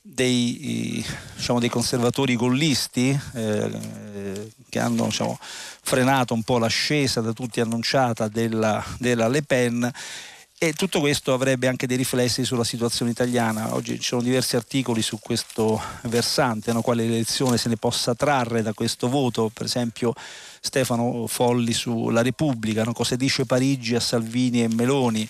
dei, 0.00 1.04
diciamo, 1.34 1.60
dei 1.60 1.68
conservatori 1.68 2.36
gollisti 2.36 3.18
eh, 3.34 4.50
che 4.68 4.78
hanno 4.78 5.04
diciamo, 5.04 5.38
frenato 5.40 6.34
un 6.34 6.42
po' 6.42 6.58
l'ascesa 6.58 7.20
da 7.20 7.32
tutti 7.32 7.60
annunciata 7.60 8.28
della, 8.28 8.84
della 8.98 9.28
Le 9.28 9.42
Pen 9.42 9.90
e 10.60 10.72
tutto 10.72 10.98
questo 10.98 11.32
avrebbe 11.32 11.68
anche 11.68 11.86
dei 11.86 11.96
riflessi 11.96 12.44
sulla 12.44 12.64
situazione 12.64 13.12
italiana. 13.12 13.74
Oggi 13.74 14.00
ci 14.00 14.08
sono 14.08 14.22
diversi 14.22 14.56
articoli 14.56 15.02
su 15.02 15.20
questo 15.20 15.80
versante, 16.02 16.72
no? 16.72 16.82
quale 16.82 17.06
lezione 17.06 17.56
se 17.56 17.68
ne 17.68 17.76
possa 17.76 18.16
trarre 18.16 18.60
da 18.60 18.72
questo 18.72 19.08
voto, 19.08 19.50
per 19.54 19.66
esempio 19.66 20.12
Stefano 20.60 21.28
Folli 21.28 21.72
sulla 21.72 22.22
Repubblica, 22.22 22.82
no? 22.82 22.92
cosa 22.92 23.14
dice 23.14 23.46
Parigi 23.46 23.94
a 23.94 24.00
Salvini 24.00 24.64
e 24.64 24.68
Meloni. 24.68 25.28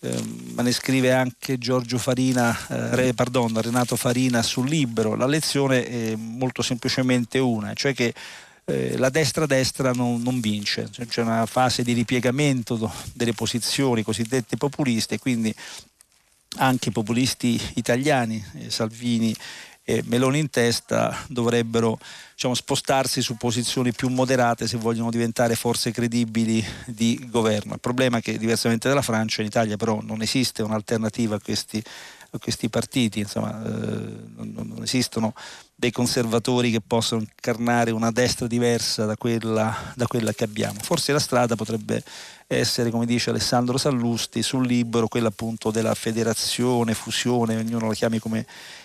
Eh, 0.00 0.22
ma 0.54 0.62
ne 0.62 0.70
scrive 0.70 1.12
anche 1.12 1.58
Farina, 1.96 2.56
eh, 2.94 3.14
pardon, 3.14 3.60
Renato 3.60 3.96
Farina 3.96 4.42
sul 4.42 4.68
libro. 4.68 5.16
La 5.16 5.26
lezione 5.26 5.84
è 5.84 6.14
molto 6.14 6.62
semplicemente 6.62 7.40
una, 7.40 7.74
cioè 7.74 7.92
che 7.94 8.14
eh, 8.68 8.98
la 8.98 9.08
destra-destra 9.08 9.92
non, 9.92 10.20
non, 10.20 10.40
vince, 10.40 10.88
cioè, 10.90 11.06
c'è 11.06 11.22
una 11.22 11.46
fase 11.46 11.82
di 11.82 11.94
ripiegamento 11.94 12.92
delle 13.14 13.32
posizioni 13.32 14.02
cosiddette 14.02 14.58
populiste, 14.58 15.18
quindi 15.18 15.54
anche 16.56 16.90
i 16.90 16.92
populisti 16.92 17.58
italiani, 17.74 18.44
eh, 18.58 18.70
Salvini 18.70 19.34
e 19.84 20.02
Meloni 20.04 20.40
in 20.40 20.50
testa, 20.50 21.16
dovrebbero 21.28 21.98
diciamo, 22.34 22.52
spostarsi 22.52 23.22
su 23.22 23.38
posizioni 23.38 23.92
più 23.92 24.08
moderate 24.08 24.68
se 24.68 24.76
vogliono 24.76 25.08
diventare 25.08 25.54
forze 25.54 25.90
credibili 25.90 26.62
di 26.84 27.26
governo. 27.30 27.72
Il 27.72 27.80
problema 27.80 28.18
è 28.18 28.20
che 28.20 28.36
diversamente 28.36 28.86
dalla 28.88 29.00
Francia, 29.00 29.40
in 29.40 29.46
Italia 29.46 29.78
però 29.78 30.02
non 30.02 30.20
esiste 30.20 30.62
un'alternativa 30.62 31.36
a 31.36 31.40
questi, 31.40 31.82
a 32.30 32.38
questi 32.38 32.68
partiti, 32.68 33.20
insomma, 33.20 33.62
eh, 33.64 33.70
non, 34.36 34.52
non 34.54 34.82
esistono 34.82 35.34
dei 35.74 35.92
conservatori 35.92 36.70
che 36.70 36.80
possano 36.80 37.22
incarnare 37.22 37.90
una 37.90 38.10
destra 38.10 38.46
diversa 38.46 39.04
da 39.06 39.16
quella, 39.16 39.92
da 39.94 40.06
quella, 40.06 40.32
che 40.32 40.44
abbiamo. 40.44 40.80
Forse 40.82 41.12
la 41.12 41.20
strada 41.20 41.54
potrebbe 41.54 42.02
essere, 42.46 42.90
come 42.90 43.06
dice 43.06 43.30
Alessandro 43.30 43.78
Sallusti, 43.78 44.42
sul 44.42 44.66
libro, 44.66 45.08
quella 45.08 45.28
appunto 45.28 45.70
della 45.70 45.94
federazione, 45.94 46.94
fusione, 46.94 47.56
ognuno 47.56 47.88
la 47.88 47.94
chiami 47.94 48.18
come 48.18 48.44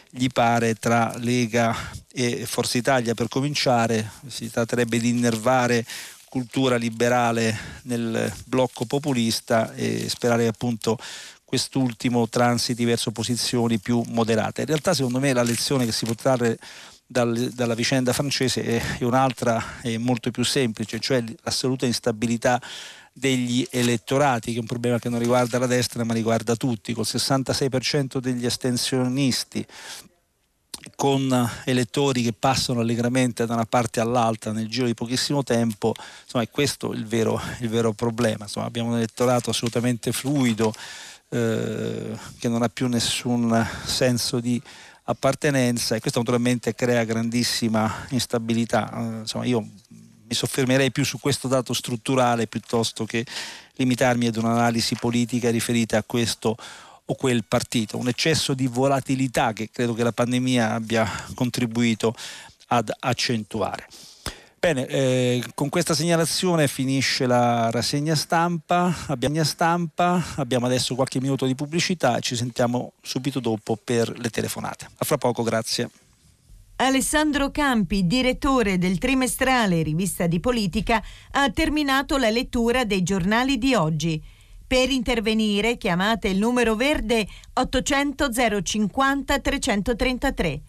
gli 0.10 0.28
pare, 0.28 0.76
tra 0.76 1.14
Lega 1.18 1.76
e 2.12 2.46
Forza 2.46 2.78
Italia 2.78 3.16
per 3.16 3.28
cominciare. 3.28 4.12
Si 4.28 4.50
tratterebbe 4.52 5.00
di 5.00 5.10
innervare 5.10 5.84
cultura 6.30 6.78
liberale 6.78 7.56
nel 7.84 8.34
blocco 8.46 8.86
populista 8.86 9.72
e 9.74 10.10
sperare 10.10 10.48
appunto 10.48 10.98
quest'ultimo 11.54 12.28
transiti 12.28 12.84
verso 12.84 13.12
posizioni 13.12 13.78
più 13.78 14.02
moderate. 14.08 14.62
In 14.62 14.68
realtà 14.68 14.96
secondo 14.96 15.20
me 15.20 15.34
la 15.34 15.44
lezione 15.44 15.86
che 15.86 15.92
si 15.92 16.04
può 16.04 16.16
trarre 16.16 16.58
dal, 17.06 17.52
dalla 17.54 17.76
vicenda 17.76 18.12
francese 18.12 18.64
è, 18.64 18.98
è 18.98 19.04
un'altra 19.04 19.80
è 19.84 19.96
molto 19.98 20.32
più 20.32 20.44
semplice, 20.44 21.00
cioè 21.00 21.24
l'assoluta 21.44 21.86
instabilità 21.86 22.60
degli 23.14 23.68
elettorati, 23.70 24.50
che 24.50 24.58
è 24.58 24.62
un 24.62 24.66
problema 24.66 24.98
che 24.98 25.10
non 25.10 25.20
riguarda 25.20 25.60
la 25.60 25.68
destra 25.68 26.04
ma 26.04 26.16
riguarda 26.16 26.56
tutti, 26.56 26.92
col 26.92 27.06
66% 27.08 28.18
degli 28.18 28.48
astensionisti, 28.48 29.64
con 30.96 31.50
elettori 31.66 32.24
che 32.24 32.34
passano 32.34 32.80
allegramente 32.80 33.46
da 33.46 33.54
una 33.54 33.66
parte 33.66 34.00
all'altra 34.00 34.52
nel 34.52 34.68
giro 34.68 34.88
di 34.88 34.96
pochissimo 34.96 35.44
tempo, 35.44 35.94
insomma 36.24 36.44
è 36.44 36.50
questo 36.50 36.94
il 36.94 37.06
vero, 37.06 37.40
il 37.60 37.70
vero 37.70 37.94
problema. 37.94 38.46
Insomma, 38.46 38.66
abbiamo 38.66 38.90
un 38.90 38.98
elettorato 38.98 39.52
assolutamente 39.52 40.12
fluido, 40.12 40.74
eh, 41.34 42.16
che 42.38 42.48
non 42.48 42.62
ha 42.62 42.70
più 42.70 42.88
nessun 42.88 43.68
senso 43.86 44.40
di 44.40 44.62
appartenenza 45.06 45.96
e 45.96 46.00
questo 46.00 46.20
naturalmente 46.20 46.76
crea 46.76 47.04
grandissima 47.04 48.06
instabilità. 48.10 48.92
Eh, 48.94 49.20
insomma, 49.22 49.46
io 49.46 49.60
mi 49.60 50.34
soffermerei 50.36 50.92
più 50.92 51.04
su 51.04 51.20
questo 51.20 51.48
dato 51.48 51.74
strutturale 51.74 52.46
piuttosto 52.46 53.06
che 53.06 53.26
limitarmi 53.78 54.28
ad 54.28 54.36
un'analisi 54.36 54.96
politica 54.96 55.50
riferita 55.50 55.98
a 55.98 56.04
questo 56.04 56.56
o 57.06 57.16
quel 57.16 57.44
partito, 57.46 57.98
un 57.98 58.08
eccesso 58.08 58.54
di 58.54 58.68
volatilità 58.68 59.54
che 59.54 59.70
credo 59.72 59.94
che 59.94 60.04
la 60.04 60.12
pandemia 60.12 60.74
abbia 60.74 61.10
contribuito 61.34 62.16
ad 62.68 62.94
accentuare. 63.00 63.88
Bene, 64.64 64.88
eh, 64.88 65.44
con 65.56 65.68
questa 65.68 65.94
segnalazione 65.94 66.70
finisce 66.70 67.26
la 67.26 67.70
rassegna 67.70 68.16
stampa. 68.16 68.96
Abbiamo, 69.08 69.44
stampa, 69.44 70.24
abbiamo 70.38 70.68
adesso 70.68 70.96
qualche 70.96 71.20
minuto 71.20 71.46
di 71.46 71.54
pubblicità 71.54 72.16
e 72.16 72.22
ci 72.22 72.38
sentiamo 72.38 72.94
subito 73.02 73.42
dopo 73.42 73.76
per 73.76 74.18
le 74.18 74.30
telefonate. 74.30 74.88
A 75.00 75.04
fra 75.04 75.18
poco, 75.18 75.44
grazie. 75.44 75.90
Alessandro 76.78 77.52
Campi, 77.52 78.08
direttore 78.08 78.78
del 78.78 79.00
trimestrale 79.00 79.84
Rivista 79.84 80.28
di 80.28 80.40
Politica, 80.40 81.04
ha 81.32 81.50
terminato 81.52 82.16
la 82.16 82.30
lettura 82.30 82.86
dei 82.86 83.04
giornali 83.04 83.58
di 83.58 83.76
oggi. 83.76 84.24
Per 84.66 84.90
intervenire 84.90 85.76
chiamate 85.76 86.30
il 86.30 86.38
numero 86.38 86.76
verde 86.76 87.28
800 87.52 88.30
050 88.64 89.40
333 89.40 90.62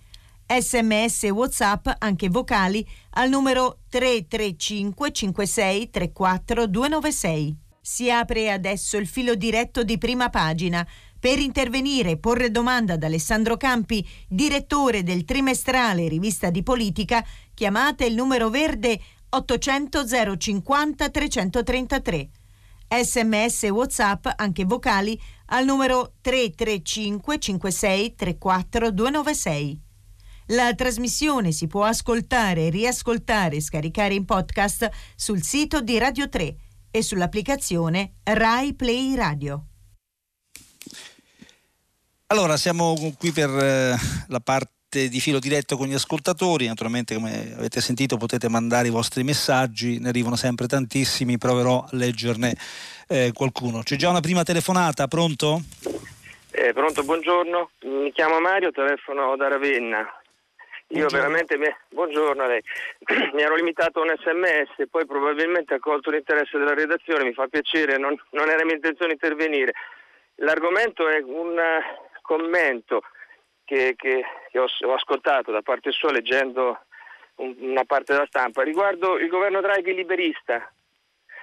sms 0.61 1.25
e 1.25 1.31
whatsapp 1.31 1.89
anche 1.99 2.29
vocali 2.29 2.87
al 3.11 3.29
numero 3.29 3.81
335 3.89 5.11
56 5.13 5.91
34 5.91 6.67
296. 6.67 7.57
Si 7.81 8.11
apre 8.11 8.51
adesso 8.51 8.97
il 8.97 9.07
filo 9.07 9.35
diretto 9.35 9.83
di 9.83 9.99
prima 9.99 10.31
pagina. 10.31 10.87
Per 11.19 11.39
intervenire 11.39 12.11
e 12.11 12.19
porre 12.19 12.51
domanda 12.51 12.95
ad 12.95 13.03
Alessandro 13.03 13.57
Campi, 13.57 14.07
direttore 14.29 15.03
del 15.03 15.25
trimestrale 15.25 16.09
Rivista 16.09 16.51
di 16.51 16.63
Politica, 16.63 17.25
chiamate 17.55 18.05
il 18.05 18.15
numero 18.15 18.51
verde 18.51 19.01
800 19.31 20.37
050 20.37 21.09
333. 21.09 22.29
Sms 23.03 23.65
e 23.65 23.71
WhatsApp, 23.71 24.29
anche 24.37 24.65
vocali, 24.65 25.19
al 25.47 25.65
numero 25.65 26.13
335 26.21 27.39
56 27.39 28.15
34 28.15 28.91
296. 28.91 29.81
La 30.49 30.75
trasmissione 30.75 31.53
si 31.53 31.67
può 31.67 31.85
ascoltare, 31.85 32.69
riascoltare 32.69 33.57
e 33.57 33.61
scaricare 33.63 34.13
in 34.13 34.27
podcast 34.27 34.91
sul 35.17 35.43
sito 35.43 35.81
di 35.81 35.97
Radio 35.97 36.29
3 36.29 36.55
e 36.91 37.03
sull'applicazione 37.03 38.17
Rai 38.25 38.75
Play 38.75 39.15
Radio. 39.15 39.65
Allora, 42.27 42.59
siamo 42.59 42.95
qui 43.19 43.33
per 43.33 43.49
eh, 43.49 43.97
la 44.29 44.41
parte 44.41 45.09
di 45.09 45.19
filo 45.19 45.39
diretto 45.39 45.79
con 45.79 45.87
gli 45.87 45.95
ascoltatori, 45.95 46.67
naturalmente 46.67 47.15
come 47.15 47.55
avete 47.57 47.81
sentito 47.81 48.19
potete 48.19 48.51
mandare 48.51 48.89
i 48.89 48.91
vostri 48.91 49.25
messaggi, 49.25 49.99
ne 49.99 50.11
arrivano 50.11 50.37
sempre 50.37 50.67
tantissimi, 50.67 51.39
proverò 51.39 51.85
a 51.85 51.89
leggerne 51.93 52.55
eh, 53.09 53.33
qualcuno. 53.33 53.83
C'è 53.83 53.97
già 53.97 54.11
una 54.11 54.21
prima 54.21 54.43
telefonata, 54.43 55.09
pronto? 55.09 55.63
Eh, 56.51 56.73
pronto, 56.75 57.03
buongiorno, 57.03 57.71
mi 57.85 58.13
chiamo 58.13 58.39
Mario, 58.41 58.71
telefono 58.73 59.37
da 59.37 59.49
Ravenna. 59.49 60.07
Io 60.95 61.09
veramente, 61.09 61.59
mi... 61.59 61.67
buongiorno 61.89 62.43
a 62.43 62.47
lei, 62.47 62.63
mi 63.35 63.43
ero 63.43 63.57
limitato 63.57 64.01
a 64.01 64.03
un 64.03 64.15
sms, 64.17 64.89
poi 64.89 65.05
probabilmente 65.07 65.75
ha 65.75 65.81
colto 65.81 66.11
l'interesse 66.11 66.57
della 66.57 66.75
redazione, 66.75 67.25
mi 67.25 67.33
fa 67.33 67.49
piacere, 67.49 67.99
non, 67.99 68.17
non 68.31 68.49
era 68.49 68.65
mia 68.65 68.77
intenzione 68.77 69.13
intervenire. 69.13 69.73
L'argomento 70.37 71.09
è 71.09 71.21
un 71.21 71.57
uh, 71.57 72.21
commento 72.23 73.03
che, 73.65 73.95
che, 73.97 74.25
che 74.51 74.59
ho, 74.59 74.67
ho, 74.67 74.95
ascoltato 74.95 75.51
da 75.51 75.63
parte 75.63 75.91
sua 75.91 76.13
leggendo 76.13 76.85
un, 77.37 77.57
una 77.59 77.85
parte 77.85 78.13
della 78.13 78.27
stampa 78.27 78.63
riguardo 78.63 79.19
il 79.19 79.29
governo 79.29 79.61
Draghi 79.61 79.95
liberista, 79.95 80.73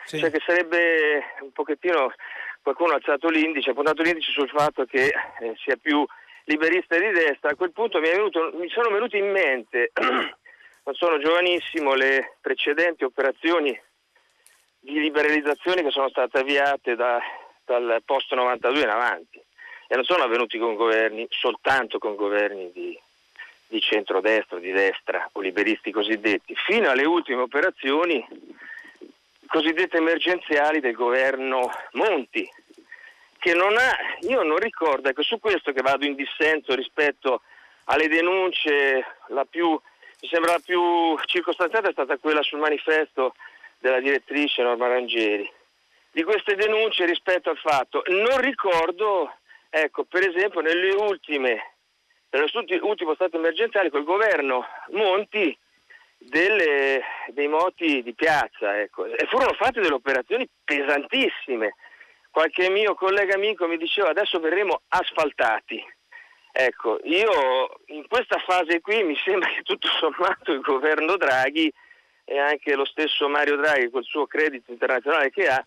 sì. 0.05 0.17
cioè 0.17 0.31
che 0.31 0.41
sarebbe 0.45 1.23
un 1.41 1.51
pochettino, 1.51 2.13
qualcuno 2.61 2.93
ha 2.93 2.95
alzato 2.95 3.27
l'indice, 3.27 3.71
ha 3.71 3.73
puntato 3.73 4.01
l'indice 4.01 4.31
sul 4.31 4.49
fatto 4.49 4.85
che 4.85 5.13
eh, 5.39 5.55
sia 5.57 5.75
più 5.75 6.05
liberista 6.45 6.97
di 6.97 7.09
destra, 7.11 7.51
a 7.51 7.55
quel 7.55 7.71
punto 7.71 7.99
mi, 7.99 8.09
venuto, 8.09 8.51
mi 8.53 8.69
sono 8.69 8.89
venute 8.89 9.17
in 9.17 9.31
mente, 9.31 9.91
non 9.99 10.95
sono 10.95 11.19
giovanissimo, 11.19 11.93
le 11.93 12.37
precedenti 12.41 13.03
operazioni 13.03 13.79
di 14.79 14.99
liberalizzazione 14.99 15.83
che 15.83 15.91
sono 15.91 16.09
state 16.09 16.39
avviate 16.39 16.95
da, 16.95 17.19
dal 17.65 18.01
post 18.05 18.33
92 18.33 18.81
in 18.81 18.89
avanti. 18.89 19.41
E 19.87 19.95
non 19.95 20.05
sono 20.05 20.23
avvenuti 20.23 20.57
con 20.57 20.75
governi, 20.75 21.27
soltanto 21.29 21.97
con 21.99 22.15
governi 22.15 22.71
di, 22.71 22.97
di 23.67 23.81
centrodestra, 23.81 24.57
di 24.57 24.71
destra 24.71 25.29
o 25.33 25.41
liberisti 25.41 25.91
cosiddetti, 25.91 26.55
fino 26.55 26.89
alle 26.89 27.05
ultime 27.05 27.41
operazioni 27.41 28.25
cosiddette 29.47 29.97
emergenziali 29.97 30.79
del 30.79 30.93
governo 30.93 31.69
Monti, 31.91 32.49
che 33.41 33.55
non 33.55 33.75
ha, 33.75 33.97
io 34.27 34.43
non 34.43 34.57
ricordo, 34.57 35.09
ecco 35.09 35.23
su 35.23 35.39
questo 35.39 35.71
che 35.71 35.81
vado 35.81 36.05
in 36.05 36.13
dissenso 36.13 36.75
rispetto 36.75 37.41
alle 37.85 38.07
denunce, 38.07 39.03
la 39.29 39.45
più, 39.45 39.67
mi 39.71 40.27
sembra 40.27 40.51
la 40.51 40.61
più 40.63 41.17
circostanziata 41.25 41.89
è 41.89 41.91
stata 41.91 42.17
quella 42.17 42.43
sul 42.43 42.59
manifesto 42.59 43.33
della 43.79 43.99
direttrice 43.99 44.61
Norma 44.61 44.87
Rangeri. 44.87 45.51
Di 46.11 46.21
queste 46.21 46.53
denunce 46.53 47.03
rispetto 47.05 47.49
al 47.49 47.57
fatto, 47.57 48.03
non 48.09 48.39
ricordo, 48.41 49.33
ecco, 49.71 50.03
per 50.03 50.29
esempio 50.29 50.61
nelle 50.61 50.93
ultime, 50.93 51.71
nell'ultimo 52.29 53.15
stato 53.15 53.37
emergenziale 53.37 53.89
col 53.89 54.03
governo 54.03 54.67
Monti 54.91 55.57
delle, 56.19 57.01
dei 57.29 57.47
moti 57.47 58.03
di 58.03 58.13
piazza, 58.13 58.79
ecco. 58.79 59.05
e 59.05 59.25
furono 59.25 59.53
fatte 59.53 59.81
delle 59.81 59.95
operazioni 59.95 60.47
pesantissime. 60.63 61.73
Qualche 62.31 62.69
mio 62.69 62.95
collega 62.95 63.35
amico 63.35 63.67
mi 63.67 63.77
diceva 63.77 64.09
adesso 64.09 64.39
verremo 64.39 64.81
asfaltati. 64.87 65.83
Ecco, 66.53 66.99
io 67.03 67.81
in 67.87 68.07
questa 68.07 68.39
fase 68.39 68.81
qui 68.81 69.03
mi 69.03 69.15
sembra 69.17 69.49
che 69.49 69.61
tutto 69.61 69.87
sommato 69.99 70.51
il 70.51 70.61
governo 70.61 71.17
Draghi 71.17 71.71
e 72.25 72.39
anche 72.39 72.75
lo 72.75 72.85
stesso 72.85 73.27
Mario 73.29 73.57
Draghi 73.57 73.89
col 73.89 74.03
suo 74.03 74.27
credito 74.27 74.71
internazionale 74.71 75.29
che 75.29 75.47
ha, 75.47 75.63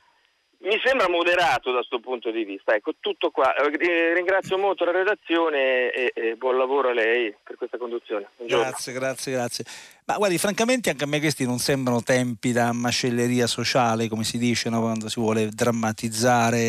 mi 0.64 0.80
sembra 0.82 1.08
moderato 1.08 1.70
da 1.70 1.78
questo 1.78 2.00
punto 2.00 2.30
di 2.30 2.44
vista. 2.44 2.74
Ecco, 2.74 2.94
tutto 2.98 3.30
qua. 3.30 3.54
Eh, 3.54 4.14
ringrazio 4.14 4.58
molto 4.58 4.84
la 4.84 4.92
redazione 4.92 5.90
e, 5.92 6.12
e 6.14 6.36
buon 6.36 6.56
lavoro 6.56 6.88
a 6.88 6.92
lei 6.92 7.34
per 7.42 7.56
questa 7.56 7.76
conduzione. 7.76 8.28
Buongiorno. 8.36 8.64
Grazie, 8.64 8.92
grazie, 8.92 9.32
grazie. 9.32 9.64
Ma 10.06 10.16
guardi, 10.16 10.38
francamente 10.38 10.90
anche 10.90 11.04
a 11.04 11.06
me 11.06 11.20
questi 11.20 11.44
non 11.44 11.58
sembrano 11.58 12.02
tempi 12.02 12.52
da 12.52 12.72
macelleria 12.72 13.46
sociale, 13.46 14.08
come 14.08 14.24
si 14.24 14.38
dice, 14.38 14.70
no? 14.70 14.80
quando 14.80 15.08
si 15.08 15.20
vuole 15.20 15.48
drammatizzare 15.48 16.62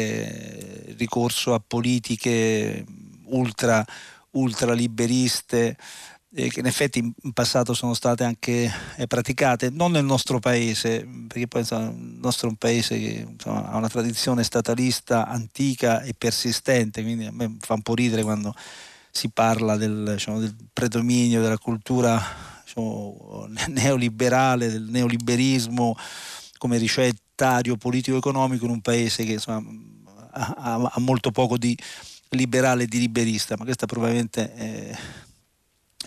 il 0.88 0.96
ricorso 0.98 1.54
a 1.54 1.62
politiche 1.66 2.84
ultra, 3.26 3.84
ultra 4.32 4.74
liberiste 4.74 5.78
eh, 6.38 6.49
che 6.49 6.59
in 6.59 6.65
effetti 6.65 6.99
in 6.99 7.31
passato 7.31 7.73
sono 7.73 7.93
state 7.93 8.25
anche 8.25 8.69
eh, 8.97 9.07
praticate, 9.07 9.69
non 9.69 9.91
nel 9.91 10.03
nostro 10.03 10.39
paese, 10.39 11.07
perché 11.27 11.47
poi 11.47 11.61
insomma, 11.61 11.86
il 11.86 12.17
nostro 12.21 12.47
è 12.47 12.49
un 12.51 12.57
paese 12.57 12.99
che 12.99 13.25
insomma, 13.29 13.69
ha 13.69 13.77
una 13.77 13.88
tradizione 13.88 14.43
statalista 14.43 15.27
antica 15.27 16.01
e 16.01 16.13
persistente, 16.13 17.01
quindi 17.03 17.25
a 17.25 17.31
me 17.31 17.55
fa 17.61 17.75
un 17.75 17.81
po' 17.81 17.95
ridere 17.95 18.21
quando 18.23 18.53
si 19.09 19.29
parla 19.29 19.77
del, 19.77 20.11
diciamo, 20.13 20.39
del 20.39 20.53
predominio 20.73 21.41
della 21.41 21.57
cultura 21.57 22.21
diciamo, 22.65 23.47
neoliberale, 23.69 24.69
del 24.69 24.88
neoliberismo 24.89 25.95
come 26.57 26.77
ricettario 26.77 27.77
politico-economico 27.77 28.65
in 28.65 28.71
un 28.71 28.81
paese 28.81 29.23
che 29.23 29.33
insomma, 29.33 29.63
ha, 30.31 30.91
ha, 30.91 30.99
molto 30.99 31.31
poco 31.31 31.57
di 31.57 31.77
liberale 32.29 32.83
e 32.83 32.88
di 32.88 32.99
liberista, 32.99 33.55
ma 33.57 33.63
questa 33.63 33.86
probabilmente 33.86 34.53
è 34.53 34.97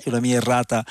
è 0.02 0.08
una 0.08 0.20
mia 0.20 0.36
errata 0.36 0.84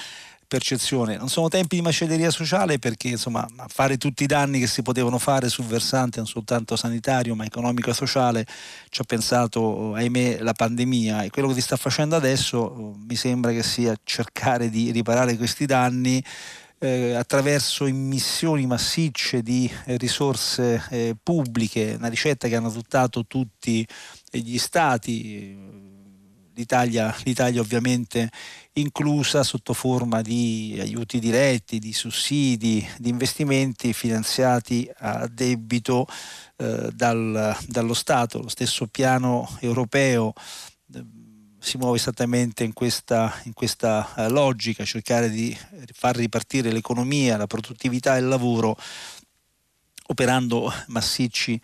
percezione. 0.48 1.18
Non 1.18 1.30
sono 1.30 1.50
tempi 1.50 1.76
di 1.76 1.82
macelleria 1.82 2.32
sociale 2.32 2.80
perché 2.80 3.10
insomma 3.10 3.46
fare 3.68 3.98
tutti 3.98 4.24
i 4.24 4.28
danni 4.28 4.60
che 4.60 4.68
si 4.68 4.82
potevano 4.82 5.18
fare 5.18 5.50
sul 5.50 5.66
versante 5.66 6.18
non 6.18 6.28
soltanto 6.28 6.76
sanitario 6.76 7.36
ma 7.36 7.46
economico 7.46 7.90
e 7.90 7.94
sociale 7.94 8.46
ci 8.90 9.02
ha 9.02 9.04
pensato 9.04 9.94
ahimè 9.94 10.40
la 10.40 10.54
pandemia 10.54 11.24
e 11.24 11.30
quello 11.30 11.50
che 11.50 11.56
si 11.56 11.62
sta 11.62 11.76
facendo 11.76 12.16
adesso 12.16 12.96
mi 13.06 13.16
sembra 13.16 13.52
che 13.52 13.64
sia 13.64 13.94
cercare 14.04 14.70
di 14.70 14.92
riparare 14.92 15.36
questi 15.36 15.66
danni 15.66 16.24
eh, 16.80 17.14
attraverso 17.14 17.86
immissioni 17.86 18.66
massicce 18.68 19.42
di 19.42 19.70
eh, 19.86 19.98
risorse 19.98 20.84
eh, 20.90 21.16
pubbliche, 21.22 21.96
una 21.98 22.08
ricetta 22.08 22.48
che 22.48 22.56
hanno 22.56 22.68
adottato 22.68 23.26
tutti 23.26 23.86
gli 24.30 24.58
stati 24.58 25.87
l'Italia, 26.58 27.16
l'Italia 27.24 27.62
ovviamente 27.62 28.30
inclusa 28.74 29.44
sotto 29.44 29.74
forma 29.74 30.22
di 30.22 30.78
aiuti 30.80 31.20
diretti, 31.20 31.80
di 31.80 31.94
sussidi, 31.94 32.86
di 32.98 33.10
investimenti 33.10 33.94
finanziati 33.94 34.90
a 34.98 35.28
debito 35.28 36.08
eh, 36.58 36.90
dal, 36.94 37.56
dallo 37.68 37.94
Stato. 37.94 38.42
Lo 38.42 38.50
stesso 38.50 38.88
piano 38.88 39.48
europeo 39.62 40.34
eh, 40.94 41.04
si 41.60 41.78
muove 41.78 41.98
esattamente 41.98 42.64
in 42.64 42.74
questa, 42.74 43.34
in 43.44 43.54
questa 43.54 44.14
uh, 44.16 44.30
logica, 44.30 44.86
cercare 44.86 45.30
di 45.30 45.58
far 45.92 46.16
ripartire 46.16 46.72
l'economia, 46.72 47.36
la 47.36 47.48
produttività 47.48 48.16
e 48.16 48.20
il 48.20 48.28
lavoro 48.28 48.78
operando 50.10 50.72
massicci, 50.88 51.60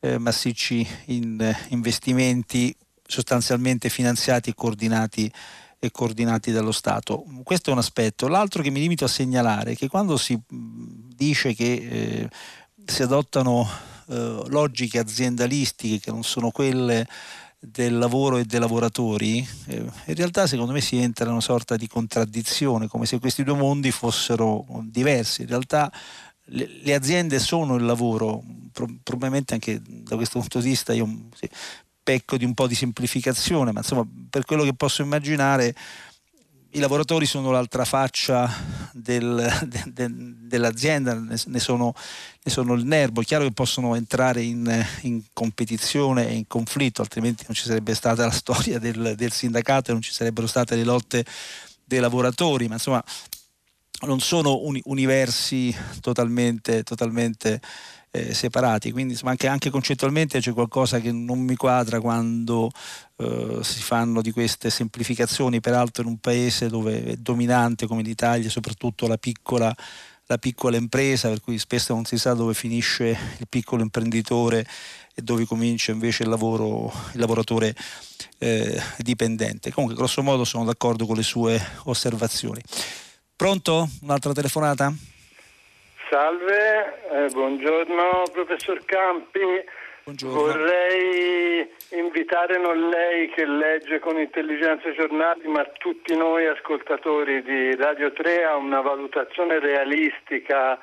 eh, 0.00 0.18
massicci 0.18 0.86
in, 1.06 1.40
eh, 1.40 1.56
investimenti 1.68 2.76
sostanzialmente 3.08 3.88
finanziati 3.88 4.50
e 4.50 4.54
coordinati, 4.54 5.32
e 5.78 5.90
coordinati 5.90 6.52
dallo 6.52 6.72
Stato. 6.72 7.24
Questo 7.42 7.70
è 7.70 7.72
un 7.72 7.78
aspetto. 7.78 8.28
L'altro 8.28 8.62
che 8.62 8.70
mi 8.70 8.80
limito 8.80 9.06
a 9.06 9.08
segnalare 9.08 9.72
è 9.72 9.76
che 9.76 9.88
quando 9.88 10.16
si 10.16 10.38
dice 10.46 11.54
che 11.54 11.72
eh, 11.72 12.30
si 12.84 13.02
adottano 13.02 13.66
eh, 14.08 14.42
logiche 14.46 14.98
aziendalistiche 14.98 15.98
che 15.98 16.10
non 16.10 16.22
sono 16.22 16.50
quelle 16.50 17.06
del 17.58 17.98
lavoro 17.98 18.36
e 18.36 18.44
dei 18.44 18.60
lavoratori, 18.60 19.46
eh, 19.66 19.76
in 19.76 20.14
realtà 20.14 20.46
secondo 20.46 20.72
me 20.72 20.80
si 20.80 20.96
entra 20.98 21.24
in 21.24 21.32
una 21.32 21.40
sorta 21.40 21.76
di 21.76 21.88
contraddizione, 21.88 22.86
come 22.86 23.06
se 23.06 23.18
questi 23.18 23.42
due 23.42 23.56
mondi 23.56 23.90
fossero 23.90 24.64
diversi. 24.82 25.42
In 25.42 25.48
realtà 25.48 25.90
le, 26.50 26.68
le 26.82 26.94
aziende 26.94 27.38
sono 27.38 27.74
il 27.74 27.84
lavoro, 27.84 28.42
pro, 28.70 28.86
probabilmente 29.02 29.54
anche 29.54 29.80
da 29.82 30.14
questo 30.16 30.38
punto 30.38 30.60
di 30.60 30.68
vista 30.68 30.92
io 30.92 31.08
sì, 31.34 31.48
pecco 32.08 32.38
di 32.38 32.46
un 32.46 32.54
po' 32.54 32.66
di 32.66 32.74
semplificazione, 32.74 33.70
ma 33.70 33.80
insomma 33.80 34.02
per 34.30 34.46
quello 34.46 34.64
che 34.64 34.72
posso 34.72 35.02
immaginare 35.02 35.74
i 36.70 36.78
lavoratori 36.78 37.26
sono 37.26 37.50
l'altra 37.50 37.84
faccia 37.84 38.50
del, 38.92 39.46
de, 39.68 39.82
de, 39.88 40.06
dell'azienda, 40.10 41.12
ne 41.12 41.58
sono, 41.58 41.92
ne 42.42 42.50
sono, 42.50 42.72
il 42.72 42.86
nervo. 42.86 43.20
È 43.20 43.24
chiaro 43.24 43.44
che 43.44 43.52
possono 43.52 43.94
entrare 43.94 44.40
in, 44.40 44.86
in, 45.02 45.22
competizione 45.34 46.30
e 46.30 46.32
in 46.32 46.46
conflitto, 46.46 47.02
altrimenti 47.02 47.44
non 47.46 47.54
ci 47.54 47.64
sarebbe 47.64 47.94
stata 47.94 48.24
la 48.24 48.30
storia 48.30 48.78
del, 48.78 49.12
del 49.14 49.32
sindacato 49.32 49.90
e 49.90 49.92
non 49.92 50.00
ci 50.00 50.12
sarebbero 50.12 50.46
state 50.46 50.76
le 50.76 50.84
lotte 50.84 51.26
dei 51.84 52.00
lavoratori, 52.00 52.68
ma 52.68 52.74
insomma 52.74 53.04
non 54.06 54.20
sono 54.20 54.60
uni, 54.62 54.80
universi 54.84 55.76
totalmente, 56.00 56.84
totalmente 56.84 57.60
eh, 58.10 58.34
separati, 58.34 58.90
quindi 58.90 59.12
insomma, 59.12 59.32
anche, 59.32 59.46
anche, 59.46 59.70
concettualmente 59.70 60.40
c'è 60.40 60.52
qualcosa 60.52 61.00
che 61.00 61.12
non 61.12 61.40
mi 61.40 61.56
quadra 61.56 62.00
quando 62.00 62.70
eh, 63.16 63.58
si 63.62 63.82
fanno 63.82 64.22
di 64.22 64.30
queste 64.30 64.70
semplificazioni, 64.70 65.60
peraltro 65.60 66.02
in 66.02 66.08
un 66.08 66.18
paese 66.18 66.68
dove 66.68 67.04
è 67.04 67.16
dominante 67.16 67.86
come 67.86 68.02
l'Italia, 68.02 68.48
soprattutto 68.48 69.06
la 69.06 69.18
piccola, 69.18 69.74
la 70.26 70.38
piccola 70.38 70.76
impresa, 70.76 71.28
per 71.28 71.40
cui 71.40 71.58
spesso 71.58 71.94
non 71.94 72.04
si 72.04 72.18
sa 72.18 72.34
dove 72.34 72.54
finisce 72.54 73.16
il 73.38 73.46
piccolo 73.48 73.82
imprenditore 73.82 74.66
e 75.14 75.22
dove 75.22 75.44
comincia 75.46 75.92
invece 75.92 76.22
il, 76.22 76.28
lavoro, 76.28 76.92
il 77.12 77.20
lavoratore 77.20 77.74
eh, 78.38 78.80
dipendente. 78.98 79.72
Comunque, 79.72 79.96
grosso 79.96 80.22
modo, 80.22 80.44
sono 80.44 80.64
d'accordo 80.64 81.06
con 81.06 81.16
le 81.16 81.22
sue 81.22 81.60
osservazioni. 81.84 82.62
Pronto? 83.34 83.88
Un'altra 84.02 84.32
telefonata? 84.32 84.94
Salve, 86.10 87.00
eh, 87.10 87.28
buongiorno 87.32 88.22
professor 88.32 88.82
Campi. 88.86 89.40
Buongiorno. 90.04 90.40
Vorrei 90.40 91.70
invitare 91.90 92.56
non 92.58 92.88
lei 92.88 93.28
che 93.28 93.44
legge 93.44 93.98
con 93.98 94.18
intelligenza 94.18 94.88
i 94.88 94.94
giornali, 94.94 95.46
ma 95.48 95.64
tutti 95.76 96.16
noi 96.16 96.46
ascoltatori 96.46 97.42
di 97.42 97.74
Radio 97.76 98.10
3 98.12 98.44
a 98.44 98.56
una 98.56 98.80
valutazione 98.80 99.58
realistica 99.58 100.78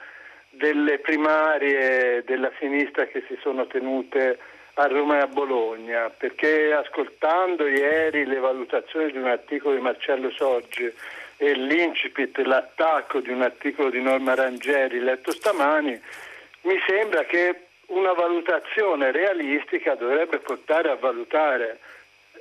delle 0.51 0.99
primarie 0.99 2.23
della 2.23 2.51
sinistra 2.59 3.05
che 3.05 3.23
si 3.27 3.35
sono 3.41 3.65
tenute 3.65 4.37
a 4.75 4.85
Roma 4.85 5.17
e 5.17 5.21
a 5.21 5.27
Bologna, 5.27 6.11
perché 6.15 6.71
ascoltando 6.71 7.65
ieri 7.65 8.25
le 8.25 8.37
valutazioni 8.37 9.11
di 9.11 9.17
un 9.17 9.27
articolo 9.27 9.73
di 9.73 9.81
Marcello 9.81 10.29
Soggi 10.29 10.93
e 11.37 11.53
l'incipit, 11.53 12.37
l'attacco 12.39 13.19
di 13.19 13.29
un 13.29 13.41
articolo 13.41 13.89
di 13.89 14.01
Norma 14.01 14.35
Rangeri 14.35 14.99
letto 14.99 15.31
stamani, 15.31 15.99
mi 16.61 16.79
sembra 16.87 17.23
che 17.25 17.67
una 17.87 18.13
valutazione 18.13 19.11
realistica 19.11 19.95
dovrebbe 19.95 20.39
portare 20.39 20.89
a 20.89 20.95
valutare 20.95 21.79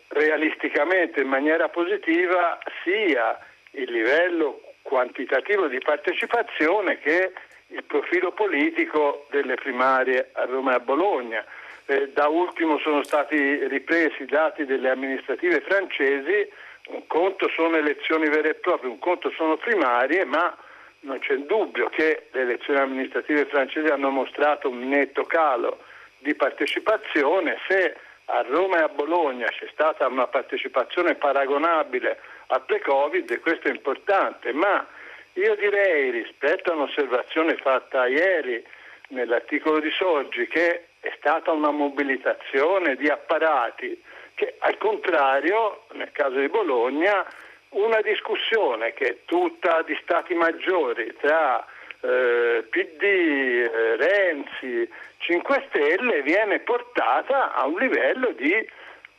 realisticamente 0.09 1.20
in 1.20 1.28
maniera 1.28 1.68
positiva 1.68 2.59
sia 2.82 3.38
il 3.72 3.90
livello 3.90 4.61
quantitativo 4.82 5.66
di 5.66 5.78
partecipazione 5.78 6.99
che 6.99 7.32
il 7.68 7.82
profilo 7.84 8.32
politico 8.32 9.26
delle 9.30 9.55
primarie 9.55 10.30
a 10.32 10.45
Roma 10.45 10.72
e 10.72 10.74
a 10.76 10.80
Bologna. 10.80 11.45
eh, 11.86 12.11
da 12.14 12.28
ultimo 12.28 12.78
sono 12.78 13.03
stati 13.03 13.66
ripresi 13.66 14.22
i 14.22 14.26
dati 14.26 14.64
delle 14.64 14.90
amministrative 14.90 15.61
francesi, 15.61 16.49
un 16.89 17.07
conto 17.07 17.49
sono 17.49 17.76
elezioni 17.76 18.28
vere 18.28 18.51
e 18.51 18.55
proprie, 18.55 18.91
un 18.91 18.99
conto 18.99 19.30
sono 19.30 19.57
primarie, 19.57 20.24
ma 20.24 20.57
non 21.01 21.18
c'è 21.18 21.37
dubbio 21.37 21.89
che 21.89 22.28
le 22.32 22.41
elezioni 22.41 22.80
amministrative 22.80 23.47
francesi 23.47 23.89
hanno 23.89 24.11
mostrato 24.11 24.68
un 24.68 24.89
netto 24.89 25.24
calo 25.24 25.78
di 26.18 26.35
partecipazione. 26.35 27.59
Se 27.68 27.97
a 28.26 28.43
Roma 28.43 28.78
e 28.78 28.82
a 28.82 28.89
Bologna 28.89 29.47
c'è 29.49 29.68
stata 29.72 30.07
una 30.07 30.26
partecipazione 30.26 31.14
paragonabile 31.14 32.18
a 32.49 32.61
pre-Covid 32.61 33.41
questo 33.41 33.68
è 33.68 33.70
importante, 33.70 34.53
ma 34.53 34.87
io 35.35 35.55
direi 35.57 36.11
rispetto 36.11 36.70
a 36.70 36.74
un'osservazione 36.74 37.57
fatta 37.57 38.07
ieri 38.07 38.64
nell'articolo 39.09 39.80
di 39.80 39.91
Soggi 39.91 40.47
che 40.47 40.87
è 41.01 41.12
stata 41.18 41.53
una 41.53 41.70
mobilitazione 41.70 42.97
di 42.97 43.09
apparati 43.09 44.01
che 44.35 44.55
al 44.59 44.76
contrario 44.78 45.85
nel 45.93 46.11
caso 46.12 46.39
di 46.39 46.49
Bologna 46.49 47.24
una 47.70 48.01
discussione 48.01 48.93
che 48.93 49.05
è 49.07 49.16
tutta 49.24 49.82
di 49.82 49.99
stati 50.03 50.35
maggiori 50.35 51.14
tra 51.20 51.64
eh, 52.01 52.64
PD, 52.68 53.03
eh, 53.03 53.97
Renzi, 53.97 54.89
5 55.18 55.64
Stelle 55.68 56.22
viene 56.22 56.61
portata 56.61 57.55
a 57.55 57.66
un 57.66 57.78
livello 57.78 58.32
di 58.32 58.68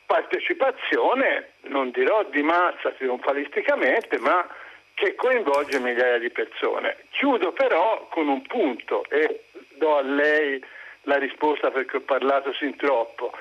partecipazione, 0.05 1.53
non 1.63 1.89
dirò 1.89 2.23
di 2.25 2.43
massa 2.43 2.91
trionfalisticamente, 2.91 4.19
ma 4.19 4.47
che 4.93 5.15
coinvolge 5.15 5.79
migliaia 5.79 6.19
di 6.19 6.29
persone. 6.29 6.97
Chiudo 7.09 7.51
però 7.51 8.07
con 8.09 8.27
un 8.27 8.41
punto 8.43 9.03
e 9.09 9.45
do 9.73 9.97
a 9.97 10.01
lei 10.01 10.63
la 11.03 11.17
risposta 11.17 11.71
perché 11.71 11.97
ho 11.97 12.01
parlato 12.01 12.53
sin 12.53 12.75
troppo. 12.75 13.33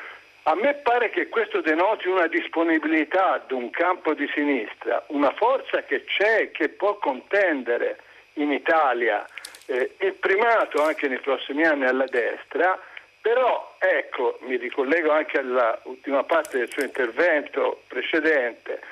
A 0.46 0.54
me 0.56 0.74
pare 0.74 1.08
che 1.08 1.28
questo 1.30 1.62
denoti 1.62 2.06
una 2.06 2.26
disponibilità 2.26 3.32
ad 3.32 3.50
un 3.50 3.70
campo 3.70 4.12
di 4.12 4.28
sinistra, 4.34 5.02
una 5.08 5.32
forza 5.32 5.82
che 5.84 6.04
c'è 6.04 6.40
e 6.42 6.50
che 6.50 6.68
può 6.68 6.98
contendere 6.98 7.96
in 8.34 8.52
Italia 8.52 9.26
eh, 9.64 9.92
il 10.00 10.12
primato 10.12 10.82
anche 10.82 11.08
nei 11.08 11.20
prossimi 11.20 11.64
anni 11.64 11.86
alla 11.86 12.04
destra, 12.04 12.78
però 13.22 13.76
ecco, 13.78 14.38
mi 14.42 14.56
ricollego 14.56 15.12
anche 15.12 15.38
all'ultima 15.38 16.24
parte 16.24 16.58
del 16.58 16.68
suo 16.68 16.82
intervento 16.82 17.80
precedente, 17.88 18.82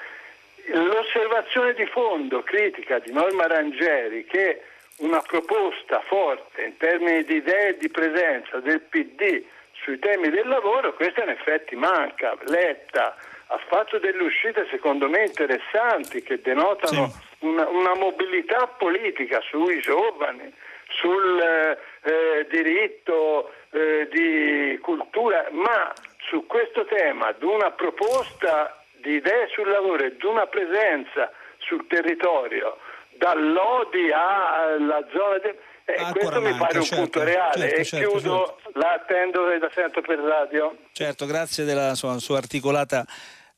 l'osservazione 0.69 1.75
di 1.75 1.85
fondo 1.85 2.43
critica 2.43 2.99
di 2.99 3.13
Norma 3.13 3.47
Rangeri 3.47 4.25
che 4.25 4.63
una 4.99 5.21
proposta 5.21 6.01
forte 6.01 6.63
in 6.63 6.79
termini 6.79 7.25
di 7.25 7.37
idee 7.37 7.69
e 7.69 7.77
di 7.77 7.91
presenza 7.91 8.59
del 8.61 8.81
PD 8.81 9.45
sui 9.83 9.99
temi 9.99 10.31
del 10.31 10.49
lavoro, 10.49 10.95
questa 10.95 11.23
in 11.23 11.31
effetti 11.31 11.77
manca. 11.77 12.37
Letta 12.47 13.17
ha 13.47 13.59
fatto 13.69 13.99
delle 13.99 14.23
uscite 14.23 14.67
secondo 14.71 15.09
me 15.09 15.25
interessanti 15.25 16.23
che 16.23 16.41
denotano 16.41 17.09
sì 17.09 17.31
una, 17.43 17.69
una 17.69 17.95
mobilità 17.95 18.67
politica 18.67 19.41
sui 19.41 19.81
giovani, 19.81 20.53
sul 20.89 21.41
eh, 21.41 22.47
diritto 22.51 23.53
eh, 23.71 24.09
di 24.11 24.79
cultura, 24.81 25.47
ma 25.51 25.93
su 26.29 26.47
questo 26.47 26.85
tema 26.85 27.33
di 27.33 27.45
una 27.45 27.71
proposta 27.71 28.83
di 28.97 29.15
idee 29.15 29.49
sul 29.49 29.69
lavoro 29.69 30.05
e 30.05 30.17
di 30.17 30.27
una 30.27 30.47
presenza 30.47 31.33
sul 31.59 31.87
territorio, 31.87 32.79
dall'Odi 33.11 34.11
alla 34.13 35.05
zona 35.13 35.39
del... 35.39 35.57
Eh, 35.85 36.13
questo 36.13 36.41
mi 36.41 36.55
pare 36.55 36.79
un 36.79 36.85
certo, 36.85 37.03
punto 37.03 37.23
reale 37.23 37.61
certo, 37.61 37.81
e 37.81 37.85
certo, 37.85 38.09
chiudo, 38.11 38.57
certo. 38.63 38.79
la 38.79 38.93
attendo 38.95 39.47
la 39.47 39.71
sento 39.75 40.01
per 40.01 40.19
radio. 40.19 40.77
Certo, 40.93 41.27
grazie 41.27 41.65
della 41.65 41.95
sua, 41.95 42.19
sua 42.19 42.39
articolata 42.39 43.05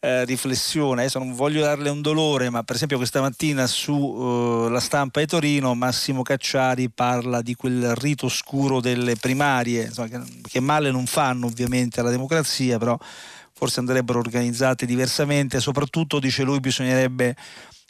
eh, 0.04 0.24
riflessione. 0.24 1.02
Adesso 1.02 1.18
non 1.18 1.34
voglio 1.34 1.62
darle 1.62 1.88
un 1.88 2.02
dolore, 2.02 2.50
ma 2.50 2.62
per 2.62 2.76
esempio 2.76 2.98
questa 2.98 3.20
mattina 3.22 3.66
sulla 3.66 4.76
uh, 4.76 4.80
stampa 4.80 5.20
di 5.20 5.26
Torino 5.26 5.74
Massimo 5.74 6.22
Cacciari 6.22 6.90
parla 6.90 7.40
di 7.40 7.54
quel 7.54 7.94
rito 7.94 8.28
scuro 8.28 8.80
delle 8.80 9.16
primarie, 9.16 9.84
insomma, 9.84 10.08
che, 10.08 10.20
che 10.46 10.60
male 10.60 10.90
non 10.90 11.06
fanno 11.06 11.46
ovviamente 11.46 12.00
alla 12.00 12.10
democrazia, 12.10 12.76
però 12.78 12.98
forse 13.54 13.80
andrebbero 13.80 14.18
organizzate 14.18 14.84
diversamente, 14.84 15.58
soprattutto 15.60 16.18
dice 16.18 16.42
lui 16.42 16.60
bisognerebbe 16.60 17.34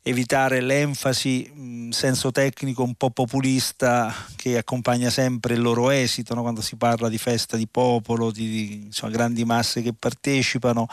evitare 0.07 0.61
l'enfasi 0.61 1.51
in 1.55 1.91
senso 1.93 2.31
tecnico 2.31 2.83
un 2.83 2.95
po' 2.95 3.09
populista 3.09 4.15
che 4.37 4.59
accompagna 4.59 5.09
sempre 5.09 5.55
il 5.55 5.63
loro 5.63 5.89
esito 5.89 6.35
no? 6.35 6.43
quando 6.43 6.61
si 6.61 6.77
parla 6.77 7.09
di 7.09 7.17
festa 7.17 7.57
di 7.57 7.67
popolo, 7.67 8.31
di, 8.31 8.49
di 8.49 8.73
insomma, 8.85 9.13
grandi 9.13 9.47
masse 9.47 9.81
che 9.81 9.95
partecipano. 9.95 10.87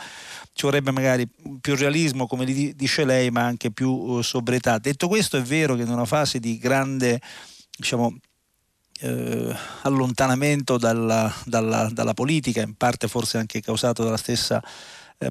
Ci 0.54 0.64
vorrebbe 0.64 0.92
magari 0.92 1.28
più 1.60 1.76
realismo, 1.76 2.26
come 2.26 2.46
dice 2.46 3.04
lei, 3.04 3.30
ma 3.30 3.42
anche 3.42 3.70
più 3.70 3.90
uh, 3.90 4.22
sobrietà. 4.22 4.78
Detto 4.78 5.08
questo, 5.08 5.36
è 5.36 5.42
vero 5.42 5.74
che 5.74 5.82
in 5.82 5.90
una 5.90 6.06
fase 6.06 6.38
di 6.38 6.56
grande 6.56 7.20
diciamo, 7.76 8.16
eh, 9.00 9.54
allontanamento 9.82 10.78
dalla, 10.78 11.30
dalla, 11.44 11.90
dalla 11.92 12.14
politica, 12.14 12.62
in 12.62 12.76
parte 12.76 13.08
forse 13.08 13.36
anche 13.36 13.60
causato 13.60 14.04
dalla 14.04 14.16
stessa 14.16 14.62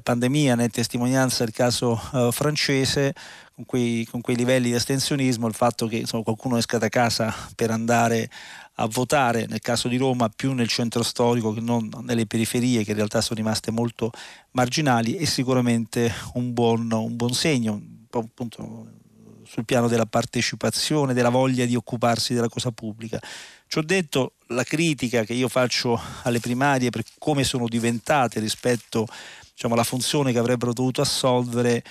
pandemia, 0.02 0.54
ne 0.54 0.64
è 0.64 0.70
testimonianza 0.70 1.44
il 1.44 1.52
caso 1.52 2.00
eh, 2.12 2.28
francese, 2.32 3.14
con 3.54 3.64
quei, 3.64 4.06
con 4.10 4.20
quei, 4.20 4.36
livelli 4.36 4.68
di 4.68 4.74
astensionismo, 4.74 5.46
il 5.46 5.54
fatto 5.54 5.86
che 5.86 5.96
insomma, 5.96 6.22
qualcuno 6.22 6.56
esca 6.56 6.78
da 6.78 6.88
casa 6.88 7.34
per 7.54 7.70
andare 7.70 8.30
a 8.76 8.86
votare, 8.86 9.46
nel 9.46 9.60
caso 9.60 9.88
di 9.88 9.96
Roma, 9.96 10.28
più 10.28 10.52
nel 10.52 10.68
centro 10.68 11.02
storico 11.02 11.52
che 11.52 11.60
non 11.60 11.90
nelle 12.02 12.26
periferie, 12.26 12.84
che 12.84 12.90
in 12.90 12.96
realtà 12.96 13.20
sono 13.20 13.38
rimaste 13.38 13.70
molto 13.70 14.10
marginali, 14.52 15.14
è 15.14 15.24
sicuramente 15.24 16.12
un 16.34 16.52
buon, 16.52 16.90
un 16.90 17.16
buon 17.16 17.34
segno, 17.34 17.80
appunto 18.10 19.00
sul 19.44 19.66
piano 19.66 19.86
della 19.86 20.06
partecipazione, 20.06 21.12
della 21.12 21.28
voglia 21.28 21.66
di 21.66 21.76
occuparsi 21.76 22.32
della 22.32 22.48
cosa 22.48 22.70
pubblica. 22.70 23.20
Ci 23.66 23.78
ho 23.78 23.82
detto 23.82 24.34
la 24.48 24.64
critica 24.64 25.24
che 25.24 25.34
io 25.34 25.48
faccio 25.48 26.00
alle 26.22 26.40
primarie 26.40 26.88
per 26.88 27.02
come 27.18 27.44
sono 27.44 27.68
diventate 27.68 28.40
rispetto 28.40 29.06
diciamo, 29.52 29.74
alla 29.74 29.84
funzione 29.84 30.32
che 30.32 30.38
avrebbero 30.38 30.72
dovuto 30.72 31.00
assolvere 31.00 31.82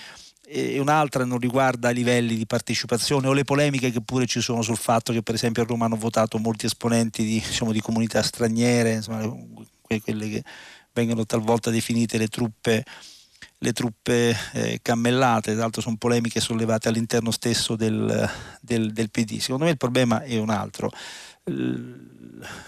e 0.53 0.79
un'altra 0.79 1.23
non 1.23 1.39
riguarda 1.39 1.91
i 1.91 1.93
livelli 1.93 2.35
di 2.35 2.45
partecipazione 2.45 3.27
o 3.27 3.31
le 3.31 3.45
polemiche 3.45 3.89
che 3.89 4.01
pure 4.01 4.25
ci 4.25 4.41
sono 4.41 4.61
sul 4.61 4.75
fatto 4.75 5.13
che 5.13 5.21
per 5.21 5.35
esempio 5.35 5.63
a 5.63 5.65
Roma 5.65 5.85
hanno 5.85 5.95
votato 5.95 6.37
molti 6.39 6.65
esponenti 6.65 7.23
di, 7.23 7.41
diciamo, 7.45 7.71
di 7.71 7.79
comunità 7.79 8.21
straniere, 8.21 8.95
insomma, 8.95 9.33
quelle 9.81 10.29
che 10.29 10.43
vengono 10.91 11.25
talvolta 11.25 11.69
definite 11.69 12.17
le 12.17 12.27
truppe, 12.27 12.83
le 13.59 13.71
truppe 13.71 14.35
eh, 14.53 14.79
cammellate, 14.81 15.51
tra 15.51 15.61
l'altro 15.61 15.81
sono 15.81 15.95
polemiche 15.97 16.41
sollevate 16.41 16.89
all'interno 16.89 17.31
stesso 17.31 17.77
del, 17.77 18.29
del, 18.59 18.91
del 18.91 19.09
PD. 19.09 19.39
Secondo 19.39 19.65
me 19.65 19.71
il 19.71 19.77
problema 19.77 20.21
è 20.21 20.37
un 20.37 20.49
altro. 20.49 20.91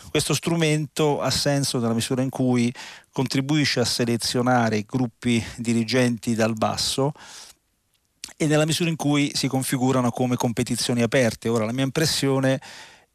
Questo 0.09 0.33
strumento 0.33 1.21
ha 1.21 1.31
senso 1.31 1.79
nella 1.79 1.93
misura 1.93 2.21
in 2.21 2.29
cui 2.29 2.71
contribuisce 3.11 3.79
a 3.79 3.85
selezionare 3.85 4.83
gruppi 4.87 5.43
dirigenti 5.57 6.35
dal 6.35 6.53
basso, 6.53 7.13
e 8.37 8.47
nella 8.47 8.65
misura 8.65 8.89
in 8.89 8.95
cui 8.95 9.31
si 9.33 9.47
configurano 9.47 10.11
come 10.11 10.35
competizioni 10.35 11.01
aperte. 11.01 11.49
Ora 11.49 11.65
la 11.65 11.71
mia 11.71 11.83
impressione 11.83 12.59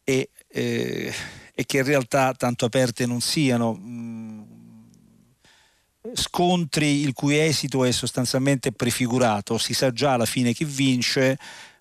è, 0.03 0.27
eh, 0.49 1.15
è 1.55 1.65
che 1.65 1.79
in 1.79 1.85
realtà 1.85 2.33
tanto 2.35 2.65
aperte 2.65 3.07
non 3.07 3.21
siano. 3.21 3.75
Mm, 3.75 4.43
scontri 6.15 7.03
il 7.03 7.13
cui 7.13 7.39
esito 7.39 7.85
è 7.85 7.91
sostanzialmente 7.91 8.73
prefigurato, 8.73 9.59
si 9.59 9.75
sa 9.75 9.93
già 9.93 10.13
alla 10.15 10.25
fine 10.25 10.55
chi 10.55 10.65
vince, 10.65 11.39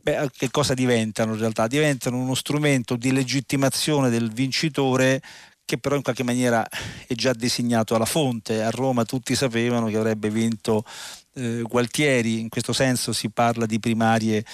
beh, 0.08 0.30
che 0.36 0.49
cosa 0.49 0.74
diventano 0.74 1.34
in 1.34 1.39
realtà? 1.39 1.68
Diventano 1.68 2.18
uno 2.18 2.34
strumento 2.34 2.95
di 2.95 3.12
legittimazione 3.12 4.10
del 4.10 4.32
vincitore 4.32 5.22
che 5.66 5.78
però 5.78 5.97
in 5.97 6.01
qualche 6.01 6.24
maniera 6.24 6.66
è 7.05 7.14
già 7.14 7.34
designato 7.34 7.93
alla 7.93 8.05
fonte. 8.05 8.64
A 8.64 8.70
Roma 8.70 9.03
tutti 9.03 9.36
sapevano 9.36 9.88
che 9.88 9.97
avrebbe 9.97 10.30
vinto 10.30 10.86
eh, 11.34 11.62
Gualtieri, 11.62 12.39
in 12.39 12.47
questo 12.47 12.72
senso 12.72 13.12
si 13.12 13.30
parla 13.30 13.66
di 13.66 13.78
primarie 13.78 14.45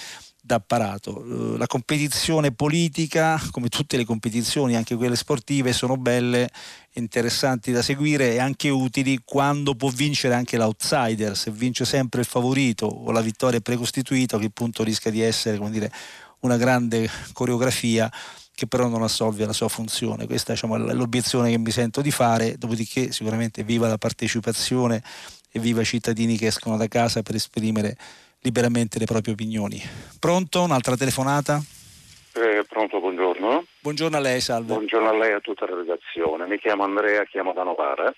d'apparato. 0.44 1.24
Eh, 1.54 1.58
la 1.58 1.66
competizione 1.66 2.52
politica, 2.52 3.40
come 3.50 3.68
tutte 3.68 3.96
le 3.96 4.04
competizioni, 4.04 4.76
anche 4.76 4.94
quelle 4.94 5.16
sportive, 5.16 5.72
sono 5.72 5.96
belle, 5.96 6.50
interessanti 6.92 7.72
da 7.72 7.80
seguire 7.80 8.34
e 8.34 8.38
anche 8.38 8.68
utili 8.68 9.20
quando 9.24 9.74
può 9.74 9.88
vincere 9.88 10.34
anche 10.34 10.58
l'outsider, 10.58 11.36
se 11.36 11.50
vince 11.50 11.84
sempre 11.86 12.20
il 12.20 12.26
favorito 12.26 12.86
o 12.86 13.10
la 13.10 13.22
vittoria 13.22 13.58
è 13.58 13.62
precostituita, 13.62 14.38
che 14.38 14.50
punto 14.50 14.84
rischia 14.84 15.10
di 15.10 15.22
essere 15.22 15.58
dire, 15.70 15.90
una 16.40 16.58
grande 16.58 17.08
coreografia 17.32 18.12
che 18.54 18.66
però 18.66 18.86
non 18.86 19.02
assolve 19.02 19.46
la 19.46 19.52
sua 19.52 19.68
funzione. 19.68 20.26
Questa 20.26 20.52
diciamo, 20.52 20.76
è 20.76 20.92
l'obiezione 20.92 21.50
che 21.50 21.58
mi 21.58 21.70
sento 21.70 22.02
di 22.02 22.10
fare, 22.10 22.56
dopodiché 22.58 23.10
sicuramente 23.12 23.64
viva 23.64 23.88
la 23.88 23.98
partecipazione 23.98 25.02
e 25.50 25.58
viva 25.58 25.80
i 25.80 25.86
cittadini 25.86 26.36
che 26.36 26.46
escono 26.48 26.76
da 26.76 26.86
casa 26.86 27.22
per 27.22 27.34
esprimere 27.34 27.96
liberamente 28.44 28.98
le 28.98 29.06
proprie 29.06 29.32
opinioni. 29.32 29.80
Pronto? 30.20 30.62
Un'altra 30.62 30.96
telefonata? 30.96 31.60
Eh, 32.34 32.64
pronto, 32.68 33.00
buongiorno. 33.00 33.64
Buongiorno 33.80 34.16
a 34.16 34.20
lei, 34.20 34.40
salve. 34.40 34.74
Buongiorno 34.74 35.08
a 35.08 35.16
lei 35.16 35.30
e 35.30 35.34
a 35.34 35.40
tutta 35.40 35.66
la 35.66 35.76
redazione. 35.76 36.46
Mi 36.46 36.58
chiamo 36.58 36.84
Andrea, 36.84 37.24
chiamo 37.24 37.52
da 37.52 37.62
Novara. 37.62 38.12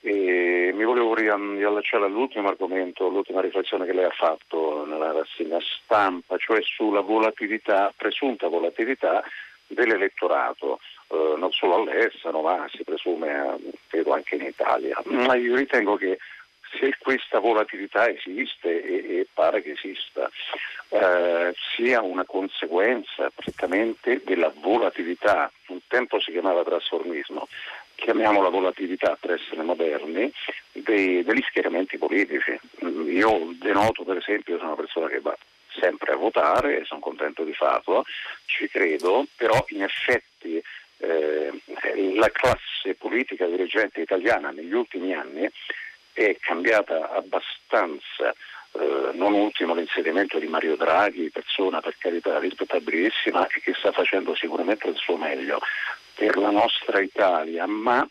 E 0.00 0.70
mi 0.74 0.84
volevo 0.84 1.14
riallacciare 1.14 2.04
all'ultimo 2.04 2.48
argomento, 2.48 3.06
all'ultima 3.06 3.40
riflessione 3.40 3.84
che 3.84 3.92
lei 3.92 4.04
ha 4.04 4.14
fatto 4.16 4.84
nella 4.86 5.12
rassegna 5.12 5.58
stampa, 5.60 6.36
cioè 6.36 6.60
sulla 6.62 7.00
volatilità, 7.00 7.92
presunta 7.96 8.48
volatilità 8.48 9.24
dell'elettorato, 9.66 10.78
eh, 11.08 11.34
non 11.36 11.50
solo 11.52 11.76
all'estero, 11.76 12.42
ma 12.42 12.66
si 12.72 12.84
presume, 12.84 13.56
eh, 13.56 13.70
credo 13.88 14.12
anche 14.12 14.36
in 14.36 14.42
Italia. 14.42 15.02
Ma 15.06 15.34
io 15.34 15.56
ritengo 15.56 15.96
che 15.96 16.18
se 16.78 16.94
questa 16.98 17.38
volatilità 17.38 18.08
esiste 18.08 18.82
e, 18.82 19.20
e 19.20 19.26
pare 19.32 19.62
che 19.62 19.72
esista, 19.72 20.30
eh, 20.90 21.54
sia 21.74 22.02
una 22.02 22.24
conseguenza 22.24 23.30
prettamente 23.34 24.22
della 24.24 24.52
volatilità, 24.54 25.50
un 25.68 25.80
tempo 25.86 26.20
si 26.20 26.30
chiamava 26.30 26.64
trasformismo, 26.64 27.48
chiamiamola 27.94 28.48
volatilità 28.48 29.16
per 29.20 29.32
essere 29.32 29.62
moderni, 29.62 30.32
dei, 30.72 31.22
degli 31.24 31.42
schieramenti 31.48 31.98
politici. 31.98 32.58
Io 32.80 33.54
denoto 33.58 34.04
per 34.04 34.16
esempio, 34.18 34.56
sono 34.56 34.68
una 34.68 34.76
persona 34.76 35.08
che 35.08 35.20
va 35.20 35.36
sempre 35.78 36.12
a 36.12 36.16
votare, 36.16 36.84
sono 36.84 37.00
contento 37.00 37.44
di 37.44 37.52
farlo, 37.52 38.04
ci 38.46 38.68
credo, 38.68 39.26
però 39.36 39.64
in 39.68 39.82
effetti 39.82 40.62
eh, 40.98 41.52
la 42.14 42.30
classe 42.30 42.94
politica 42.96 43.46
dirigente 43.46 44.00
italiana 44.00 44.50
negli 44.50 44.72
ultimi 44.72 45.12
anni 45.14 45.48
è 46.18 46.36
cambiata 46.40 47.12
abbastanza, 47.12 48.34
eh, 48.72 49.10
non 49.14 49.34
ultimo 49.34 49.74
l'insediamento 49.74 50.40
di 50.40 50.48
Mario 50.48 50.74
Draghi, 50.74 51.30
persona 51.30 51.80
per 51.80 51.94
carità 51.96 52.40
rispettabilissima 52.40 53.46
e 53.46 53.60
che 53.60 53.72
sta 53.74 53.92
facendo 53.92 54.34
sicuramente 54.34 54.88
il 54.88 54.96
suo 54.96 55.16
meglio 55.16 55.60
per 56.14 56.36
la 56.36 56.50
nostra 56.50 56.98
Italia, 57.00 57.66
ma 57.66 58.06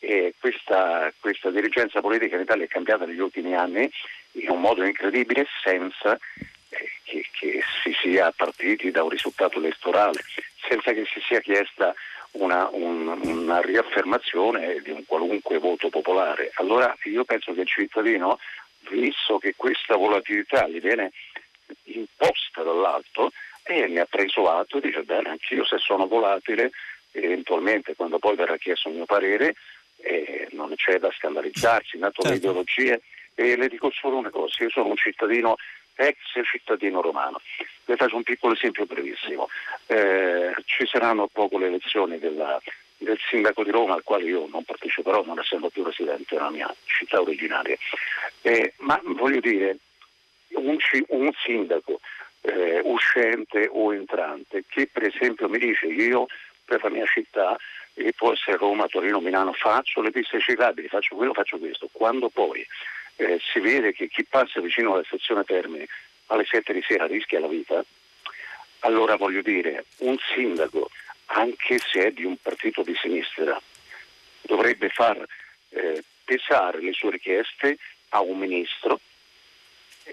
eh, 0.00 0.34
questa, 0.38 1.10
questa 1.18 1.50
dirigenza 1.50 2.02
politica 2.02 2.36
in 2.36 2.42
Italia 2.42 2.64
è 2.64 2.68
cambiata 2.68 3.06
negli 3.06 3.20
ultimi 3.20 3.54
anni 3.54 3.90
in 4.32 4.50
un 4.50 4.60
modo 4.60 4.84
incredibile 4.84 5.46
senza 5.62 6.18
eh, 6.68 6.90
che, 7.04 7.26
che, 7.30 7.62
si 7.82 7.96
sia 8.02 8.30
partiti 8.36 8.90
da 8.90 9.02
un 9.02 9.08
risultato 9.08 9.56
elettorale, 9.58 10.22
senza 10.68 10.92
che 10.92 11.06
si 11.06 11.22
sia 11.26 11.40
chiesta 11.40 11.94
una, 12.38 12.68
un, 12.72 13.06
una, 13.22 13.60
riaffermazione 13.60 14.80
di 14.82 14.90
un 14.90 15.04
qualunque 15.06 15.58
voto 15.58 15.88
popolare. 15.88 16.50
Allora 16.54 16.96
io 17.04 17.24
penso 17.24 17.52
che 17.52 17.60
il 17.60 17.66
cittadino, 17.66 18.38
visto 18.90 19.38
che 19.38 19.54
questa 19.56 19.96
volatilità 19.96 20.66
gli 20.68 20.80
viene 20.80 21.12
imposta 21.84 22.62
dall'alto, 22.62 23.32
e 23.68 23.88
ne 23.88 24.00
ha 24.00 24.06
preso 24.06 24.48
atto 24.48 24.78
e 24.78 24.80
dice 24.80 25.02
bene, 25.02 25.30
anch'io 25.30 25.64
se 25.64 25.78
sono 25.78 26.06
volatile, 26.06 26.70
eventualmente 27.10 27.96
quando 27.96 28.18
poi 28.18 28.36
verrà 28.36 28.56
chiesto 28.56 28.88
il 28.88 28.94
mio 28.94 29.06
parere, 29.06 29.56
eh, 29.96 30.48
non 30.52 30.72
c'è 30.76 30.98
da 30.98 31.10
scandalizzarsi, 31.10 31.98
nato 31.98 32.22
certo. 32.22 32.30
le 32.30 32.36
ideologie. 32.36 33.02
E 33.38 33.54
le 33.56 33.68
dico 33.68 33.90
solo 33.90 34.16
una 34.16 34.30
cosa, 34.30 34.62
io 34.62 34.70
sono 34.70 34.88
un 34.88 34.96
cittadino 34.96 35.56
ex 35.96 36.16
cittadino 36.44 37.00
romano. 37.00 37.40
Le 37.84 37.96
faccio 37.96 38.16
un 38.16 38.22
piccolo 38.22 38.54
esempio 38.54 38.86
brevissimo. 38.86 39.48
Eh, 39.86 40.54
ci 40.64 40.86
saranno 40.86 41.28
poco 41.28 41.58
le 41.58 41.66
elezioni 41.66 42.18
della, 42.18 42.60
del 42.98 43.18
sindaco 43.28 43.64
di 43.64 43.70
Roma, 43.70 43.94
al 43.94 44.02
quale 44.02 44.24
io 44.24 44.46
non 44.50 44.64
parteciperò, 44.64 45.24
non 45.24 45.38
essendo 45.38 45.68
più 45.68 45.84
residente 45.84 46.34
nella 46.34 46.50
mia 46.50 46.74
città 46.84 47.20
originaria. 47.20 47.76
Eh, 48.42 48.74
ma 48.78 49.00
voglio 49.04 49.40
dire, 49.40 49.78
un, 50.50 50.76
un 51.08 51.30
sindaco 51.44 52.00
eh, 52.42 52.80
uscente 52.84 53.68
o 53.70 53.92
entrante 53.92 54.64
che 54.68 54.86
per 54.86 55.04
esempio 55.04 55.48
mi 55.48 55.58
dice 55.58 55.86
io 55.86 56.26
per 56.64 56.82
la 56.82 56.90
mia 56.90 57.06
città 57.06 57.56
e 57.94 58.12
può 58.12 58.32
essere 58.32 58.58
Roma, 58.58 58.86
Torino, 58.88 59.20
Milano, 59.20 59.52
faccio 59.54 60.02
le 60.02 60.10
piste 60.10 60.38
ciclabili, 60.38 60.88
faccio 60.88 61.16
quello, 61.16 61.32
faccio 61.32 61.58
questo. 61.58 61.88
Quando 61.90 62.28
poi 62.28 62.64
eh, 63.16 63.40
si 63.52 63.60
vede 63.60 63.92
che 63.92 64.08
chi 64.08 64.24
passa 64.24 64.60
vicino 64.60 64.94
alla 64.94 65.04
stazione 65.04 65.44
Termini 65.44 65.86
alle 66.26 66.44
7 66.44 66.72
di 66.72 66.82
sera 66.86 67.06
rischia 67.06 67.40
la 67.40 67.46
vita, 67.46 67.84
allora 68.80 69.16
voglio 69.16 69.42
dire, 69.42 69.84
un 69.98 70.16
sindaco, 70.34 70.90
anche 71.26 71.78
se 71.78 72.06
è 72.06 72.10
di 72.10 72.24
un 72.24 72.36
partito 72.36 72.82
di 72.82 72.94
sinistra, 73.00 73.60
dovrebbe 74.42 74.88
far 74.88 75.24
eh, 75.70 76.02
pesare 76.24 76.80
le 76.80 76.92
sue 76.92 77.10
richieste 77.10 77.78
a 78.10 78.20
un 78.20 78.38
ministro 78.38 79.00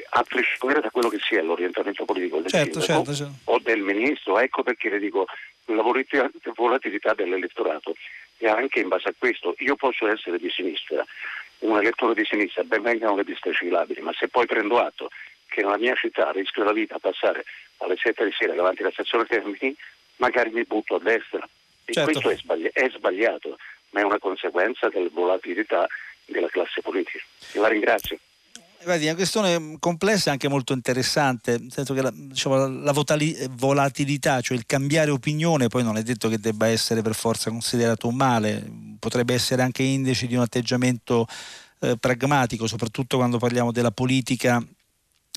a 0.09 0.23
prescindere 0.23 0.81
da 0.81 0.89
quello 0.89 1.09
che 1.09 1.19
sia 1.21 1.41
l'orientamento 1.43 2.05
politico 2.05 2.39
del 2.39 2.49
certo, 2.49 2.79
sindaco 2.81 3.13
certo, 3.13 3.31
certo. 3.31 3.51
o 3.51 3.59
del 3.59 3.81
ministro. 3.81 4.39
Ecco 4.39 4.63
perché 4.63 4.89
le 4.89 4.99
dico 4.99 5.27
la 5.65 5.83
volatilità 6.55 7.13
dell'elettorato 7.13 7.95
e 8.37 8.47
anche 8.47 8.79
in 8.79 8.87
base 8.87 9.09
a 9.09 9.13
questo 9.17 9.55
io 9.59 9.75
posso 9.75 10.07
essere 10.07 10.37
di 10.37 10.49
sinistra, 10.49 11.05
un 11.63 11.77
elettore 11.77 12.13
di 12.13 12.25
sinistra, 12.25 12.63
ben 12.63 12.81
vengano 12.81 13.15
le 13.15 13.23
piste 13.23 13.53
ciclabili, 13.53 14.01
ma 14.01 14.13
se 14.13 14.27
poi 14.27 14.45
prendo 14.45 14.79
atto 14.79 15.09
che 15.47 15.61
nella 15.61 15.77
mia 15.77 15.93
città 15.95 16.31
rischio 16.31 16.63
la 16.63 16.73
vita 16.73 16.95
a 16.95 16.99
passare 16.99 17.45
alle 17.77 17.95
7 17.97 18.25
di 18.25 18.31
sera 18.37 18.53
davanti 18.53 18.81
alla 18.81 18.91
stazione 18.91 19.25
Termini, 19.25 19.75
magari 20.17 20.49
mi 20.51 20.63
butto 20.63 20.95
a 20.95 20.99
destra. 20.99 21.47
E 21.85 21.93
certo. 21.93 22.11
questo 22.11 22.29
è, 22.29 22.37
sbagli- 22.37 22.71
è 22.71 22.89
sbagliato, 22.89 23.57
ma 23.91 24.01
è 24.01 24.03
una 24.03 24.19
conseguenza 24.19 24.89
della 24.89 25.09
volatilità 25.11 25.87
della 26.25 26.47
classe 26.47 26.81
politica. 26.81 27.23
La 27.53 27.67
ringrazio. 27.67 28.17
Vedi, 28.85 29.05
è 29.05 29.09
una 29.09 29.15
questione 29.15 29.77
complessa 29.79 30.29
e 30.29 30.33
anche 30.33 30.49
molto 30.49 30.73
interessante, 30.73 31.57
nel 31.57 31.71
senso 31.71 31.93
che 31.93 32.01
la, 32.01 32.11
diciamo, 32.13 32.67
la 32.67 32.93
volatilità, 33.51 34.41
cioè 34.41 34.57
il 34.57 34.65
cambiare 34.65 35.09
opinione, 35.09 35.67
poi 35.67 35.83
non 35.83 35.95
è 35.95 36.03
detto 36.03 36.27
che 36.27 36.37
debba 36.37 36.67
essere 36.67 37.01
per 37.01 37.15
forza 37.15 37.49
considerato 37.49 38.07
un 38.07 38.15
male, 38.15 38.69
potrebbe 38.99 39.33
essere 39.33 39.61
anche 39.61 39.83
indice 39.83 40.27
di 40.27 40.35
un 40.35 40.41
atteggiamento 40.41 41.25
eh, 41.79 41.97
pragmatico, 41.97 42.67
soprattutto 42.67 43.17
quando 43.17 43.37
parliamo 43.37 43.71
della 43.71 43.91
politica 43.91 44.61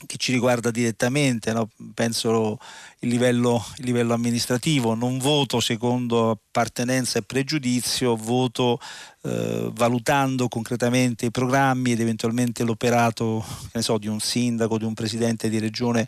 che 0.04 0.18
ci 0.18 0.30
riguarda 0.32 0.70
direttamente, 0.70 1.52
no? 1.54 1.70
penso 1.94 2.58
il 2.98 3.08
livello, 3.08 3.64
il 3.78 3.86
livello, 3.86 4.12
amministrativo, 4.12 4.94
non 4.94 5.18
voto 5.18 5.58
secondo 5.58 6.30
appartenenza 6.30 7.18
e 7.18 7.22
pregiudizio, 7.22 8.14
voto 8.14 8.78
eh, 9.26 9.70
valutando 9.72 10.46
concretamente 10.46 11.26
i 11.26 11.30
programmi 11.32 11.92
ed 11.92 12.00
eventualmente 12.00 12.62
l'operato 12.62 13.44
so, 13.80 13.98
di 13.98 14.06
un 14.06 14.20
sindaco, 14.20 14.78
di 14.78 14.84
un 14.84 14.94
presidente 14.94 15.48
di 15.48 15.58
regione 15.58 16.06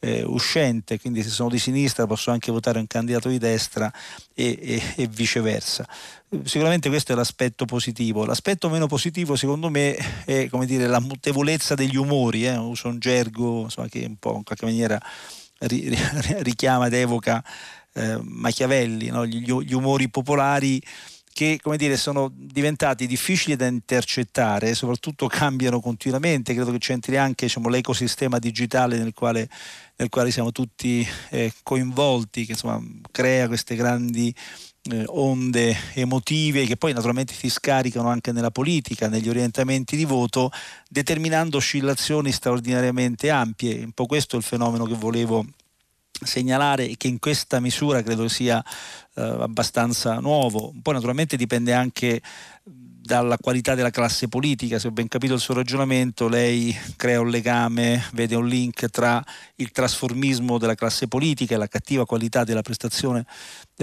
eh, 0.00 0.22
uscente, 0.22 1.00
quindi 1.00 1.22
se 1.22 1.30
sono 1.30 1.48
di 1.48 1.58
sinistra 1.58 2.06
posso 2.06 2.30
anche 2.30 2.52
votare 2.52 2.78
un 2.78 2.86
candidato 2.86 3.30
di 3.30 3.38
destra 3.38 3.90
e, 4.34 4.58
e, 4.60 4.82
e 4.96 5.06
viceversa. 5.06 5.88
Sicuramente 6.44 6.90
questo 6.90 7.12
è 7.12 7.14
l'aspetto 7.14 7.64
positivo. 7.64 8.26
L'aspetto 8.26 8.68
meno 8.68 8.86
positivo 8.86 9.34
secondo 9.34 9.70
me 9.70 9.96
è 10.26 10.48
dire, 10.66 10.86
la 10.86 11.00
mutevolezza 11.00 11.74
degli 11.74 11.96
umori, 11.96 12.46
eh? 12.46 12.56
uso 12.56 12.88
un 12.88 12.98
gergo 12.98 13.62
insomma, 13.62 13.88
che 13.88 14.04
un 14.06 14.16
po' 14.16 14.36
in 14.36 14.44
qualche 14.44 14.66
maniera 14.66 15.00
ri, 15.60 15.96
richiama 16.40 16.88
ed 16.88 16.92
evoca 16.94 17.42
eh, 17.94 18.18
Machiavelli, 18.20 19.08
no? 19.08 19.24
gli, 19.24 19.50
gli 19.50 19.72
umori 19.72 20.10
popolari 20.10 20.82
che 21.38 21.60
come 21.62 21.76
dire, 21.76 21.96
sono 21.96 22.32
diventati 22.34 23.06
difficili 23.06 23.54
da 23.54 23.68
intercettare 23.68 24.74
soprattutto 24.74 25.28
cambiano 25.28 25.78
continuamente. 25.78 26.52
Credo 26.52 26.72
che 26.72 26.78
c'entri 26.78 27.16
anche 27.16 27.46
diciamo, 27.46 27.68
l'ecosistema 27.68 28.40
digitale 28.40 28.98
nel 28.98 29.12
quale, 29.12 29.48
nel 29.94 30.08
quale 30.08 30.32
siamo 30.32 30.50
tutti 30.50 31.06
eh, 31.30 31.52
coinvolti, 31.62 32.44
che 32.44 32.52
insomma, 32.52 32.82
crea 33.12 33.46
queste 33.46 33.76
grandi 33.76 34.34
eh, 34.90 35.04
onde 35.06 35.76
emotive 35.94 36.66
che 36.66 36.76
poi 36.76 36.92
naturalmente 36.92 37.34
si 37.34 37.48
scaricano 37.48 38.08
anche 38.08 38.32
nella 38.32 38.50
politica, 38.50 39.08
negli 39.08 39.28
orientamenti 39.28 39.94
di 39.94 40.04
voto, 40.04 40.50
determinando 40.88 41.58
oscillazioni 41.58 42.32
straordinariamente 42.32 43.30
ampie. 43.30 43.84
Un 43.84 43.92
po' 43.92 44.06
questo 44.06 44.34
è 44.34 44.40
il 44.40 44.44
fenomeno 44.44 44.86
che 44.86 44.94
volevo 44.94 45.46
segnalare 46.22 46.96
che 46.96 47.08
in 47.08 47.18
questa 47.18 47.60
misura 47.60 48.02
credo 48.02 48.28
sia 48.28 48.62
eh, 49.14 49.22
abbastanza 49.22 50.20
nuovo. 50.20 50.72
Poi 50.82 50.94
naturalmente 50.94 51.36
dipende 51.36 51.72
anche 51.72 52.20
dalla 53.08 53.38
qualità 53.38 53.74
della 53.74 53.88
classe 53.88 54.28
politica, 54.28 54.78
se 54.78 54.88
ho 54.88 54.90
ben 54.90 55.08
capito 55.08 55.32
il 55.32 55.40
suo 55.40 55.54
ragionamento, 55.54 56.28
lei 56.28 56.76
crea 56.94 57.20
un 57.20 57.30
legame, 57.30 58.04
vede 58.12 58.34
un 58.34 58.46
link 58.46 58.90
tra 58.90 59.24
il 59.56 59.70
trasformismo 59.70 60.58
della 60.58 60.74
classe 60.74 61.08
politica 61.08 61.54
e 61.54 61.56
la 61.56 61.68
cattiva 61.68 62.04
qualità 62.04 62.44
della 62.44 62.60
prestazione 62.60 63.24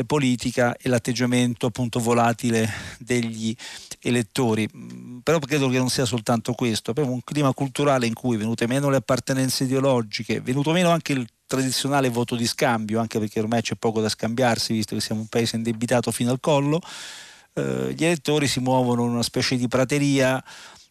politica 0.06 0.76
e 0.78 0.90
l'atteggiamento 0.90 1.66
appunto 1.66 2.00
volatile 2.00 2.70
degli 3.00 3.56
elettori. 4.02 4.70
Però 5.24 5.40
credo 5.40 5.70
che 5.70 5.80
non 5.80 5.90
sia 5.90 6.06
soltanto 6.06 6.54
questo, 6.54 6.92
abbiamo 6.92 7.12
un 7.12 7.24
clima 7.24 7.52
culturale 7.54 8.06
in 8.06 8.14
cui 8.14 8.38
venute 8.38 8.68
meno 8.68 8.92
le 8.92 8.98
appartenenze 8.98 9.64
ideologiche, 9.64 10.40
venuto 10.40 10.72
meno 10.72 10.92
anche 10.92 11.14
il 11.14 11.28
tradizionale 11.48 12.10
voto 12.10 12.36
di 12.36 12.46
scambio, 12.46 13.00
anche 13.00 13.20
perché 13.20 13.40
ormai 13.40 13.62
c'è 13.62 13.76
poco 13.76 14.02
da 14.02 14.10
scambiarsi, 14.10 14.74
visto 14.74 14.96
che 14.96 15.02
siamo 15.02 15.22
un 15.22 15.28
paese 15.28 15.56
indebitato 15.56 16.12
fino 16.12 16.32
al 16.32 16.40
collo, 16.40 16.82
eh, 17.54 17.94
gli 17.96 18.04
elettori 18.04 18.48
si 18.48 18.60
muovono 18.60 19.04
in 19.04 19.12
una 19.12 19.24
specie 19.24 19.56
di 19.56 19.68
prateria 19.68 20.44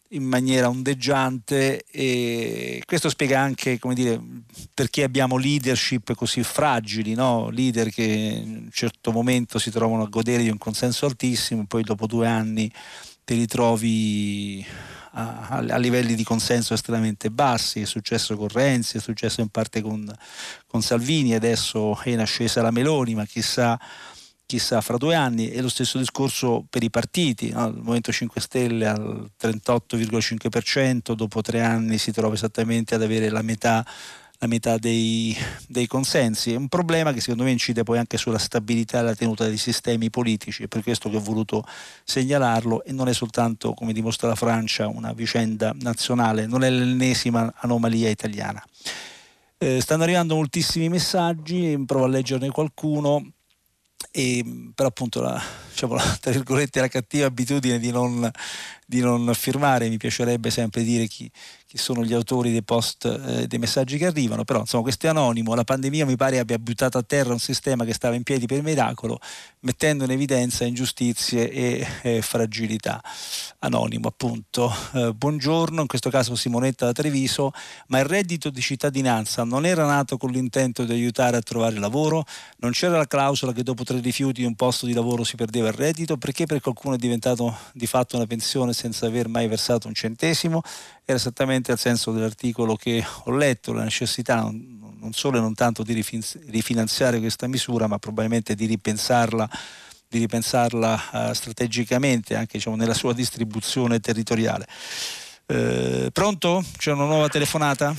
in 0.09 0.23
maniera 0.23 0.69
ondeggiante 0.69 1.83
e 1.91 2.81
questo 2.85 3.09
spiega 3.09 3.39
anche 3.39 3.79
dire, 3.93 4.21
perché 4.73 5.03
abbiamo 5.03 5.37
leadership 5.37 6.13
così 6.13 6.43
fragili, 6.43 7.13
no? 7.13 7.49
leader 7.49 7.89
che 7.89 8.03
in 8.03 8.61
un 8.65 8.69
certo 8.71 9.11
momento 9.11 9.59
si 9.59 9.71
trovano 9.71 10.03
a 10.03 10.07
godere 10.07 10.43
di 10.43 10.49
un 10.49 10.57
consenso 10.57 11.05
altissimo, 11.05 11.65
poi 11.65 11.83
dopo 11.83 12.05
due 12.07 12.27
anni 12.27 12.71
te 13.23 13.33
li 13.33 13.47
trovi 13.47 14.65
a, 15.17 15.47
a, 15.47 15.77
livelli 15.77 16.15
di 16.15 16.23
consenso 16.23 16.73
estremamente 16.73 17.31
bassi, 17.31 17.81
è 17.81 17.85
successo 17.85 18.35
con 18.35 18.49
Renzi, 18.49 18.97
è 18.97 18.99
successo 18.99 19.41
in 19.41 19.49
parte 19.49 19.81
con, 19.81 20.11
con 20.67 20.81
Salvini, 20.81 21.33
adesso 21.33 21.97
è 22.01 22.09
in 22.09 22.19
ascesa 22.19 22.61
la 22.61 22.71
Meloni, 22.71 23.15
ma 23.15 23.25
chissà 23.25 23.79
chissà 24.47 24.79
fra 24.81 24.97
due 24.97 25.15
anni 25.15 25.49
e 25.49 25.59
lo 25.59 25.69
stesso 25.69 25.97
discorso 25.97 26.65
per 26.69 26.83
i 26.83 26.91
partiti, 26.91 27.49
no? 27.49 27.65
il 27.67 27.77
Movimento 27.77 28.11
5 28.11 28.39
Stelle 28.39 28.87
al 28.87 29.31
38,5%, 29.41 31.13
dopo 31.13 31.41
tre 31.41 31.61
anni 31.61 31.97
si 31.97 32.11
trova 32.11 32.35
esattamente 32.35 32.93
ad 32.93 33.01
avere 33.01 33.29
la 33.29 33.41
metà, 33.41 33.83
la 34.39 34.47
metà 34.47 34.77
dei, 34.77 35.35
dei, 35.67 35.87
consensi, 35.87 36.53
è 36.53 36.57
un 36.57 36.67
problema 36.67 37.13
che 37.13 37.21
secondo 37.21 37.43
me 37.43 37.51
incide 37.51 37.83
poi 37.83 37.97
anche 37.97 38.17
sulla 38.17 38.37
stabilità 38.37 38.99
e 38.99 39.03
la 39.03 39.15
tenuta 39.15 39.45
dei 39.45 39.57
sistemi 39.57 40.09
politici, 40.09 40.63
è 40.63 40.67
per 40.67 40.83
questo 40.83 41.09
che 41.09 41.15
ho 41.15 41.21
voluto 41.21 41.65
segnalarlo 42.03 42.83
e 42.83 42.91
non 42.91 43.07
è 43.07 43.13
soltanto, 43.13 43.73
come 43.73 43.93
dimostra 43.93 44.27
la 44.27 44.35
Francia, 44.35 44.87
una 44.87 45.13
vicenda 45.13 45.73
nazionale, 45.79 46.45
non 46.45 46.63
è 46.63 46.69
l'ennesima 46.69 47.53
anomalia 47.57 48.09
italiana. 48.09 48.63
Eh, 49.57 49.79
stanno 49.79 50.03
arrivando 50.03 50.35
moltissimi 50.35 50.89
messaggi, 50.89 51.81
provo 51.85 52.05
a 52.05 52.09
leggerne 52.09 52.49
qualcuno. 52.49 53.31
E, 54.11 54.71
però 54.73 54.89
appunto 54.89 55.21
la, 55.21 55.41
diciamo, 55.71 55.95
la, 55.95 56.17
la 56.71 56.87
cattiva 56.87 57.25
abitudine 57.25 57.79
di 57.79 57.91
non, 57.91 58.29
di 58.85 58.99
non 58.99 59.29
firmare, 59.33 59.89
mi 59.89 59.97
piacerebbe 59.97 60.49
sempre 60.51 60.83
dire 60.83 61.07
chi, 61.07 61.29
chi 61.75 61.81
sono 61.81 62.03
gli 62.03 62.13
autori 62.13 62.51
dei 62.51 62.63
post, 62.63 63.05
eh, 63.05 63.47
dei 63.47 63.59
messaggi 63.59 63.97
che 63.97 64.05
arrivano, 64.05 64.45
però 64.45 64.61
insomma 64.61 64.83
questo 64.83 65.07
è 65.07 65.09
anonimo, 65.09 65.53
la 65.53 65.65
pandemia 65.65 66.05
mi 66.05 66.15
pare 66.15 66.39
abbia 66.39 66.57
buttato 66.57 66.97
a 66.97 67.03
terra 67.03 67.33
un 67.33 67.39
sistema 67.39 67.83
che 67.83 67.93
stava 67.93 68.15
in 68.15 68.23
piedi 68.23 68.45
per 68.45 68.63
miracolo, 68.63 69.19
mettendo 69.65 70.03
in 70.03 70.11
evidenza 70.11 70.63
ingiustizie 70.63 71.51
e 71.51 71.87
eh, 72.03 72.21
fragilità. 72.21 73.03
Anonimo 73.59 74.07
appunto. 74.07 74.71
Eh, 74.93 75.11
buongiorno, 75.13 75.81
in 75.81 75.87
questo 75.87 76.09
caso 76.09 76.35
Simonetta 76.35 76.85
da 76.85 76.91
Treviso, 76.91 77.51
ma 77.87 77.99
il 77.99 78.05
reddito 78.05 78.49
di 78.49 78.61
cittadinanza 78.61 79.43
non 79.43 79.65
era 79.65 79.85
nato 79.85 80.17
con 80.17 80.29
l'intento 80.29 80.85
di 80.85 80.91
aiutare 80.93 81.37
a 81.37 81.41
trovare 81.41 81.77
lavoro? 81.79 82.23
Non 82.57 82.71
c'era 82.71 82.97
la 82.97 83.07
clausola 83.07 83.51
che 83.51 83.63
dopo 83.63 83.83
tre 83.83 83.99
rifiuti 83.99 84.41
di 84.41 84.47
un 84.47 84.55
posto 84.55 84.85
di 84.85 84.93
lavoro 84.93 85.23
si 85.23 85.35
perdeva 85.35 85.67
il 85.67 85.73
reddito? 85.73 86.17
Perché 86.17 86.45
per 86.45 86.61
qualcuno 86.61 86.95
è 86.95 86.97
diventato 86.99 87.57
di 87.73 87.87
fatto 87.87 88.15
una 88.15 88.27
pensione 88.27 88.71
senza 88.73 89.07
aver 89.07 89.27
mai 89.27 89.47
versato 89.47 89.87
un 89.87 89.95
centesimo? 89.95 90.61
Era 91.03 91.17
esattamente 91.17 91.71
al 91.71 91.79
senso 91.79 92.11
dell'articolo 92.11 92.75
che 92.75 93.03
ho 93.23 93.31
letto, 93.31 93.73
la 93.73 93.83
necessità 93.83 94.47
non 94.99 95.13
solo 95.13 95.37
e 95.37 95.41
non 95.41 95.53
tanto 95.53 95.83
di 95.83 95.93
rifinanziare 95.93 97.19
questa 97.19 97.47
misura, 97.47 97.87
ma 97.87 97.97
probabilmente 97.97 98.55
di 98.55 98.65
ripensarla 98.65 99.49
di 100.07 100.19
ripensarla 100.19 101.09
uh, 101.11 101.33
strategicamente 101.33 102.35
anche 102.35 102.57
diciamo, 102.57 102.75
nella 102.75 102.93
sua 102.93 103.13
distribuzione 103.13 103.99
territoriale. 103.99 104.65
Eh, 105.47 106.09
pronto? 106.11 106.63
C'è 106.77 106.91
una 106.91 107.05
nuova 107.05 107.27
telefonata? 107.27 107.93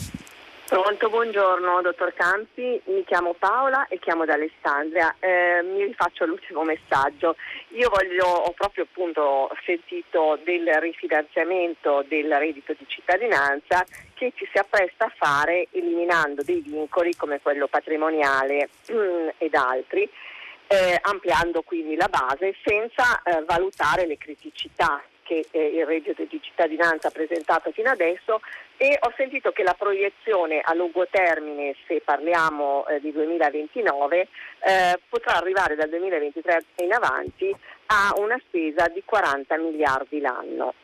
Pronto, 0.69 1.09
buongiorno 1.09 1.81
dottor 1.81 2.13
Campi, 2.13 2.81
mi 2.87 3.05
chiamo 3.05 3.35
Paola 3.39 3.87
e 3.87 4.01
chiamo 4.01 4.25
da 4.25 4.35
Alessandria, 4.35 5.15
eh, 5.21 5.63
mi 5.63 5.85
rifaccio 5.85 6.27
l'ultimo 6.27 6.65
messaggio. 6.65 7.37
Io 7.69 7.89
voglio, 7.89 8.27
ho 8.27 8.51
proprio 8.51 8.83
appunto 8.83 9.49
sentito 9.65 10.41
del 10.43 10.67
rifinanziamento 10.81 12.05
del 12.09 12.37
reddito 12.37 12.75
di 12.77 12.85
cittadinanza 12.89 13.87
che 14.15 14.33
ci 14.35 14.45
si 14.51 14.59
appresta 14.59 15.05
a 15.05 15.13
fare 15.17 15.69
eliminando 15.71 16.43
dei 16.43 16.61
vincoli 16.63 17.15
come 17.15 17.41
quello 17.41 17.69
patrimoniale 17.69 18.69
mm, 18.91 19.29
ed 19.39 19.55
altri, 19.55 20.11
eh, 20.67 20.99
ampliando 21.01 21.63
quindi 21.63 21.95
la 21.95 22.09
base 22.09 22.57
senza 22.65 23.23
eh, 23.23 23.45
valutare 23.45 24.05
le 24.05 24.19
criticità 24.19 25.01
che 25.27 25.47
eh, 25.51 25.67
il 25.67 25.85
reddito 25.85 26.25
di 26.25 26.41
cittadinanza 26.41 27.11
presentato 27.11 27.73
fino 27.73 27.91
adesso 27.91 28.41
e 28.77 28.97
ho 29.01 29.13
sentito 29.17 29.51
che 29.51 29.63
la 29.63 29.75
proiezione 29.75 30.61
a 30.61 30.73
lungo 30.75 31.07
termine, 31.11 31.75
se 31.87 32.01
parliamo 32.05 32.87
eh, 32.87 33.01
di 33.01 33.11
2029, 33.13 34.21
eh, 34.21 35.01
potrà 35.09 35.37
arrivare 35.37 35.75
dal 35.75 35.89
2023 35.89 36.65
in 36.77 36.93
avanti 36.93 37.55
a 37.87 38.15
una 38.19 38.41
spesa 38.47 38.89
di 38.89 39.03
40 39.05 39.57
miliardi 39.59 40.21
l'anno. 40.21 40.75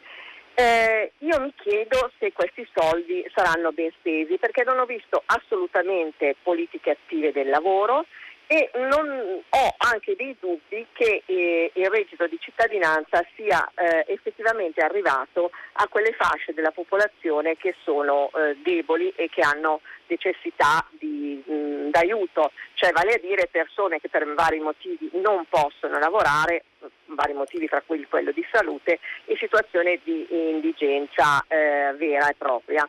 Eh, 0.55 1.13
io 1.19 1.41
mi 1.41 1.53
chiedo 1.57 2.11
se 2.19 2.33
questi 2.33 2.69
soldi 2.75 3.25
saranno 3.35 3.73
ben 3.73 3.91
spesi 3.99 4.37
perché 4.37 4.65
non 4.65 4.79
ho 4.79 4.85
visto 4.85 5.23
assolutamente 5.25 6.37
politiche 6.43 6.91
attive 6.91 7.33
del 7.33 7.49
lavoro, 7.49 8.05
e 8.53 8.71
non, 8.75 9.43
ho 9.49 9.75
anche 9.79 10.15
dei 10.15 10.37
dubbi 10.39 10.87
che 10.93 11.23
eh, 11.25 11.71
il 11.73 11.89
reddito 11.89 12.27
di 12.27 12.37
cittadinanza 12.39 13.25
sia 13.35 13.67
eh, 13.75 14.05
effettivamente 14.09 14.83
arrivato 14.83 15.51
a 15.73 15.89
quelle 15.89 16.13
fasce 16.13 16.53
della 16.53 16.71
popolazione 16.71 17.57
che 17.57 17.75
sono 17.83 18.31
eh, 18.35 18.59
deboli 18.63 19.11
e 19.17 19.31
che 19.31 19.41
hanno 19.41 19.81
necessità 20.07 20.87
di, 20.91 21.43
mh, 21.47 21.89
d'aiuto, 21.93 22.53
cioè 22.75 22.93
vale 22.93 23.15
a 23.15 23.19
dire 23.19 23.49
persone 23.51 24.01
che 24.01 24.11
per 24.11 24.31
vari 24.35 24.59
motivi 24.59 25.09
non 25.15 25.47
possono 25.49 25.99
lavorare, 25.99 26.65
vari 27.07 27.33
motivi 27.33 27.67
tra 27.69 27.81
cui 27.81 28.07
quello 28.07 28.33
di 28.33 28.47
salute, 28.53 28.99
e 29.25 29.35
situazioni 29.39 29.99
di 30.05 30.27
indigenza 30.29 31.43
eh, 31.49 31.95
vera 31.97 32.29
e 32.29 32.35
propria. 32.37 32.87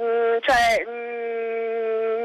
Mm, 0.00 0.38
cioè, 0.40 0.84
mm, 0.88 1.79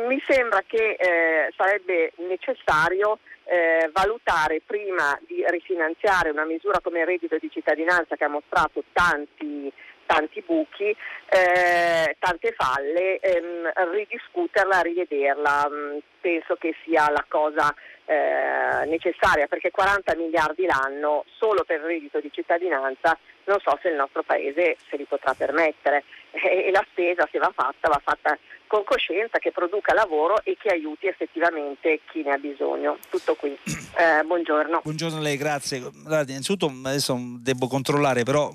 mi 0.05 0.21
sembra 0.25 0.63
che 0.65 0.95
eh, 0.97 1.53
sarebbe 1.55 2.13
necessario 2.17 3.19
eh, 3.45 3.89
valutare 3.93 4.61
prima 4.65 5.17
di 5.25 5.43
rifinanziare 5.47 6.29
una 6.29 6.45
misura 6.45 6.79
come 6.81 7.01
il 7.01 7.05
reddito 7.05 7.37
di 7.37 7.49
cittadinanza 7.51 8.15
che 8.15 8.23
ha 8.23 8.29
mostrato 8.29 8.83
tanti, 8.91 9.71
tanti 10.05 10.43
buchi, 10.45 10.95
eh, 11.29 12.15
tante 12.19 12.53
falle, 12.57 13.19
ehm, 13.19 13.71
ridiscuterla, 13.91 14.81
rivederla. 14.81 15.69
Mm, 15.69 15.97
penso 16.21 16.55
che 16.55 16.75
sia 16.83 17.09
la 17.11 17.23
cosa 17.27 17.73
eh, 18.05 18.85
necessaria 18.85 19.47
perché 19.47 19.71
40 19.71 20.15
miliardi 20.15 20.65
l'anno 20.65 21.23
solo 21.37 21.63
per 21.63 21.79
il 21.79 21.85
reddito 21.85 22.19
di 22.19 22.31
cittadinanza 22.31 23.17
non 23.45 23.59
so 23.59 23.77
se 23.81 23.89
il 23.89 23.95
nostro 23.95 24.23
Paese 24.23 24.77
se 24.89 24.97
li 24.97 25.05
potrà 25.05 25.33
permettere 25.33 26.03
e, 26.35 26.71
la 26.71 26.85
spesa 26.91 27.27
se 27.31 27.37
va 27.37 27.51
fatta 27.53 27.87
va 27.87 28.01
fatta 28.03 28.37
con 28.67 28.83
coscienza 28.83 29.37
che 29.37 29.51
produca 29.51 29.93
lavoro 29.93 30.43
e 30.43 30.57
che 30.59 30.69
aiuti 30.69 31.07
effettivamente 31.07 32.01
chi 32.11 32.23
ne 32.23 32.33
ha 32.33 32.37
bisogno. 32.37 32.97
Tutto 33.09 33.35
qui. 33.35 33.57
Eh, 33.95 34.25
buongiorno. 34.25 34.81
Buongiorno 34.83 35.19
a 35.19 35.21
lei, 35.21 35.37
grazie. 35.37 35.79
Guardi, 35.79 36.31
innanzitutto 36.31 36.69
adesso 36.83 37.17
devo 37.39 37.67
controllare, 37.67 38.23
però 38.23 38.51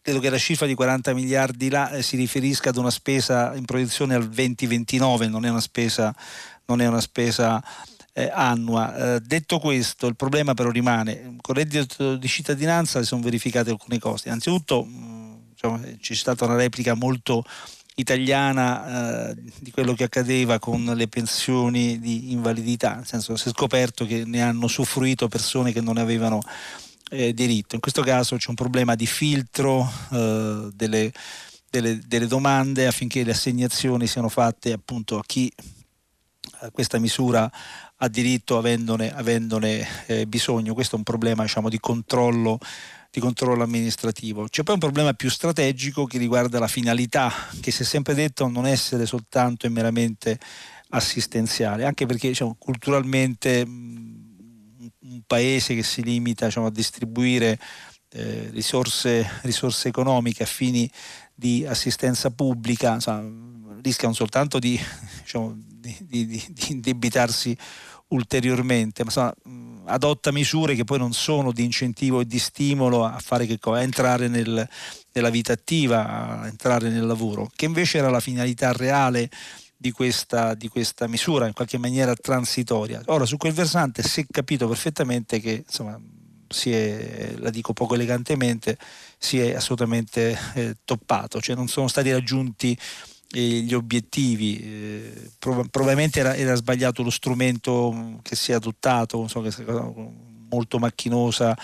credo 0.00 0.20
che 0.20 0.30
la 0.30 0.38
cifra 0.38 0.64
di 0.64 0.74
40 0.74 1.12
miliardi 1.12 1.68
là 1.68 1.90
eh, 1.90 2.02
si 2.02 2.14
riferisca 2.14 2.68
ad 2.68 2.76
una 2.76 2.90
spesa 2.90 3.52
in 3.56 3.64
proiezione 3.64 4.14
al 4.14 4.28
2029, 4.28 5.26
non 5.26 5.44
è 5.44 5.48
una 5.48 5.58
spesa, 5.58 6.14
non 6.66 6.80
è 6.80 6.86
una 6.86 7.00
spesa 7.00 7.60
eh, 8.12 8.30
annua. 8.32 9.16
Eh, 9.16 9.20
detto 9.22 9.58
questo, 9.58 10.06
il 10.06 10.14
problema 10.14 10.54
però 10.54 10.70
rimane. 10.70 11.36
Con 11.40 11.56
il 11.56 11.64
reddito 11.64 12.14
di 12.14 12.28
cittadinanza 12.28 13.00
si 13.00 13.06
sono 13.06 13.22
verificate 13.22 13.70
alcune 13.70 13.98
cose. 13.98 14.28
Innanzitutto 14.28 14.86
mh, 15.72 15.76
diciamo, 15.76 15.96
c'è 16.00 16.14
stata 16.14 16.44
una 16.44 16.56
replica 16.56 16.94
molto 16.94 17.44
italiana 17.98 19.30
eh, 19.30 19.36
di 19.60 19.70
quello 19.70 19.94
che 19.94 20.04
accadeva 20.04 20.58
con 20.58 20.84
le 20.84 21.08
pensioni 21.08 21.98
di 21.98 22.32
invalidità, 22.32 22.96
nel 22.96 23.06
senso 23.06 23.36
si 23.36 23.48
è 23.48 23.52
scoperto 23.52 24.04
che 24.04 24.24
ne 24.24 24.42
hanno 24.42 24.66
usufruito 24.66 25.28
persone 25.28 25.72
che 25.72 25.80
non 25.80 25.96
avevano 25.96 26.40
eh, 27.10 27.32
diritto. 27.32 27.74
In 27.74 27.80
questo 27.80 28.02
caso 28.02 28.36
c'è 28.36 28.50
un 28.50 28.54
problema 28.54 28.94
di 28.94 29.06
filtro 29.06 29.90
eh, 30.12 30.68
delle, 30.74 31.12
delle, 31.70 31.98
delle, 32.06 32.26
domande 32.26 32.86
affinché 32.86 33.24
le 33.24 33.30
assegnazioni 33.32 34.06
siano 34.06 34.28
fatte 34.28 34.72
appunto 34.72 35.18
a 35.18 35.22
chi 35.24 35.50
questa 36.72 36.98
misura 36.98 37.50
ha 37.98 38.08
diritto 38.08 38.58
avendone, 38.58 39.14
avendone 39.14 39.86
eh, 40.06 40.26
bisogno. 40.26 40.74
Questo 40.74 40.94
è 40.94 40.98
un 40.98 41.04
problema 41.04 41.42
diciamo, 41.42 41.68
di, 41.68 41.78
controllo, 41.78 42.58
di 43.16 43.22
controllo 43.22 43.62
amministrativo. 43.62 44.46
C'è 44.46 44.62
poi 44.62 44.74
un 44.74 44.80
problema 44.80 45.14
più 45.14 45.30
strategico 45.30 46.04
che 46.04 46.18
riguarda 46.18 46.58
la 46.58 46.68
finalità, 46.68 47.32
che 47.62 47.70
si 47.70 47.80
è 47.80 47.84
sempre 47.86 48.12
detto 48.12 48.46
non 48.46 48.66
essere 48.66 49.06
soltanto 49.06 49.64
e 49.64 49.70
meramente 49.70 50.38
assistenziale, 50.90 51.86
anche 51.86 52.04
perché 52.04 52.28
diciamo, 52.28 52.56
culturalmente 52.58 53.64
un 53.66 55.22
paese 55.26 55.74
che 55.74 55.82
si 55.82 56.02
limita 56.02 56.44
diciamo, 56.44 56.66
a 56.66 56.70
distribuire 56.70 57.58
eh, 58.10 58.50
risorse, 58.50 59.26
risorse, 59.44 59.88
economiche 59.88 60.42
a 60.42 60.46
fini 60.46 60.90
di 61.34 61.64
assistenza 61.66 62.30
pubblica 62.30 62.92
insomma, 62.92 63.78
rischia 63.80 64.08
non 64.08 64.14
soltanto 64.14 64.58
di, 64.58 64.78
diciamo, 65.24 65.56
di, 65.56 65.96
di, 66.00 66.26
di 66.26 66.66
indebitarsi 66.68 67.56
ulteriormente, 68.08 69.02
ma 69.04 69.10
insomma, 69.10 69.34
adotta 69.86 70.32
misure 70.32 70.74
che 70.74 70.84
poi 70.84 70.98
non 70.98 71.12
sono 71.12 71.52
di 71.52 71.64
incentivo 71.64 72.20
e 72.20 72.26
di 72.26 72.38
stimolo 72.38 73.04
a 73.04 73.18
fare 73.18 73.46
che 73.46 73.58
cosa? 73.58 73.78
A 73.78 73.82
entrare 73.82 74.28
nel, 74.28 74.68
nella 75.12 75.30
vita 75.30 75.52
attiva, 75.52 76.40
a 76.40 76.46
entrare 76.46 76.88
nel 76.88 77.06
lavoro, 77.06 77.50
che 77.54 77.64
invece 77.64 77.98
era 77.98 78.10
la 78.10 78.20
finalità 78.20 78.72
reale 78.72 79.30
di 79.76 79.90
questa, 79.90 80.54
di 80.54 80.68
questa 80.68 81.06
misura, 81.06 81.46
in 81.46 81.52
qualche 81.52 81.78
maniera 81.78 82.14
transitoria. 82.14 83.02
Ora, 83.06 83.26
su 83.26 83.36
quel 83.36 83.52
versante 83.52 84.02
si 84.02 84.20
è 84.20 84.26
capito 84.30 84.68
perfettamente 84.68 85.40
che, 85.40 85.64
insomma, 85.66 86.00
si 86.48 86.70
è, 86.70 87.34
la 87.38 87.50
dico 87.50 87.72
poco 87.72 87.94
elegantemente, 87.94 88.78
si 89.18 89.40
è 89.40 89.54
assolutamente 89.54 90.38
eh, 90.54 90.76
toppato, 90.84 91.40
cioè 91.40 91.56
non 91.56 91.68
sono 91.68 91.88
stati 91.88 92.10
raggiunti 92.12 92.78
gli 93.28 93.74
obiettivi, 93.74 94.60
eh, 94.60 95.30
prov- 95.38 95.68
probabilmente 95.68 96.20
era, 96.20 96.34
era, 96.34 96.54
sbagliato 96.54 97.02
lo 97.02 97.10
strumento 97.10 98.18
che 98.22 98.36
si 98.36 98.52
è 98.52 98.54
adottato, 98.54 99.18
non 99.18 99.28
so, 99.28 99.40
che 99.40 99.52
molto 100.48 100.78
macchinosa, 100.78 101.56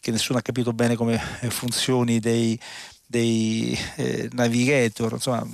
che 0.00 0.10
nessuno 0.10 0.38
ha 0.38 0.42
capito 0.42 0.72
bene 0.72 0.94
come 0.94 1.18
funzioni 1.50 2.20
dei, 2.20 2.58
dei 3.06 3.76
eh, 3.96 4.28
navigator, 4.32 5.12
insomma 5.12 5.46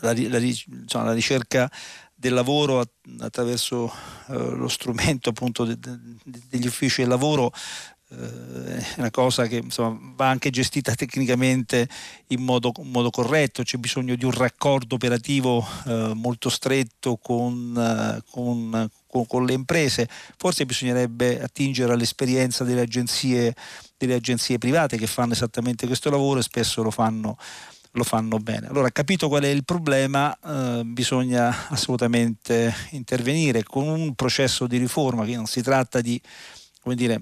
la, 0.00 0.12
la, 0.12 0.38
insomma, 0.38 1.04
la 1.04 1.12
ricerca 1.12 1.70
del 2.14 2.32
lavoro 2.32 2.82
attraverso 3.18 3.92
eh, 4.28 4.34
lo 4.34 4.68
strumento 4.68 5.28
appunto 5.28 5.64
de, 5.64 5.78
de, 5.78 5.98
degli 6.48 6.66
uffici 6.66 7.02
del 7.02 7.10
lavoro 7.10 7.52
è 8.16 8.94
una 8.98 9.10
cosa 9.10 9.46
che 9.46 9.56
insomma, 9.56 9.98
va 10.14 10.28
anche 10.28 10.50
gestita 10.50 10.94
tecnicamente 10.94 11.88
in 12.28 12.42
modo, 12.42 12.72
in 12.78 12.90
modo, 12.90 13.10
corretto, 13.10 13.62
c'è 13.62 13.78
bisogno 13.78 14.14
di 14.14 14.24
un 14.24 14.30
raccordo 14.30 14.94
operativo 14.94 15.66
eh, 15.86 16.12
molto 16.14 16.48
stretto 16.48 17.16
con, 17.16 17.74
eh, 17.76 18.22
con, 18.30 18.88
con, 19.06 19.26
con, 19.26 19.44
le 19.44 19.52
imprese, 19.52 20.08
forse 20.36 20.66
bisognerebbe 20.66 21.42
attingere 21.42 21.92
all'esperienza 21.92 22.64
delle 22.64 22.82
agenzie, 22.82 23.54
delle 23.96 24.14
agenzie 24.14 24.58
private 24.58 24.96
che 24.96 25.06
fanno 25.06 25.32
esattamente 25.32 25.86
questo 25.86 26.10
lavoro 26.10 26.40
e 26.40 26.42
spesso 26.42 26.82
lo 26.82 26.90
fanno 26.90 27.36
lo 27.96 28.02
fanno 28.02 28.38
bene. 28.38 28.66
Allora, 28.66 28.90
capito 28.90 29.28
qual 29.28 29.44
è 29.44 29.48
il 29.48 29.64
problema, 29.64 30.36
eh, 30.44 30.82
bisogna 30.84 31.68
assolutamente 31.70 32.74
intervenire 32.90 33.62
con 33.62 33.86
un 33.86 34.16
processo 34.16 34.66
di 34.66 34.78
riforma 34.78 35.24
che 35.24 35.36
non 35.36 35.46
si 35.46 35.62
tratta 35.62 36.00
di 36.00 36.20
come 36.84 36.96
dire, 36.96 37.18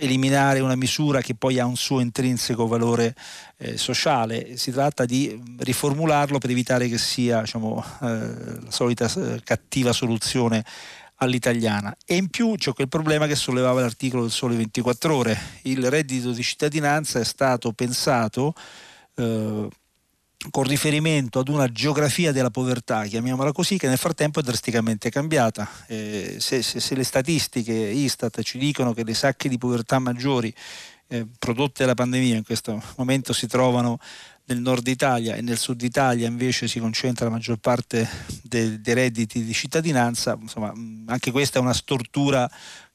eliminare 0.00 0.60
una 0.60 0.76
misura 0.76 1.20
che 1.20 1.34
poi 1.34 1.58
ha 1.58 1.66
un 1.66 1.76
suo 1.76 2.00
intrinseco 2.00 2.66
valore 2.66 3.14
eh, 3.58 3.76
sociale, 3.76 4.56
si 4.56 4.70
tratta 4.70 5.04
di 5.04 5.40
riformularlo 5.58 6.38
per 6.38 6.50
evitare 6.50 6.88
che 6.88 6.98
sia 6.98 7.40
diciamo, 7.40 7.84
eh, 8.02 8.06
la 8.06 8.70
solita 8.70 9.10
eh, 9.12 9.40
cattiva 9.44 9.92
soluzione 9.92 10.64
all'italiana. 11.16 11.94
E 12.04 12.16
in 12.16 12.28
più 12.28 12.54
c'è 12.56 12.72
quel 12.72 12.88
problema 12.88 13.26
che 13.26 13.34
sollevava 13.34 13.80
l'articolo 13.80 14.22
del 14.22 14.30
Sole 14.30 14.56
24 14.56 15.14
ore. 15.14 15.38
Il 15.62 15.88
reddito 15.90 16.32
di 16.32 16.42
cittadinanza 16.42 17.18
è 17.20 17.24
stato 17.24 17.72
pensato 17.72 18.54
eh, 19.16 19.68
con 20.48 20.64
riferimento 20.64 21.40
ad 21.40 21.48
una 21.48 21.70
geografia 21.70 22.32
della 22.32 22.50
povertà, 22.50 23.04
chiamiamola 23.04 23.52
così, 23.52 23.76
che 23.76 23.88
nel 23.88 23.98
frattempo 23.98 24.40
è 24.40 24.42
drasticamente 24.42 25.10
cambiata. 25.10 25.68
Eh, 25.86 26.36
se, 26.38 26.62
se, 26.62 26.80
se, 26.80 26.94
le 26.94 27.04
statistiche 27.04 27.72
Istat 27.72 28.40
ci 28.42 28.56
dicono 28.56 28.94
che 28.94 29.04
le 29.04 29.12
sacche 29.12 29.50
di 29.50 29.58
povertà 29.58 29.98
maggiori 29.98 30.52
eh, 31.08 31.26
prodotte 31.38 31.82
dalla 31.82 31.94
pandemia 31.94 32.36
in 32.36 32.44
questo 32.44 32.82
momento 32.96 33.32
si 33.32 33.46
trovano 33.46 33.98
nel 34.44 34.60
nord 34.60 34.86
Italia 34.86 35.34
e 35.34 35.42
nel 35.42 35.58
sud 35.58 35.82
Italia 35.82 36.26
invece 36.26 36.68
si 36.68 36.80
concentra 36.80 37.26
la 37.26 37.32
maggior 37.32 37.58
parte 37.58 38.08
dei, 38.42 38.80
dei 38.80 38.94
redditi 38.94 39.44
di 39.44 39.52
cittadinanza, 39.52 40.38
insomma 40.40 40.72
anche 41.06 41.30
questa 41.30 41.58
è 41.58 41.62
una 41.62 41.74
stortura 41.74 42.50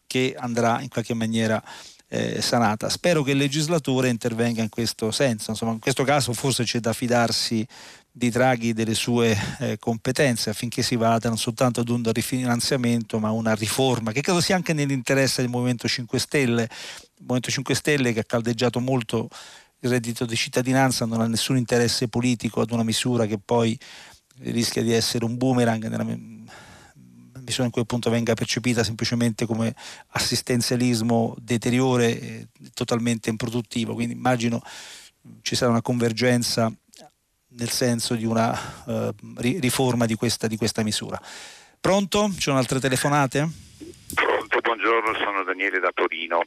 che 0.08 0.36
andrà 0.38 0.82
in 0.82 0.90
qualche 0.90 1.14
maniera 1.14 1.62
eh, 2.08 2.42
sanata. 2.42 2.90
Spero 2.90 3.24
che 3.24 3.32
il 3.32 3.38
legislatore 3.38 4.10
intervenga 4.10 4.62
in 4.62 4.70
questo 4.70 5.12
senso, 5.12 5.52
insomma 5.52 5.72
in 5.72 5.80
questo 5.80 6.04
caso 6.04 6.34
forse 6.34 6.64
c'è 6.64 6.80
da 6.80 6.94
fidarsi 6.94 7.66
di 8.12 8.30
Draghi 8.30 8.72
delle 8.72 8.94
sue 8.94 9.38
eh, 9.60 9.78
competenze 9.78 10.50
affinché 10.50 10.82
si 10.82 10.96
vada 10.96 11.28
non 11.28 11.38
soltanto 11.38 11.82
ad 11.82 11.90
un 11.90 12.02
rifinanziamento 12.14 13.20
ma 13.20 13.28
a 13.28 13.32
una 13.32 13.54
riforma 13.54 14.14
che 14.14 14.22
credo 14.22 14.40
sia 14.40 14.56
anche 14.56 14.72
nell'interesse 14.72 15.42
del 15.42 15.52
Movimento 15.52 15.86
5 15.86 16.18
Stelle, 16.18 16.64
il 16.64 16.70
Movimento 17.20 17.52
5 17.52 17.76
Stelle 17.76 18.14
che 18.14 18.22
ha 18.22 18.26
caldeggiato 18.26 18.80
molto 18.80 19.28
il 19.80 19.90
reddito 19.90 20.26
di 20.26 20.36
cittadinanza 20.38 21.06
non 21.06 21.20
ha 21.20 21.28
nessun 21.28 21.58
interesse 21.58 22.08
politico 22.08 22.62
ad 22.62 22.72
una 22.72 22.84
misura 22.84 23.26
che 23.26 23.38
poi 23.38 23.78
rischia 24.40 24.82
di 24.82 24.94
essere 24.94 25.26
un 25.26 25.36
boomerang 25.36 25.88
nella, 25.88 26.06
misura 27.46 27.66
in 27.66 27.72
cui 27.72 27.82
appunto 27.82 28.10
venga 28.10 28.34
percepita 28.34 28.84
semplicemente 28.84 29.46
come 29.46 29.74
assistenzialismo 30.10 31.36
deteriore 31.40 32.20
e 32.20 32.48
totalmente 32.74 33.30
improduttivo. 33.30 33.94
Quindi 33.94 34.14
immagino 34.14 34.62
ci 35.42 35.56
sarà 35.56 35.72
una 35.72 35.82
convergenza 35.82 36.72
nel 37.58 37.70
senso 37.70 38.16
di 38.16 38.26
una 38.26 38.52
uh, 38.86 39.14
riforma 39.38 40.06
di 40.06 40.16
questa, 40.16 40.48
di 40.48 40.58
questa 40.58 40.84
misura. 40.84 41.20
Pronto? 41.80 42.30
Ci 42.34 42.42
sono 42.42 42.58
altre 42.58 42.80
telefonate? 42.80 43.48
Pronto, 44.14 44.60
buongiorno, 44.60 45.14
sono 45.16 45.44
Daniele 45.44 45.80
da 45.80 45.92
Torino. 45.94 46.42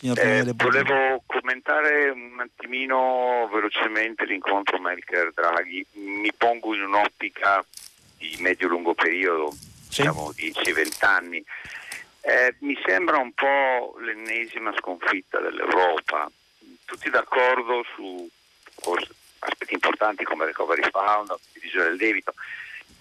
Eh, 0.00 0.52
volevo 0.54 1.22
commentare 1.26 2.10
un 2.10 2.38
attimino 2.40 3.48
velocemente 3.52 4.24
l'incontro 4.26 4.78
Merkel-Draghi. 4.78 5.86
Mi 5.92 6.32
pongo 6.36 6.74
in 6.74 6.82
un'ottica 6.82 7.64
di 8.18 8.36
medio-lungo 8.40 8.94
periodo. 8.94 9.56
Diciamo 9.94 10.32
10-20 10.36 11.04
anni. 11.04 11.44
Eh, 12.20 12.56
mi 12.60 12.76
sembra 12.84 13.18
un 13.18 13.32
po' 13.32 13.96
l'ennesima 14.00 14.74
sconfitta 14.78 15.38
dell'Europa, 15.38 16.28
tutti 16.84 17.10
d'accordo 17.10 17.84
su 17.94 18.28
aspetti 19.38 19.74
importanti 19.74 20.24
come 20.24 20.46
recovery 20.46 20.82
fund, 20.90 21.32
divisione 21.52 21.88
del 21.88 21.98
debito, 21.98 22.34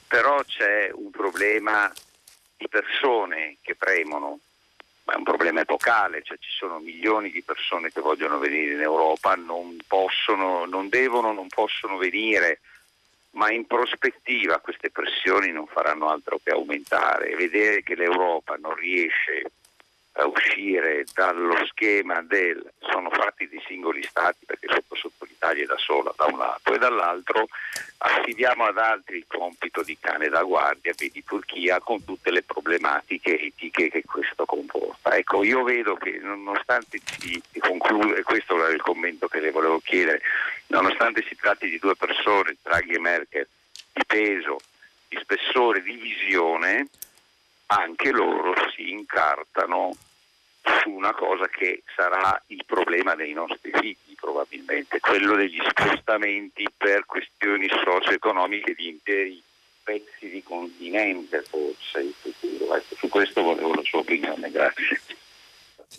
però 0.08 0.44
c'è 0.44 0.92
un 0.94 1.10
problema 1.10 1.92
di 2.58 2.68
persone 2.68 3.58
che 3.62 3.76
premono, 3.76 4.40
ma 5.06 5.14
è 5.14 5.16
un 5.18 5.24
problema 5.24 5.62
epocale, 5.62 6.22
cioè 6.22 6.38
ci 6.38 6.52
sono 6.52 6.80
milioni 6.80 7.32
di 7.32 7.42
persone 7.42 7.92
che 7.92 8.02
vogliono 8.02 8.38
venire 8.38 8.74
in 8.74 8.82
Europa, 8.82 9.36
non 9.36 9.78
possono, 9.88 10.66
non 10.66 10.90
devono, 10.90 11.32
non 11.32 11.48
possono 11.48 11.98
venire 11.98 12.60
ma 13.34 13.52
in 13.52 13.66
prospettiva 13.66 14.60
queste 14.60 14.90
pressioni 14.90 15.52
non 15.52 15.68
faranno 15.68 16.08
altro 16.10 16.40
che 16.44 16.52
aumentare. 16.52 17.36
Vedere 17.36 17.84
che 17.84 17.96
l'Europa 17.96 18.56
non 18.56 18.76
riesce 18.76 19.44
uscire 20.22 21.06
dallo 21.14 21.66
schema 21.66 22.22
del 22.22 22.64
sono 22.80 23.10
fatti 23.10 23.48
di 23.50 23.62
singoli 23.66 24.04
stati 24.04 24.46
perché 24.46 24.68
sotto 24.70 24.96
sotto 24.96 25.26
l'Italia 25.26 25.64
è 25.64 25.66
da 25.66 25.78
sola 25.78 26.14
da 26.16 26.26
un 26.26 26.38
lato 26.38 26.74
e 26.74 26.78
dall'altro 26.78 27.48
affidiamo 27.98 28.66
ad 28.66 28.78
altri 28.78 29.18
il 29.18 29.26
compito 29.28 29.82
di 29.82 29.98
cane 30.00 30.28
da 30.28 30.44
guardia, 30.44 30.94
vedi 30.96 31.24
Turchia 31.24 31.80
con 31.80 32.04
tutte 32.04 32.32
le 32.32 32.44
problematiche 32.44 33.40
etiche 33.40 33.90
che 33.90 34.04
questo 34.04 34.46
comporta. 34.46 35.16
Ecco, 35.16 35.44
io 35.44 35.64
vedo 35.64 35.96
che 35.96 36.20
nonostante 36.22 37.00
si 37.06 37.42
conclude, 37.60 38.24
questo 38.24 38.56
era 38.56 38.74
il 38.74 38.82
commento 38.82 39.28
che 39.28 39.40
le 39.40 39.52
volevo 39.52 39.80
chiedere, 39.80 40.22
nonostante 40.68 41.24
si 41.28 41.36
tratti 41.36 41.70
di 41.70 41.80
due 41.80 41.96
persone, 41.96 42.58
Draghi 42.62 42.94
e 42.94 43.00
Merkel, 43.00 43.48
di 43.94 44.04
peso, 44.06 44.58
di 45.08 45.18
spessore, 45.22 45.82
di 45.82 45.96
visione, 45.96 46.88
anche 47.78 48.12
loro 48.12 48.54
si 48.76 48.92
incartano 48.92 49.96
su 50.62 50.90
una 50.90 51.14
cosa 51.14 51.48
che 51.48 51.84
sarà 51.96 52.42
il 52.48 52.64
problema 52.66 53.16
dei 53.16 53.34
nostri 53.34 53.72
figli 53.74 54.16
probabilmente, 54.16 55.00
quello 55.00 55.36
degli 55.36 55.60
spostamenti 55.68 56.66
per 56.76 57.06
questioni 57.06 57.68
socio-economiche 57.70 58.74
di 58.74 58.88
interi 58.88 59.44
pezzi 59.84 60.30
di 60.30 60.42
continente 60.42 61.42
forse 61.42 62.02
in 62.02 62.14
futuro. 62.14 62.76
Ecco, 62.76 62.96
su 62.96 63.10
questo 63.10 63.42
volevo 63.42 63.74
la 63.74 63.84
sua 63.84 64.00
opinione, 64.00 64.50
grazie. 64.50 65.02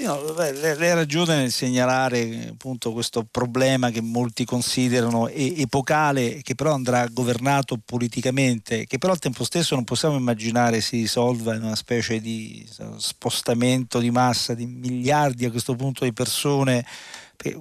No, 0.04 0.34
lei 0.34 0.90
ha 0.90 0.94
ragione 0.94 1.36
nel 1.36 1.50
segnalare 1.50 2.48
appunto 2.50 2.92
questo 2.92 3.24
problema 3.24 3.90
che 3.90 4.02
molti 4.02 4.44
considerano 4.44 5.28
epocale, 5.28 6.42
che 6.42 6.54
però 6.54 6.74
andrà 6.74 7.06
governato 7.06 7.80
politicamente, 7.82 8.84
che 8.84 8.98
però 8.98 9.14
al 9.14 9.18
tempo 9.18 9.44
stesso 9.44 9.74
non 9.74 9.84
possiamo 9.84 10.16
immaginare 10.16 10.82
si 10.82 10.96
risolva 10.96 11.54
in 11.54 11.62
una 11.62 11.74
specie 11.74 12.20
di 12.20 12.68
spostamento 12.98 13.98
di 13.98 14.10
massa 14.10 14.52
di 14.52 14.66
miliardi 14.66 15.46
a 15.46 15.50
questo 15.50 15.74
punto 15.74 16.04
di 16.04 16.12
persone. 16.12 16.84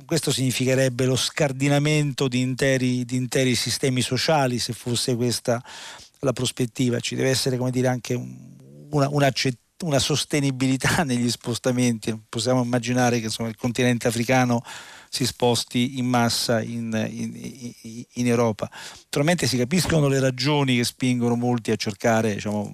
Questo 0.06 0.32
significherebbe 0.34 1.06
lo 1.06 1.16
scardinamento 1.16 2.28
di 2.28 2.42
interi, 2.42 3.06
di 3.06 3.16
interi 3.16 3.56
sistemi 3.56 4.02
sociali 4.02 4.60
se 4.60 4.74
fosse 4.74 5.16
questa 5.16 5.64
la 6.20 6.34
prospettiva. 6.34 7.00
Ci 7.00 7.16
deve 7.16 7.30
essere 7.30 7.56
come 7.56 7.72
dire, 7.72 7.88
anche 7.88 8.14
un, 8.14 8.36
una, 8.90 9.08
un'accettazione 9.10 9.62
una 9.84 10.00
sostenibilità 10.00 11.04
negli 11.06 11.30
spostamenti. 11.30 12.18
Possiamo 12.28 12.64
immaginare 12.64 13.20
che 13.20 13.26
insomma, 13.26 13.50
il 13.50 13.56
continente 13.56 14.08
africano 14.08 14.64
si 15.10 15.26
sposti 15.26 16.00
in 16.00 16.08
massa 16.08 16.62
in, 16.62 16.92
in, 17.12 18.04
in, 18.14 18.28
Europa. 18.28 18.70
Naturalmente 19.04 19.46
si 19.46 19.58
capiscono 19.58 20.08
le 20.08 20.20
ragioni 20.20 20.78
che 20.78 20.84
spingono 20.84 21.36
molti 21.36 21.70
a 21.70 21.76
cercare 21.76 22.34
diciamo, 22.34 22.74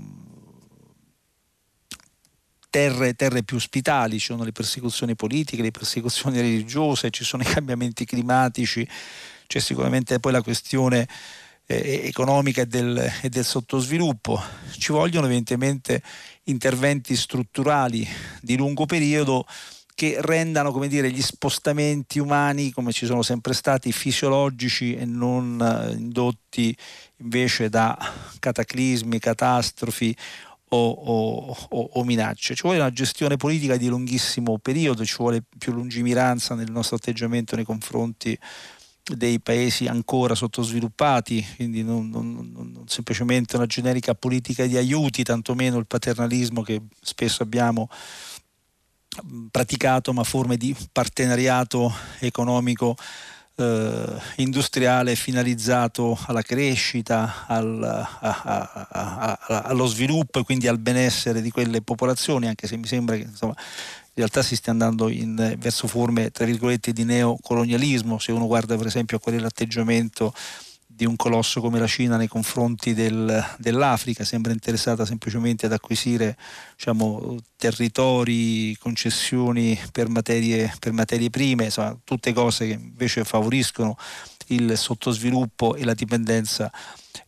terre, 2.69 3.14
terre, 3.15 3.44
più 3.44 3.57
ospitali, 3.57 4.19
ci 4.19 4.27
sono 4.27 4.44
le 4.44 4.53
persecuzioni 4.53 5.15
politiche, 5.15 5.61
le 5.61 5.72
persecuzioni 5.72 6.40
religiose, 6.41 7.10
ci 7.10 7.26
sono 7.26 7.44
i 7.44 7.45
cambiamenti 7.45 8.06
climatici, 8.06 8.88
c'è 9.48 9.60
sicuramente 9.60 10.19
poi 10.19 10.31
la 10.31 10.41
questione 10.41 11.07
eh, 11.65 12.02
economica 12.06 12.61
e 12.61 12.65
del, 12.68 13.11
e 13.22 13.30
del 13.30 13.45
sottosviluppo. 13.45 14.41
Ci 14.72 14.91
vogliono 14.91 15.26
evidentemente 15.26 16.02
interventi 16.50 17.16
strutturali 17.16 18.08
di 18.42 18.58
lungo 18.58 18.86
periodo 18.86 19.46
che 20.00 20.16
rendano 20.22 20.72
come 20.72 20.88
dire, 20.88 21.12
gli 21.12 21.22
spostamenti 21.22 22.20
umani, 22.20 22.72
come 22.72 22.94
ci 22.94 23.06
sono 23.06 23.22
sempre 23.22 23.54
stati, 23.54 23.92
fisiologici 23.92 24.96
e 24.96 25.04
non 25.04 25.60
eh, 25.60 25.92
indotti 25.92 26.74
invece 27.18 27.68
da 27.68 27.98
cataclismi, 28.40 29.20
catastrofi 29.20 30.16
o, 30.70 30.90
o, 30.90 31.58
o, 31.70 31.90
o, 31.96 32.04
minacce. 32.06 32.56
Ci 32.56 32.62
vuole 32.62 32.80
una 32.80 32.94
gestione 32.94 33.36
politica 33.36 33.76
di 33.76 33.90
lunghissimo 33.90 34.58
periodo, 34.60 35.04
ci 35.04 35.16
vuole 35.18 35.44
più 35.58 35.74
lungimiranza 35.74 36.56
nel 36.56 36.72
nostro 36.72 36.96
atteggiamento 36.96 37.58
nei 37.58 37.66
confronti 37.66 38.40
dei 39.15 39.40
paesi 39.40 39.88
ancora 39.88 40.36
sottosviluppati, 40.36 41.45
quindi 41.56 41.84
non, 41.84 42.10
non, 42.10 42.52
non, 42.53 42.84
semplicemente 42.88 43.56
una 43.56 43.65
generica 43.65 44.14
politica 44.14 44.65
di 44.65 44.77
aiuti, 44.77 45.23
tantomeno 45.23 45.77
il 45.77 45.88
paternalismo 45.88 46.61
che 46.61 46.81
spesso 47.02 47.44
abbiamo 47.44 47.90
praticato, 49.52 50.14
ma 50.14 50.23
forme 50.23 50.57
di 50.57 50.76
partenariato 50.91 51.94
economico 52.19 52.95
eh, 53.60 54.22
industriale 54.38 55.15
finalizzato 55.15 56.18
alla 56.27 56.41
crescita, 56.41 57.45
al, 57.48 57.84
a, 57.84 58.18
a, 58.19 59.38
a, 59.45 59.61
allo 59.64 59.86
sviluppo 59.86 60.40
e 60.40 60.44
quindi 60.44 60.68
al 60.68 60.80
benessere 60.80 61.41
di 61.41 61.52
quelle 61.52 61.81
popolazioni, 61.81 62.48
anche 62.48 62.68
se 62.68 62.77
mi 62.77 62.88
sembra 62.88 63.18
che 63.18 63.23
insomma, 63.23 63.56
in 63.57 63.99
realtà 64.20 64.41
si 64.41 64.56
stia 64.56 64.72
andando 64.72 65.10
in, 65.10 65.56
verso 65.58 65.88
forme 65.88 66.32
tra 66.32 66.46
virgolette 66.46 66.94
di 66.94 67.04
neocolonialismo, 67.04 68.20
se 68.20 68.32
uno 68.32 68.48
guarda 68.48 68.76
per 68.78 68.88
esempio 68.88 69.18
a 69.18 69.20
qual 69.20 69.36
è 69.36 69.40
l'atteggiamento 69.40 70.34
di 71.00 71.06
un 71.06 71.16
colosso 71.16 71.62
come 71.62 71.80
la 71.80 71.88
Cina 71.88 72.18
nei 72.18 72.28
confronti 72.28 72.94
del, 72.94 73.41
dell'Africa, 73.58 74.26
sembra 74.26 74.52
interessata 74.52 75.06
semplicemente 75.06 75.66
ad 75.66 75.72
acquisire 75.72 76.36
diciamo, 76.76 77.38
territori, 77.56 78.76
concessioni 78.76 79.80
per 79.94 80.10
materie, 80.10 80.74
per 80.78 80.91
materie 80.91 81.30
prime, 81.30 81.66
insomma, 81.66 81.98
tutte 82.04 82.34
cose 82.34 82.68
che 82.68 82.74
invece 82.74 83.24
favoriscono 83.24 83.96
il 84.48 84.78
sottosviluppo 84.78 85.76
e 85.76 85.86
la 85.86 85.94
dipendenza 85.94 86.70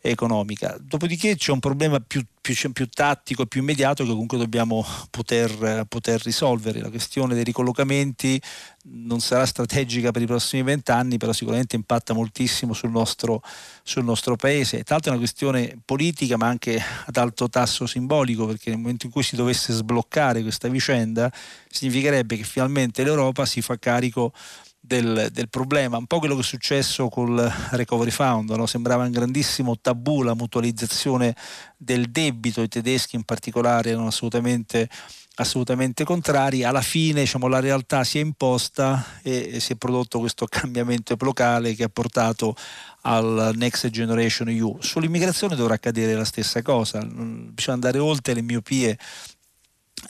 economica. 0.01 0.76
Dopodiché 0.81 1.35
c'è 1.38 1.51
un 1.51 1.59
problema 1.59 1.99
più, 1.99 2.22
più, 2.41 2.72
più 2.72 2.88
tattico 2.88 3.43
e 3.43 3.47
più 3.47 3.61
immediato 3.61 4.03
che 4.03 4.09
comunque 4.09 4.39
dobbiamo 4.39 4.84
poter, 5.11 5.85
poter, 5.88 6.22
risolvere. 6.23 6.81
La 6.81 6.89
questione 6.89 7.35
dei 7.35 7.43
ricollocamenti 7.43 8.41
non 8.85 9.19
sarà 9.22 9.45
strategica 9.45 10.09
per 10.11 10.23
i 10.23 10.26
prossimi 10.26 10.63
vent'anni, 10.63 11.18
però 11.18 11.31
sicuramente 11.31 11.76
impatta 11.76 12.13
moltissimo 12.13 12.73
sul 12.73 12.89
nostro, 12.89 13.43
sul 13.84 14.03
nostro 14.03 14.35
paese. 14.35 14.84
Tra 14.84 14.95
l'altro 14.95 15.11
è 15.11 15.15
una 15.15 15.23
questione 15.23 15.80
politica 15.85 16.35
ma 16.35 16.47
anche 16.47 16.81
ad 17.05 17.15
alto 17.15 17.47
tasso 17.47 17.85
simbolico, 17.85 18.47
perché 18.47 18.72
nel 18.72 18.80
momento 18.80 19.05
in 19.05 19.11
cui 19.11 19.23
si 19.23 19.35
dovesse 19.35 19.72
sbloccare 19.72 20.41
questa 20.41 20.68
vicenda 20.68 21.31
significherebbe 21.69 22.38
che 22.38 22.43
finalmente 22.43 23.03
l'Europa 23.03 23.45
si 23.45 23.61
fa 23.61 23.77
carico 23.77 24.34
del, 24.83 25.29
del, 25.31 25.47
problema, 25.47 25.97
un 25.97 26.07
po' 26.07 26.17
quello 26.17 26.33
che 26.33 26.41
è 26.41 26.43
successo 26.43 27.07
col 27.07 27.37
Recovery 27.69 28.09
Fund, 28.09 28.49
no? 28.49 28.65
sembrava 28.65 29.03
un 29.03 29.11
grandissimo 29.11 29.77
tabù 29.79 30.23
la 30.23 30.33
mutualizzazione 30.33 31.35
del 31.77 32.09
debito, 32.09 32.63
i 32.63 32.67
tedeschi 32.67 33.15
in 33.15 33.23
particolare 33.23 33.91
erano 33.91 34.07
assolutamente, 34.07 34.89
assolutamente 35.35 36.03
contrari, 36.03 36.63
alla 36.63 36.81
fine 36.81 37.21
diciamo, 37.21 37.47
la 37.47 37.59
realtà 37.59 38.03
si 38.03 38.17
è 38.17 38.21
imposta 38.21 39.05
e, 39.21 39.51
e 39.53 39.59
si 39.59 39.73
è 39.73 39.75
prodotto 39.75 40.19
questo 40.19 40.47
cambiamento 40.49 41.13
epocale 41.13 41.75
che 41.75 41.83
ha 41.83 41.89
portato 41.89 42.55
al 43.01 43.51
Next 43.55 43.87
Generation 43.89 44.49
EU. 44.49 44.77
Sull'immigrazione 44.81 45.55
dovrà 45.55 45.75
accadere 45.75 46.15
la 46.15 46.25
stessa 46.25 46.63
cosa, 46.63 46.99
bisogna 47.03 47.75
andare 47.75 47.99
oltre 47.99 48.33
le 48.33 48.41
miopie 48.41 48.97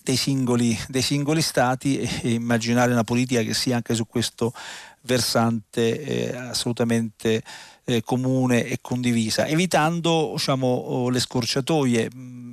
dei 0.04 0.16
singoli, 0.16 0.78
dei 0.88 1.02
singoli 1.02 1.42
stati 1.42 2.00
e, 2.00 2.10
e, 2.22 2.34
immaginare 2.34 2.92
una 2.92 3.04
politica 3.04 3.42
che 3.42 3.54
sia 3.54 3.76
anche 3.76 3.94
su 3.94 4.06
questo 4.08 4.54
versante 5.02 6.32
eh, 6.32 6.36
assolutamente 6.36 7.42
eh, 7.84 8.02
comune 8.04 8.66
e 8.66 8.80
condivisa, 8.82 9.46
evitando 9.48 10.32
diciamo, 10.34 11.10
le 11.10 11.20
scorciatoie, 11.20 12.10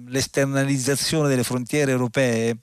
l'esternalizzazione 0.06 1.28
delle 1.28 1.44
frontiere 1.44 1.90
europee 1.90 2.58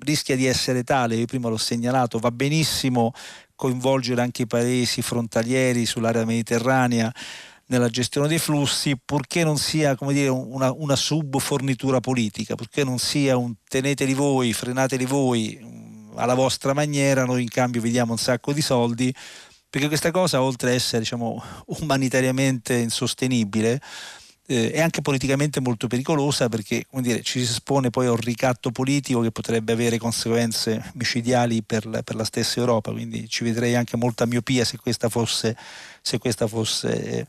rischia 0.00 0.36
di 0.36 0.46
essere 0.46 0.84
tale, 0.84 1.16
io 1.16 1.26
prima 1.26 1.48
l'ho 1.48 1.56
segnalato, 1.56 2.18
va 2.18 2.30
benissimo 2.30 3.12
coinvolgere 3.54 4.20
anche 4.20 4.42
i 4.42 4.46
paesi 4.46 5.02
frontalieri 5.02 5.84
sull'area 5.84 6.24
mediterranea, 6.24 7.12
nella 7.68 7.88
gestione 7.88 8.28
dei 8.28 8.38
flussi, 8.38 8.98
purché 9.02 9.44
non 9.44 9.56
sia 9.58 9.96
dire, 10.08 10.28
una, 10.28 10.72
una 10.72 10.96
subfornitura 10.96 12.00
politica, 12.00 12.54
purché 12.54 12.84
non 12.84 12.98
sia 12.98 13.36
un 13.36 13.54
teneteli 13.66 14.14
voi, 14.14 14.52
frenateli 14.52 15.04
voi 15.04 15.58
mm, 15.60 16.18
alla 16.18 16.34
vostra 16.34 16.72
maniera, 16.72 17.24
noi 17.24 17.42
in 17.42 17.48
cambio 17.48 17.80
vi 17.80 17.90
diamo 17.90 18.12
un 18.12 18.18
sacco 18.18 18.52
di 18.52 18.62
soldi, 18.62 19.14
perché 19.70 19.88
questa 19.88 20.10
cosa, 20.10 20.42
oltre 20.42 20.70
ad 20.70 20.74
essere 20.76 21.00
diciamo, 21.00 21.42
umanitariamente 21.80 22.74
insostenibile, 22.74 23.80
eh, 24.46 24.70
è 24.72 24.80
anche 24.80 25.02
politicamente 25.02 25.60
molto 25.60 25.88
pericolosa 25.88 26.48
perché 26.48 26.86
dire, 26.90 27.20
ci 27.20 27.44
si 27.44 27.52
espone 27.52 27.90
poi 27.90 28.06
a 28.06 28.12
un 28.12 28.16
ricatto 28.16 28.70
politico 28.70 29.20
che 29.20 29.30
potrebbe 29.30 29.72
avere 29.72 29.98
conseguenze 29.98 30.90
micidiali 30.94 31.62
per 31.62 31.84
la, 31.84 32.02
per 32.02 32.16
la 32.16 32.24
stessa 32.24 32.58
Europa, 32.60 32.90
quindi 32.90 33.28
ci 33.28 33.44
vedrei 33.44 33.74
anche 33.74 33.98
molta 33.98 34.24
miopia 34.24 34.64
se 34.64 34.78
questa 34.78 35.10
fosse, 35.10 35.54
se 36.00 36.16
questa 36.16 36.46
fosse 36.46 37.02
eh, 37.04 37.26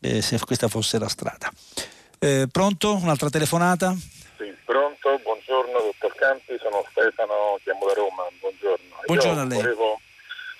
se 0.00 0.38
questa 0.44 0.68
fosse 0.68 0.98
la 0.98 1.08
strada. 1.08 1.50
Eh, 2.18 2.46
pronto? 2.50 2.96
Un'altra 2.96 3.28
telefonata? 3.28 3.94
Sì, 4.36 4.54
pronto, 4.64 5.18
buongiorno 5.18 5.78
dottor 5.78 6.14
Campi, 6.14 6.58
sono 6.60 6.84
Stefano, 6.90 7.58
chiamo 7.62 7.86
da 7.86 7.94
Roma, 7.94 8.24
buongiorno. 8.38 8.96
Buongiorno 9.06 9.34
Io 9.34 9.40
a 9.40 9.44
lei. 9.46 9.60
Volevo 9.60 10.00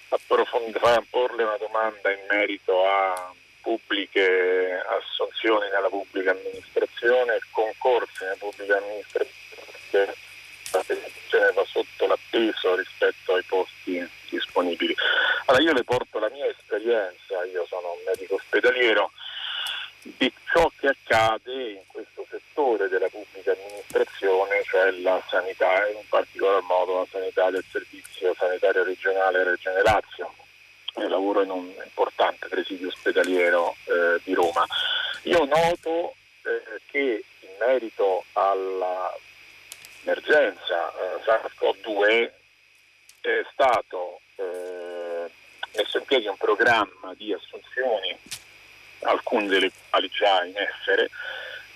approfondire, 0.08 1.06
porle 1.10 1.42
una 1.42 1.56
domanda 1.56 2.10
in 2.10 2.20
merito 2.28 2.84
a 2.84 3.32
pubbliche 3.62 4.82
assunzioni 4.88 5.68
nella 5.70 5.88
pubblica 5.88 6.30
amministrazione 6.30 7.34
e 7.34 7.40
concorsi 7.50 8.24
nella 8.24 8.36
pubblica 8.38 8.76
amministrazione 8.78 10.14
la 10.72 11.52
va 11.52 11.64
sotto 11.64 12.06
l'atteso 12.06 12.76
rispetto 12.76 13.34
ai 13.34 13.42
posti 13.42 14.08
disponibili. 14.28 14.94
Allora 15.46 15.64
io 15.64 15.72
le 15.72 15.84
porto 15.84 16.18
la 16.18 16.30
mia 16.30 16.46
esperienza, 16.46 17.44
io 17.44 17.66
sono 17.66 17.92
un 17.92 18.02
medico 18.06 18.36
ospedaliero, 18.36 19.10
di 20.20 20.30
ciò 20.52 20.70
che 20.76 20.88
accade 20.88 21.70
in 21.70 21.80
questo 21.86 22.26
settore 22.28 22.90
della 22.90 23.08
pubblica 23.08 23.52
amministrazione, 23.52 24.62
cioè 24.64 24.90
la 24.90 25.18
sanità 25.30 25.86
e 25.86 25.92
in 25.92 26.06
particolar 26.10 26.60
modo 26.60 26.98
la 26.98 27.06
sanità 27.10 27.48
del 27.48 27.64
servizio 27.70 28.34
sanitario 28.34 28.84
regionale 28.84 29.44
Regione 29.44 29.80
Lazio. 29.80 30.30
Io 30.98 31.08
lavoro 31.08 31.40
in 31.40 31.48
un 31.48 31.72
importante 31.82 32.48
presidio 32.48 32.88
ospedaliero 32.88 33.74
eh, 33.84 34.20
di 34.22 34.34
Roma. 34.34 34.66
Io 35.22 35.46
noto 35.46 36.14
eh, 36.42 36.82
che 36.84 37.24
in 37.40 37.48
merito 37.58 38.22
all'emergenza 38.32 40.92
eh, 40.92 41.22
SARS-CoV-2 41.24 42.30
è 43.22 43.42
stato 43.52 44.20
eh, 44.36 45.30
messo 45.76 45.96
in 45.96 46.04
piedi 46.04 46.26
un 46.26 46.36
programma 46.36 47.14
di 47.16 47.32
assunzioni 47.32 48.18
alcune 49.00 49.46
delle 49.46 49.70
quali 49.88 50.08
già 50.08 50.44
in 50.44 50.56
essere, 50.56 51.10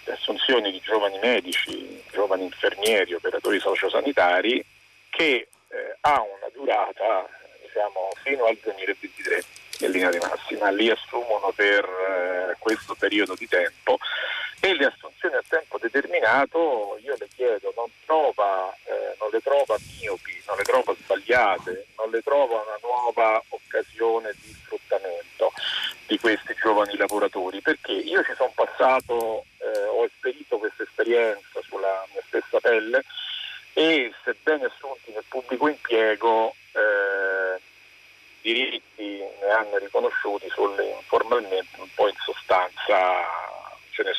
le 0.05 0.13
assunzioni 0.13 0.71
di 0.71 0.81
giovani 0.81 1.19
medici, 1.21 2.03
giovani 2.13 2.45
infermieri, 2.45 3.15
operatori 3.15 3.59
sociosanitari, 3.59 4.65
che 5.11 5.49
eh, 5.69 5.97
ha 6.01 6.21
una 6.21 6.49
durata 6.53 7.29
diciamo, 7.63 8.11
fino 8.23 8.45
al 8.45 8.59
2023 8.63 9.45
in 9.81 9.91
linea 9.91 10.11
di 10.11 10.19
massima, 10.19 10.71
li 10.71 10.91
assumono 10.91 11.53
per 11.55 11.85
eh, 11.85 12.57
questo 12.59 12.95
periodo 12.95 13.35
di 13.35 13.49
tempo 13.49 13.99
e 14.61 14.75
le 14.75 14.87
assunzioni 14.87 15.35
a 15.35 15.43
tempo 15.47 15.79
determinato 15.79 16.99
io 17.03 17.17
le 17.19 17.29
chiedo 17.35 17.73
non, 17.77 17.91
trova, 18.05 18.75
eh, 18.85 19.17
non 19.19 19.29
le 19.31 19.41
trova 19.41 19.77
miopi, 20.01 20.43
non 20.47 20.57
le 20.57 20.63
trova 20.63 20.95
sbagliate, 20.95 21.87
non 21.97 22.11
le 22.11 22.23
trova 22.23 22.63
una 22.63 22.79
nuova 22.81 23.43
occasione 23.49 24.33
di 24.41 24.53
sfruttamento 24.53 25.53
di 26.07 26.19
questi 26.19 26.55
giovani 26.61 26.97
lavoratori, 26.97 27.61
perché 27.61 27.93
io 27.93 28.23
ci 28.25 28.35
sono 28.37 28.53
passato, 28.55 29.45
eh, 29.59 29.85
ho 29.87 30.05
esperito 30.05 30.59
questa 30.59 30.83
esperienza 30.83 31.61
sulla 31.63 32.07
mia 32.13 32.23
stessa 32.27 32.61
pelle 32.61 33.03
e 33.73 34.13
sebbene 34.23 34.67
assunti 34.67 35.11
nel 35.13 35.25
pubblico 35.29 35.69
impiego 35.69 36.55
eh, 36.73 37.61
diritti 38.41 39.19
ne 39.19 39.51
hanno 39.51 39.79
riconosciuti, 39.79 40.49
sulle, 40.51 40.91
informalmente 40.91 41.81
un 41.81 41.89
po' 41.95 42.09
in 42.09 42.15
sostanza 42.19 43.64
ce 43.95 44.03
ne 44.03 44.13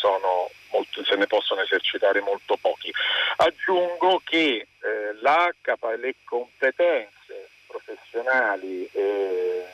molto, 0.71 1.03
se 1.03 1.15
ne 1.15 1.27
possono 1.27 1.61
esercitare 1.61 2.21
molto 2.21 2.55
pochi. 2.55 2.91
Aggiungo 3.37 4.21
che 4.23 4.67
eh, 4.79 5.13
la, 5.21 5.53
le 5.97 6.15
competenze 6.23 7.49
professionali 7.67 8.89
e 8.93 9.65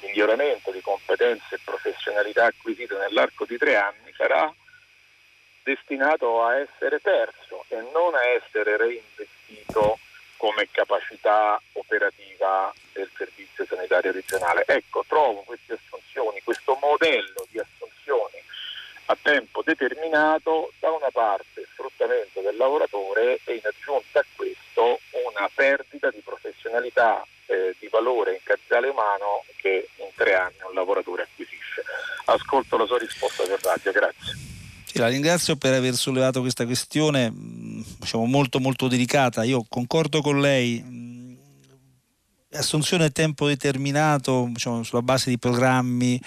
il 0.00 0.06
miglioramento 0.06 0.70
di 0.70 0.80
competenze 0.82 1.54
e 1.54 1.60
professionalità 1.64 2.44
acquisite 2.44 2.96
nell'arco 2.96 3.46
di 3.46 3.56
tre 3.56 3.76
anni 3.76 4.12
sarà 4.14 4.52
destinato 5.62 6.44
a 6.44 6.58
essere 6.58 7.00
perso 7.00 7.64
e 7.68 7.76
non 7.92 8.14
a 8.14 8.24
essere 8.24 8.76
reinvestito 8.76 9.98
come 10.36 10.68
capacità 10.70 11.60
operativa 11.72 12.72
del 12.92 13.10
servizio 13.16 13.64
sanitario 13.64 14.12
regionale. 14.12 14.64
Ecco, 14.66 15.02
trovo 15.08 15.40
queste 15.40 15.72
assunzioni, 15.72 16.42
questo 16.42 16.76
modello 16.80 17.46
di 17.48 17.58
assunzioni 17.58 18.44
a 19.06 19.16
tempo 19.20 19.62
determinato, 19.64 20.72
da 20.80 20.90
una 20.90 21.10
parte 21.12 21.66
sfruttamento 21.72 22.40
del 22.40 22.56
lavoratore 22.56 23.40
e 23.44 23.54
in 23.54 23.62
aggiunta 23.62 24.20
a 24.20 24.24
questo 24.34 25.00
una 25.26 25.48
perdita 25.54 26.10
di 26.10 26.20
professionalità 26.24 27.24
eh, 27.46 27.74
di 27.78 27.88
valore 27.88 28.32
in 28.32 28.40
capitale 28.42 28.88
umano 28.88 29.44
che 29.56 29.88
in 29.98 30.08
tre 30.14 30.34
anni 30.34 30.56
un 30.68 30.74
lavoratore 30.74 31.22
acquisisce. 31.22 31.84
Ascolto 32.26 32.76
la 32.76 32.86
sua 32.86 32.98
risposta 32.98 33.44
per 33.44 33.60
radio, 33.62 33.92
grazie. 33.92 34.54
La 34.94 35.08
ringrazio 35.08 35.56
per 35.56 35.74
aver 35.74 35.94
sollevato 35.94 36.40
questa 36.40 36.64
questione 36.64 37.30
diciamo, 37.30 38.24
molto 38.24 38.60
molto 38.60 38.88
delicata. 38.88 39.44
Io 39.44 39.64
concordo 39.68 40.22
con 40.22 40.40
lei. 40.40 40.94
Assunzione 42.52 43.04
a 43.04 43.10
tempo 43.10 43.46
determinato 43.46 44.46
diciamo, 44.48 44.82
sulla 44.82 45.02
base 45.02 45.28
di 45.28 45.38
programmi 45.38 46.18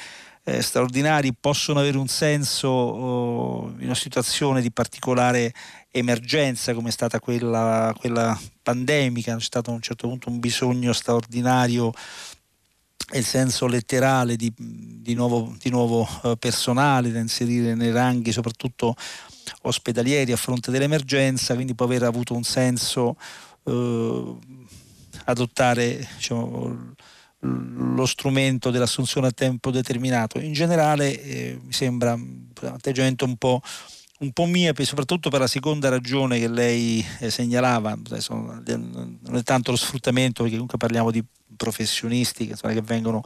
eh, 0.49 0.61
straordinari 0.61 1.33
possono 1.33 1.79
avere 1.79 1.97
un 1.97 2.07
senso 2.07 2.67
oh, 2.67 3.73
in 3.77 3.85
una 3.85 3.95
situazione 3.95 4.61
di 4.61 4.71
particolare 4.71 5.53
emergenza 5.91 6.73
come 6.73 6.89
è 6.89 6.91
stata 6.91 7.19
quella, 7.19 7.93
quella 7.97 8.39
pandemica, 8.63 9.35
c'è 9.35 9.41
stato 9.41 9.69
a 9.69 9.73
un 9.73 9.81
certo 9.81 10.07
punto 10.07 10.29
un 10.29 10.39
bisogno 10.39 10.91
straordinario 10.93 11.93
nel 13.11 13.23
senso 13.23 13.65
letterale 13.65 14.35
di, 14.35 14.53
di 14.55 15.13
nuovo, 15.13 15.55
di 15.59 15.69
nuovo 15.69 16.07
eh, 16.23 16.35
personale 16.37 17.11
da 17.11 17.19
inserire 17.19 17.73
nei 17.73 17.91
ranghi 17.91 18.31
soprattutto 18.31 18.95
ospedalieri 19.63 20.31
a 20.31 20.37
fronte 20.37 20.69
dell'emergenza, 20.69 21.55
quindi 21.55 21.73
può 21.73 21.85
aver 21.85 22.03
avuto 22.03 22.35
un 22.35 22.43
senso 22.43 23.15
eh, 23.63 24.35
adottare 25.25 26.07
diciamo, 26.15 26.93
lo 27.41 28.05
strumento 28.05 28.69
dell'assunzione 28.69 29.27
a 29.27 29.31
tempo 29.31 29.71
determinato. 29.71 30.39
In 30.39 30.53
generale 30.53 31.21
eh, 31.21 31.59
mi 31.61 31.71
sembra 31.71 32.13
un 32.13 32.47
atteggiamento 32.61 33.25
un 33.25 33.37
po', 33.37 33.61
un 34.19 34.31
po' 34.31 34.45
miope, 34.45 34.83
soprattutto 34.85 35.29
per 35.29 35.39
la 35.39 35.47
seconda 35.47 35.89
ragione 35.89 36.39
che 36.39 36.49
lei 36.49 37.05
eh, 37.19 37.29
segnalava, 37.29 37.97
non 37.97 39.35
è 39.35 39.43
tanto 39.43 39.71
lo 39.71 39.77
sfruttamento, 39.77 40.41
perché 40.41 40.57
comunque 40.57 40.77
parliamo 40.77 41.11
di 41.11 41.23
professionisti 41.55 42.45
che, 42.45 42.51
insomma, 42.51 42.73
che 42.73 42.81
vengono 42.81 43.23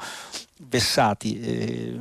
vessati, 0.68 1.40
eh, 1.40 2.00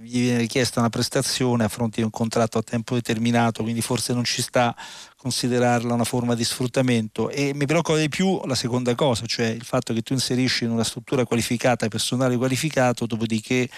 gli 0.00 0.20
viene 0.20 0.38
richiesta 0.38 0.80
una 0.80 0.88
prestazione 0.88 1.64
a 1.64 1.68
fronte 1.68 1.96
di 1.96 2.02
un 2.02 2.10
contratto 2.10 2.56
a 2.56 2.62
tempo 2.62 2.94
determinato, 2.94 3.62
quindi 3.62 3.82
forse 3.82 4.14
non 4.14 4.24
ci 4.24 4.40
sta 4.40 4.74
considerarla 5.16 5.92
una 5.92 6.04
forma 6.04 6.34
di 6.34 6.44
sfruttamento 6.44 7.28
e 7.28 7.52
mi 7.54 7.66
preoccupa 7.66 7.98
di 7.98 8.08
più 8.08 8.40
la 8.46 8.54
seconda 8.54 8.94
cosa, 8.94 9.26
cioè 9.26 9.46
il 9.46 9.64
fatto 9.64 9.92
che 9.92 10.00
tu 10.00 10.14
inserisci 10.14 10.64
in 10.64 10.70
una 10.70 10.84
struttura 10.84 11.26
qualificata 11.26 11.88
personale 11.88 12.36
qualificato, 12.36 13.04
dopodiché 13.04 13.68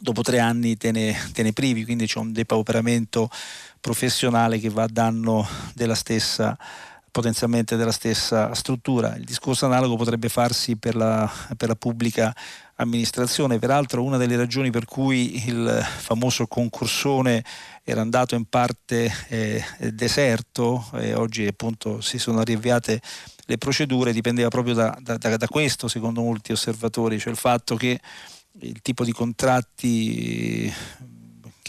dopo 0.00 0.22
tre 0.22 0.38
anni 0.38 0.76
te 0.76 0.90
ne, 0.90 1.14
te 1.32 1.42
ne 1.42 1.52
privi, 1.52 1.84
quindi 1.84 2.06
c'è 2.06 2.18
un 2.18 2.32
depauperamento 2.32 3.28
professionale 3.80 4.58
che 4.58 4.70
va 4.70 4.84
a 4.84 4.88
danno 4.90 5.46
della 5.74 5.94
stessa 5.94 6.56
potenzialmente 7.10 7.76
della 7.76 7.92
stessa 7.92 8.54
struttura. 8.54 9.16
Il 9.16 9.24
discorso 9.24 9.66
analogo 9.66 9.96
potrebbe 9.96 10.28
farsi 10.28 10.76
per 10.76 10.94
la, 10.94 11.30
per 11.56 11.68
la 11.68 11.74
pubblica 11.74 12.34
amministrazione. 12.80 13.58
Peraltro 13.58 14.02
una 14.02 14.16
delle 14.16 14.36
ragioni 14.36 14.70
per 14.70 14.84
cui 14.84 15.46
il 15.46 15.86
famoso 15.98 16.46
concursone 16.46 17.44
era 17.84 18.00
andato 18.00 18.34
in 18.34 18.44
parte 18.46 19.12
eh, 19.28 19.64
deserto 19.92 20.88
e 20.94 21.14
oggi 21.14 21.46
appunto 21.46 22.00
si 22.00 22.18
sono 22.18 22.42
riavviate 22.42 23.00
le 23.50 23.58
procedure 23.58 24.12
dipendeva 24.12 24.48
proprio 24.48 24.74
da, 24.74 24.96
da, 25.00 25.16
da, 25.16 25.48
questo 25.48 25.88
secondo 25.88 26.20
molti 26.22 26.52
osservatori, 26.52 27.18
cioè 27.18 27.32
il 27.32 27.38
fatto 27.38 27.74
che 27.74 27.98
il 28.60 28.80
tipo 28.80 29.04
di 29.04 29.10
contratti 29.10 30.72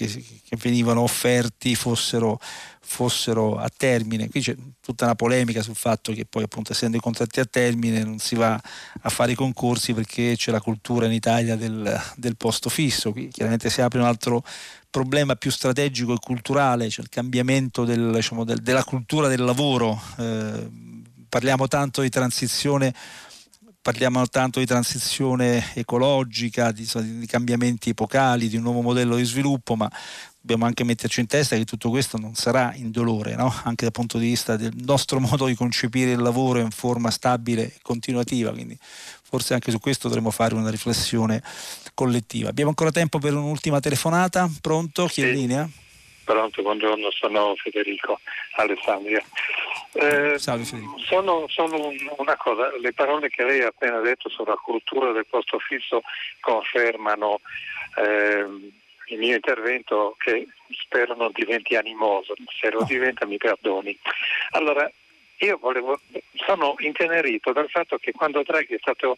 che, 0.08 0.24
che 0.44 0.58
venivano 0.58 1.02
offerti 1.02 1.76
fossero 1.76 2.40
fossero 2.92 3.58
a 3.58 3.70
termine. 3.76 4.30
Qui 4.30 4.42
c'è 4.42 4.56
tutta 4.82 5.06
una 5.06 5.16
polemica 5.16 5.62
sul 5.62 5.76
fatto 5.76 6.12
che 6.12 6.26
poi 6.26 6.44
appunto 6.44 6.74
essendo 6.74 6.98
i 6.98 7.00
contratti 7.00 7.40
a 7.40 7.46
termine 7.46 8.04
non 8.04 8.20
si 8.20 8.36
va 8.36 8.62
a 9.02 9.10
fare 9.10 9.32
i 9.32 9.36
concorsi 9.36 9.94
perché 9.94 10.36
c'è 10.36 10.52
la 10.52 10.60
cultura 10.60 11.06
in 11.06 11.14
Italia 11.14 11.56
del, 11.56 12.00
del 12.18 12.36
posto 12.36 12.68
fisso. 12.68 13.14
Qui 13.14 13.30
chiaramente 13.30 13.70
si 13.70 13.82
apre 13.82 14.00
un 14.00 14.06
altro 14.06 14.44
problema 14.90 15.36
più 15.36 15.52
strategico 15.52 16.14
e 16.14 16.18
culturale, 16.20 16.90
cioè 16.90 17.06
il 17.06 17.10
cambiamento 17.10 17.86
del, 17.86 18.12
diciamo, 18.14 18.44
del, 18.44 18.60
della 18.60 18.84
cultura 18.84 19.30
del 19.30 19.42
lavoro. 19.42 20.00
Eh, 20.18 20.70
parliamo 21.30 21.70
tanto 21.70 22.02
di 22.02 22.10
transizione 22.10 22.94
parliamo 23.82 24.28
tanto 24.28 24.60
di 24.60 24.66
transizione 24.66 25.74
ecologica, 25.74 26.72
di, 26.72 26.88
di, 26.94 27.26
cambiamenti 27.26 27.90
epocali, 27.90 28.48
di 28.48 28.58
un 28.58 28.64
nuovo 28.64 28.82
modello 28.82 29.16
di 29.16 29.24
sviluppo, 29.24 29.76
ma 29.76 29.90
dobbiamo 30.40 30.66
anche 30.66 30.84
metterci 30.84 31.20
in 31.20 31.28
testa 31.28 31.56
che 31.56 31.66
tutto 31.66 31.90
questo 31.90 32.18
non 32.18 32.36
sarà 32.36 32.74
indolore, 32.76 33.36
no? 33.36 33.52
anche 33.64 33.86
dal 33.86 33.92
punto 33.92 34.18
di 34.18 34.28
vista 34.28 34.56
del 34.56 34.74
nostro 34.86 35.20
modo 35.22 35.48
di 35.48 35.56
concepire 35.56 36.12
il 36.12 36.22
lavoro 36.22 36.60
in 36.60 36.72
forma 36.72 37.10
stabile 37.10 37.64
e 37.64 37.74
continuativa, 37.82 38.52
quindi 38.52 38.78
forse 38.80 39.54
anche 39.54 39.72
su 39.72 39.80
questo 39.80 40.08
dovremmo 40.08 40.30
fare 40.30 40.54
una 40.54 40.70
riflessione 40.70 41.42
collettiva. 41.96 42.50
Abbiamo 42.50 42.70
ancora 42.70 42.92
tempo 42.92 43.18
per 43.18 43.34
un'ultima 43.34 43.80
telefonata, 43.80 44.50
pronto? 44.62 45.06
Chi 45.08 45.24
è 45.24 45.28
in 45.28 45.34
linea? 45.34 45.70
Pronto, 46.24 46.62
buongiorno, 46.62 47.10
sono 47.12 47.56
Federico 47.56 48.20
Alessandria. 48.58 49.24
Eh, 49.94 50.40
Salve 50.40 50.64
Federico. 50.64 50.98
Sono, 51.00 51.46
sono, 51.50 51.92
una 52.18 52.38
cosa, 52.38 52.72
le 52.78 52.94
parole 52.94 53.30
che 53.30 53.44
lei 53.44 53.62
ha 53.62 53.68
appena 53.68 54.00
detto 54.00 54.30
sulla 54.30 54.56
cultura 54.56 55.12
del 55.12 55.26
posto 55.26 55.60
fisso 55.60 56.02
confermano 56.40 57.42
eh, 57.98 58.46
il 59.08 59.18
mio 59.18 59.36
intervento 59.36 60.16
che 60.18 60.48
spero 60.70 61.16
non 61.16 61.32
diventi 61.34 61.76
animoso, 61.76 62.34
se 62.60 62.72
lo 62.72 62.84
diventa 62.84 63.26
mi 63.26 63.38
perdoni. 63.38 63.98
Allora, 64.52 64.90
io 65.40 65.58
volevo, 65.58 66.00
sono 66.36 66.76
intenerito 66.80 67.52
dal 67.52 67.70
fatto 67.70 67.98
che 67.98 68.12
quando 68.12 68.44
Draghi 68.44 68.76
è 68.76 68.80
stato 68.80 69.18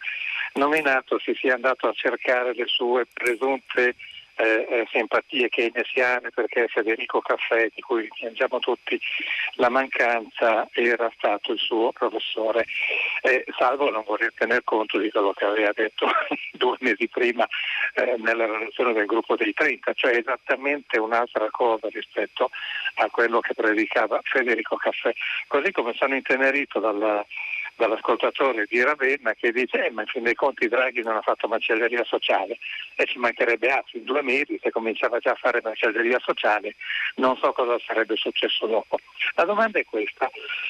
nominato 0.53 1.19
si 1.19 1.33
sia 1.35 1.53
andato 1.53 1.87
a 1.87 1.93
cercare 1.93 2.55
le 2.55 2.65
sue 2.65 3.05
presunte 3.11 3.95
eh, 4.35 4.65
eh, 4.69 4.87
simpatie 4.91 5.49
keynesiane 5.49 6.29
perché 6.31 6.67
Federico 6.67 7.21
Caffè, 7.21 7.69
di 7.73 7.81
cui 7.81 8.09
piangiamo 8.13 8.59
tutti 8.59 8.99
la 9.55 9.69
mancanza, 9.69 10.67
era 10.71 11.11
stato 11.15 11.51
il 11.51 11.59
suo 11.59 11.91
professore, 11.91 12.65
eh, 13.21 13.45
salvo 13.57 13.89
non 13.89 14.03
voler 14.05 14.33
tener 14.35 14.63
conto 14.63 14.97
di 14.97 15.11
quello 15.11 15.33
che 15.33 15.45
aveva 15.45 15.71
detto 15.73 16.07
due 16.53 16.77
mesi 16.79 17.07
prima 17.07 17.47
eh, 17.95 18.15
nella 18.17 18.45
relazione 18.45 18.93
del 18.93 19.05
gruppo 19.05 19.35
dei 19.35 19.53
30, 19.53 19.93
cioè 19.93 20.17
esattamente 20.17 20.99
un'altra 20.99 21.49
cosa 21.51 21.87
rispetto 21.89 22.49
a 22.95 23.09
quello 23.09 23.39
che 23.39 23.53
predicava 23.53 24.19
Federico 24.23 24.75
Caffè. 24.75 25.13
Così 25.47 25.71
come 25.71 25.93
sono 25.93 26.15
intenerito 26.15 26.79
dalla 26.79 27.25
dall'ascoltatore 27.75 28.65
di 28.69 28.81
Ravenna 28.83 29.33
che 29.33 29.51
dice 29.51 29.85
eh, 29.85 29.91
ma 29.91 30.01
in 30.01 30.07
fin 30.07 30.23
dei 30.23 30.35
conti 30.35 30.67
Draghi 30.67 31.01
non 31.01 31.15
ha 31.15 31.21
fatto 31.21 31.47
macelleria 31.47 32.03
sociale 32.03 32.57
e 32.95 33.05
ci 33.05 33.17
mancherebbe 33.17 33.69
altro 33.69 33.97
in 33.97 34.03
due 34.03 34.21
mesi 34.21 34.59
se 34.61 34.71
cominciava 34.71 35.19
già 35.19 35.31
a 35.31 35.35
fare 35.35 35.61
macelleria 35.63 36.19
sociale 36.19 36.75
non 37.15 37.37
so 37.37 37.51
cosa 37.53 37.77
sarebbe 37.85 38.15
successo 38.15 38.65
dopo. 38.65 38.97
La 39.35 39.45
domanda 39.45 39.79
è 39.79 39.85
questa, 39.85 40.29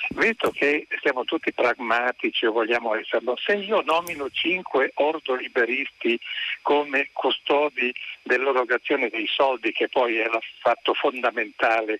visto 0.09 0.51
che 0.51 0.87
siamo 1.01 1.23
tutti 1.23 1.53
pragmatici 1.53 2.45
o 2.45 2.51
vogliamo 2.51 2.95
esserlo, 2.95 3.35
se 3.37 3.53
io 3.53 3.81
nomino 3.81 4.29
cinque 4.29 4.91
ordoliberisti 4.95 6.19
come 6.61 7.09
custodi 7.13 7.93
dell'erogazione 8.23 9.09
dei 9.09 9.27
soldi 9.27 9.71
che 9.71 9.89
poi 9.89 10.17
è 10.17 10.25
il 10.25 10.39
fatto 10.59 10.93
fondamentale 10.93 11.99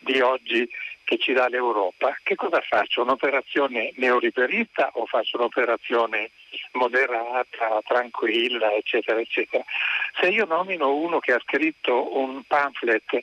di 0.00 0.20
oggi 0.20 0.68
che 1.12 1.18
ci 1.18 1.32
dà 1.34 1.46
l'Europa, 1.48 2.16
che 2.22 2.36
cosa 2.36 2.62
faccio? 2.66 3.02
Un'operazione 3.02 3.92
neoliberista 3.96 4.92
o 4.94 5.04
faccio 5.04 5.36
un'operazione 5.36 6.30
moderata, 6.72 7.82
tranquilla, 7.84 8.72
eccetera, 8.72 9.20
eccetera? 9.20 9.62
Se 10.18 10.28
io 10.28 10.46
nomino 10.46 10.94
uno 10.94 11.18
che 11.18 11.32
ha 11.32 11.40
scritto 11.40 12.16
un 12.16 12.42
pamphlet 12.44 13.20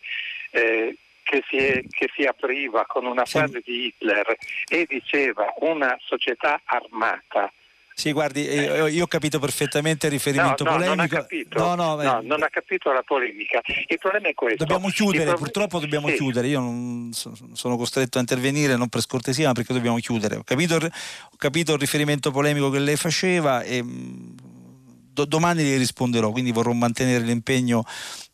eh, 0.51 0.95
che 1.23 1.43
si, 1.47 1.57
è, 1.57 1.83
che 1.89 2.11
si, 2.13 2.25
apriva 2.25 2.85
con 2.85 3.05
una 3.05 3.25
frase 3.25 3.61
di 3.63 3.85
Hitler 3.85 4.37
e 4.67 4.85
diceva 4.87 5.51
una 5.61 5.97
società 5.99 6.61
armata 6.65 7.51
Sì, 7.99 8.13
guardi, 8.13 8.43
io, 8.43 8.87
io, 8.87 9.03
ho 9.03 9.07
capito 9.07 9.39
perfettamente 9.39 10.05
il 10.05 10.13
riferimento 10.13 10.63
no, 10.63 10.69
no, 10.69 10.77
polemico. 10.77 10.95
Non 10.95 11.05
ha 11.05 11.19
capito, 11.19 11.59
no, 11.59 11.75
no, 11.75 12.01
no, 12.01 12.21
non 12.23 12.43
ha 12.43 12.47
capito 12.47 12.93
la 12.93 13.03
polemica. 13.03 13.59
Il 13.87 13.97
problema 13.99 14.29
è 14.29 14.33
questo. 14.33 14.63
Dobbiamo 14.63 14.87
chiudere, 14.87 15.25
pro... 15.25 15.37
purtroppo 15.37 15.79
dobbiamo 15.79 16.07
sì. 16.07 16.15
chiudere. 16.15 16.47
Io 16.47 16.61
non 16.61 17.11
sono 17.11 17.75
costretto 17.75 18.17
a 18.17 18.21
intervenire, 18.21 18.77
non 18.77 18.87
per 18.87 19.01
scortesia, 19.01 19.47
ma 19.47 19.53
perché 19.53 19.73
dobbiamo 19.73 19.97
chiudere. 19.97 20.37
Ho 20.37 20.43
capito, 20.43 20.75
ho 20.75 21.35
capito 21.35 21.73
il 21.73 21.79
riferimento 21.79 22.31
polemico 22.31 22.69
che 22.69 22.79
lei 22.79 22.95
faceva 22.95 23.63
e 23.63 23.83
do, 23.83 25.25
domani 25.25 25.63
gli 25.63 25.77
risponderò, 25.77 26.31
quindi 26.31 26.51
vorrò 26.51 26.71
mantenere 26.71 27.25
l'impegno 27.25 27.83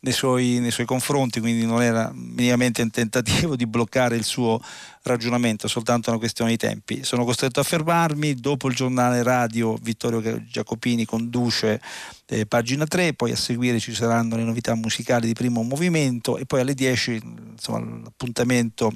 nei 0.05 0.13
suoi, 0.13 0.59
nei 0.59 0.69
suoi 0.69 0.85
confronti, 0.85 1.39
quindi 1.39 1.65
non 1.65 1.81
era 1.81 2.11
minimamente 2.13 2.83
un 2.83 2.91
tentativo 2.91 3.55
di 3.55 3.65
bloccare 3.65 4.15
il 4.15 4.23
suo 4.23 4.61
ragionamento, 5.01 5.67
soltanto 5.67 6.11
una 6.11 6.19
questione 6.19 6.51
di 6.51 6.57
tempi. 6.57 7.03
Sono 7.03 7.25
costretto 7.25 7.59
a 7.59 7.63
fermarmi, 7.63 8.35
dopo 8.35 8.67
il 8.67 8.75
giornale 8.75 9.23
radio 9.23 9.75
Vittorio 9.81 10.43
Giacopini 10.45 11.05
conduce 11.05 11.81
eh, 12.27 12.45
pagina 12.45 12.85
3, 12.85 13.13
poi 13.15 13.31
a 13.31 13.35
seguire 13.35 13.79
ci 13.79 13.95
saranno 13.95 14.35
le 14.35 14.43
novità 14.43 14.75
musicali 14.75 15.25
di 15.25 15.33
primo 15.33 15.63
movimento 15.63 16.37
e 16.37 16.45
poi 16.45 16.61
alle 16.61 16.75
10 16.75 17.21
insomma, 17.53 17.79
l'appuntamento 18.03 18.93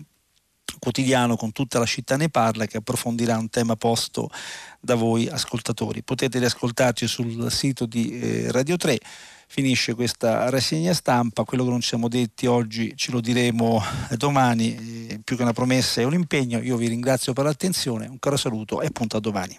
quotidiano 0.77 1.35
con 1.35 1.51
tutta 1.51 1.79
la 1.79 1.85
città 1.85 2.17
ne 2.17 2.29
parla 2.29 2.67
che 2.67 2.77
approfondirà 2.77 3.35
un 3.35 3.49
tema 3.49 3.75
posto 3.75 4.29
da 4.79 4.93
voi 4.93 5.27
ascoltatori. 5.27 6.03
Potete 6.03 6.37
riascoltarci 6.37 7.07
sul 7.07 7.51
sito 7.51 7.87
di 7.87 8.19
eh, 8.19 8.51
Radio 8.51 8.77
3 8.77 8.99
finisce 9.51 9.95
questa 9.95 10.47
rassegna 10.49 10.93
stampa, 10.93 11.43
quello 11.43 11.63
che 11.63 11.71
non 11.71 11.81
ci 11.81 11.89
siamo 11.89 12.07
detti 12.07 12.45
oggi 12.45 12.93
ce 12.95 13.11
lo 13.11 13.19
diremo 13.19 13.81
domani, 14.15 15.07
eh, 15.09 15.19
più 15.23 15.35
che 15.35 15.41
una 15.41 15.53
promessa 15.53 16.01
è 16.01 16.03
un 16.03 16.13
impegno, 16.13 16.59
io 16.59 16.77
vi 16.77 16.87
ringrazio 16.87 17.33
per 17.33 17.45
l'attenzione, 17.45 18.05
un 18.05 18.19
caro 18.19 18.37
saluto 18.37 18.79
e 18.81 18.85
appunto 18.85 19.17
a 19.17 19.19
domani. 19.19 19.57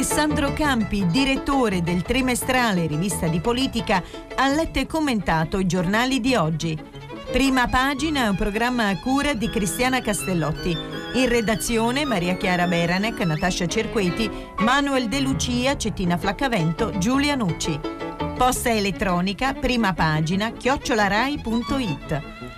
Alessandro 0.00 0.54
Campi, 0.54 1.06
direttore 1.08 1.82
del 1.82 2.00
trimestrale 2.00 2.86
Rivista 2.86 3.26
di 3.26 3.38
Politica, 3.38 4.02
ha 4.34 4.48
letto 4.48 4.78
e 4.78 4.86
commentato 4.86 5.58
i 5.58 5.66
giornali 5.66 6.20
di 6.20 6.34
oggi. 6.34 6.74
Prima 7.30 7.68
pagina 7.68 8.24
è 8.24 8.28
un 8.28 8.34
programma 8.34 8.88
a 8.88 8.98
cura 8.98 9.34
di 9.34 9.50
Cristiana 9.50 10.00
Castellotti. 10.00 10.74
In 11.16 11.28
redazione 11.28 12.06
Maria 12.06 12.38
Chiara 12.38 12.66
Beranec, 12.66 13.20
Natascia 13.26 13.66
Cerqueti, 13.66 14.30
Manuel 14.60 15.06
De 15.06 15.20
Lucia, 15.20 15.76
Cettina 15.76 16.16
Flaccavento, 16.16 16.96
Giulia 16.96 17.34
Nucci. 17.34 17.78
Posta 18.38 18.70
elettronica, 18.70 19.52
prima 19.52 19.92
pagina, 19.92 20.50
chiocciolarai.it. 20.52 22.39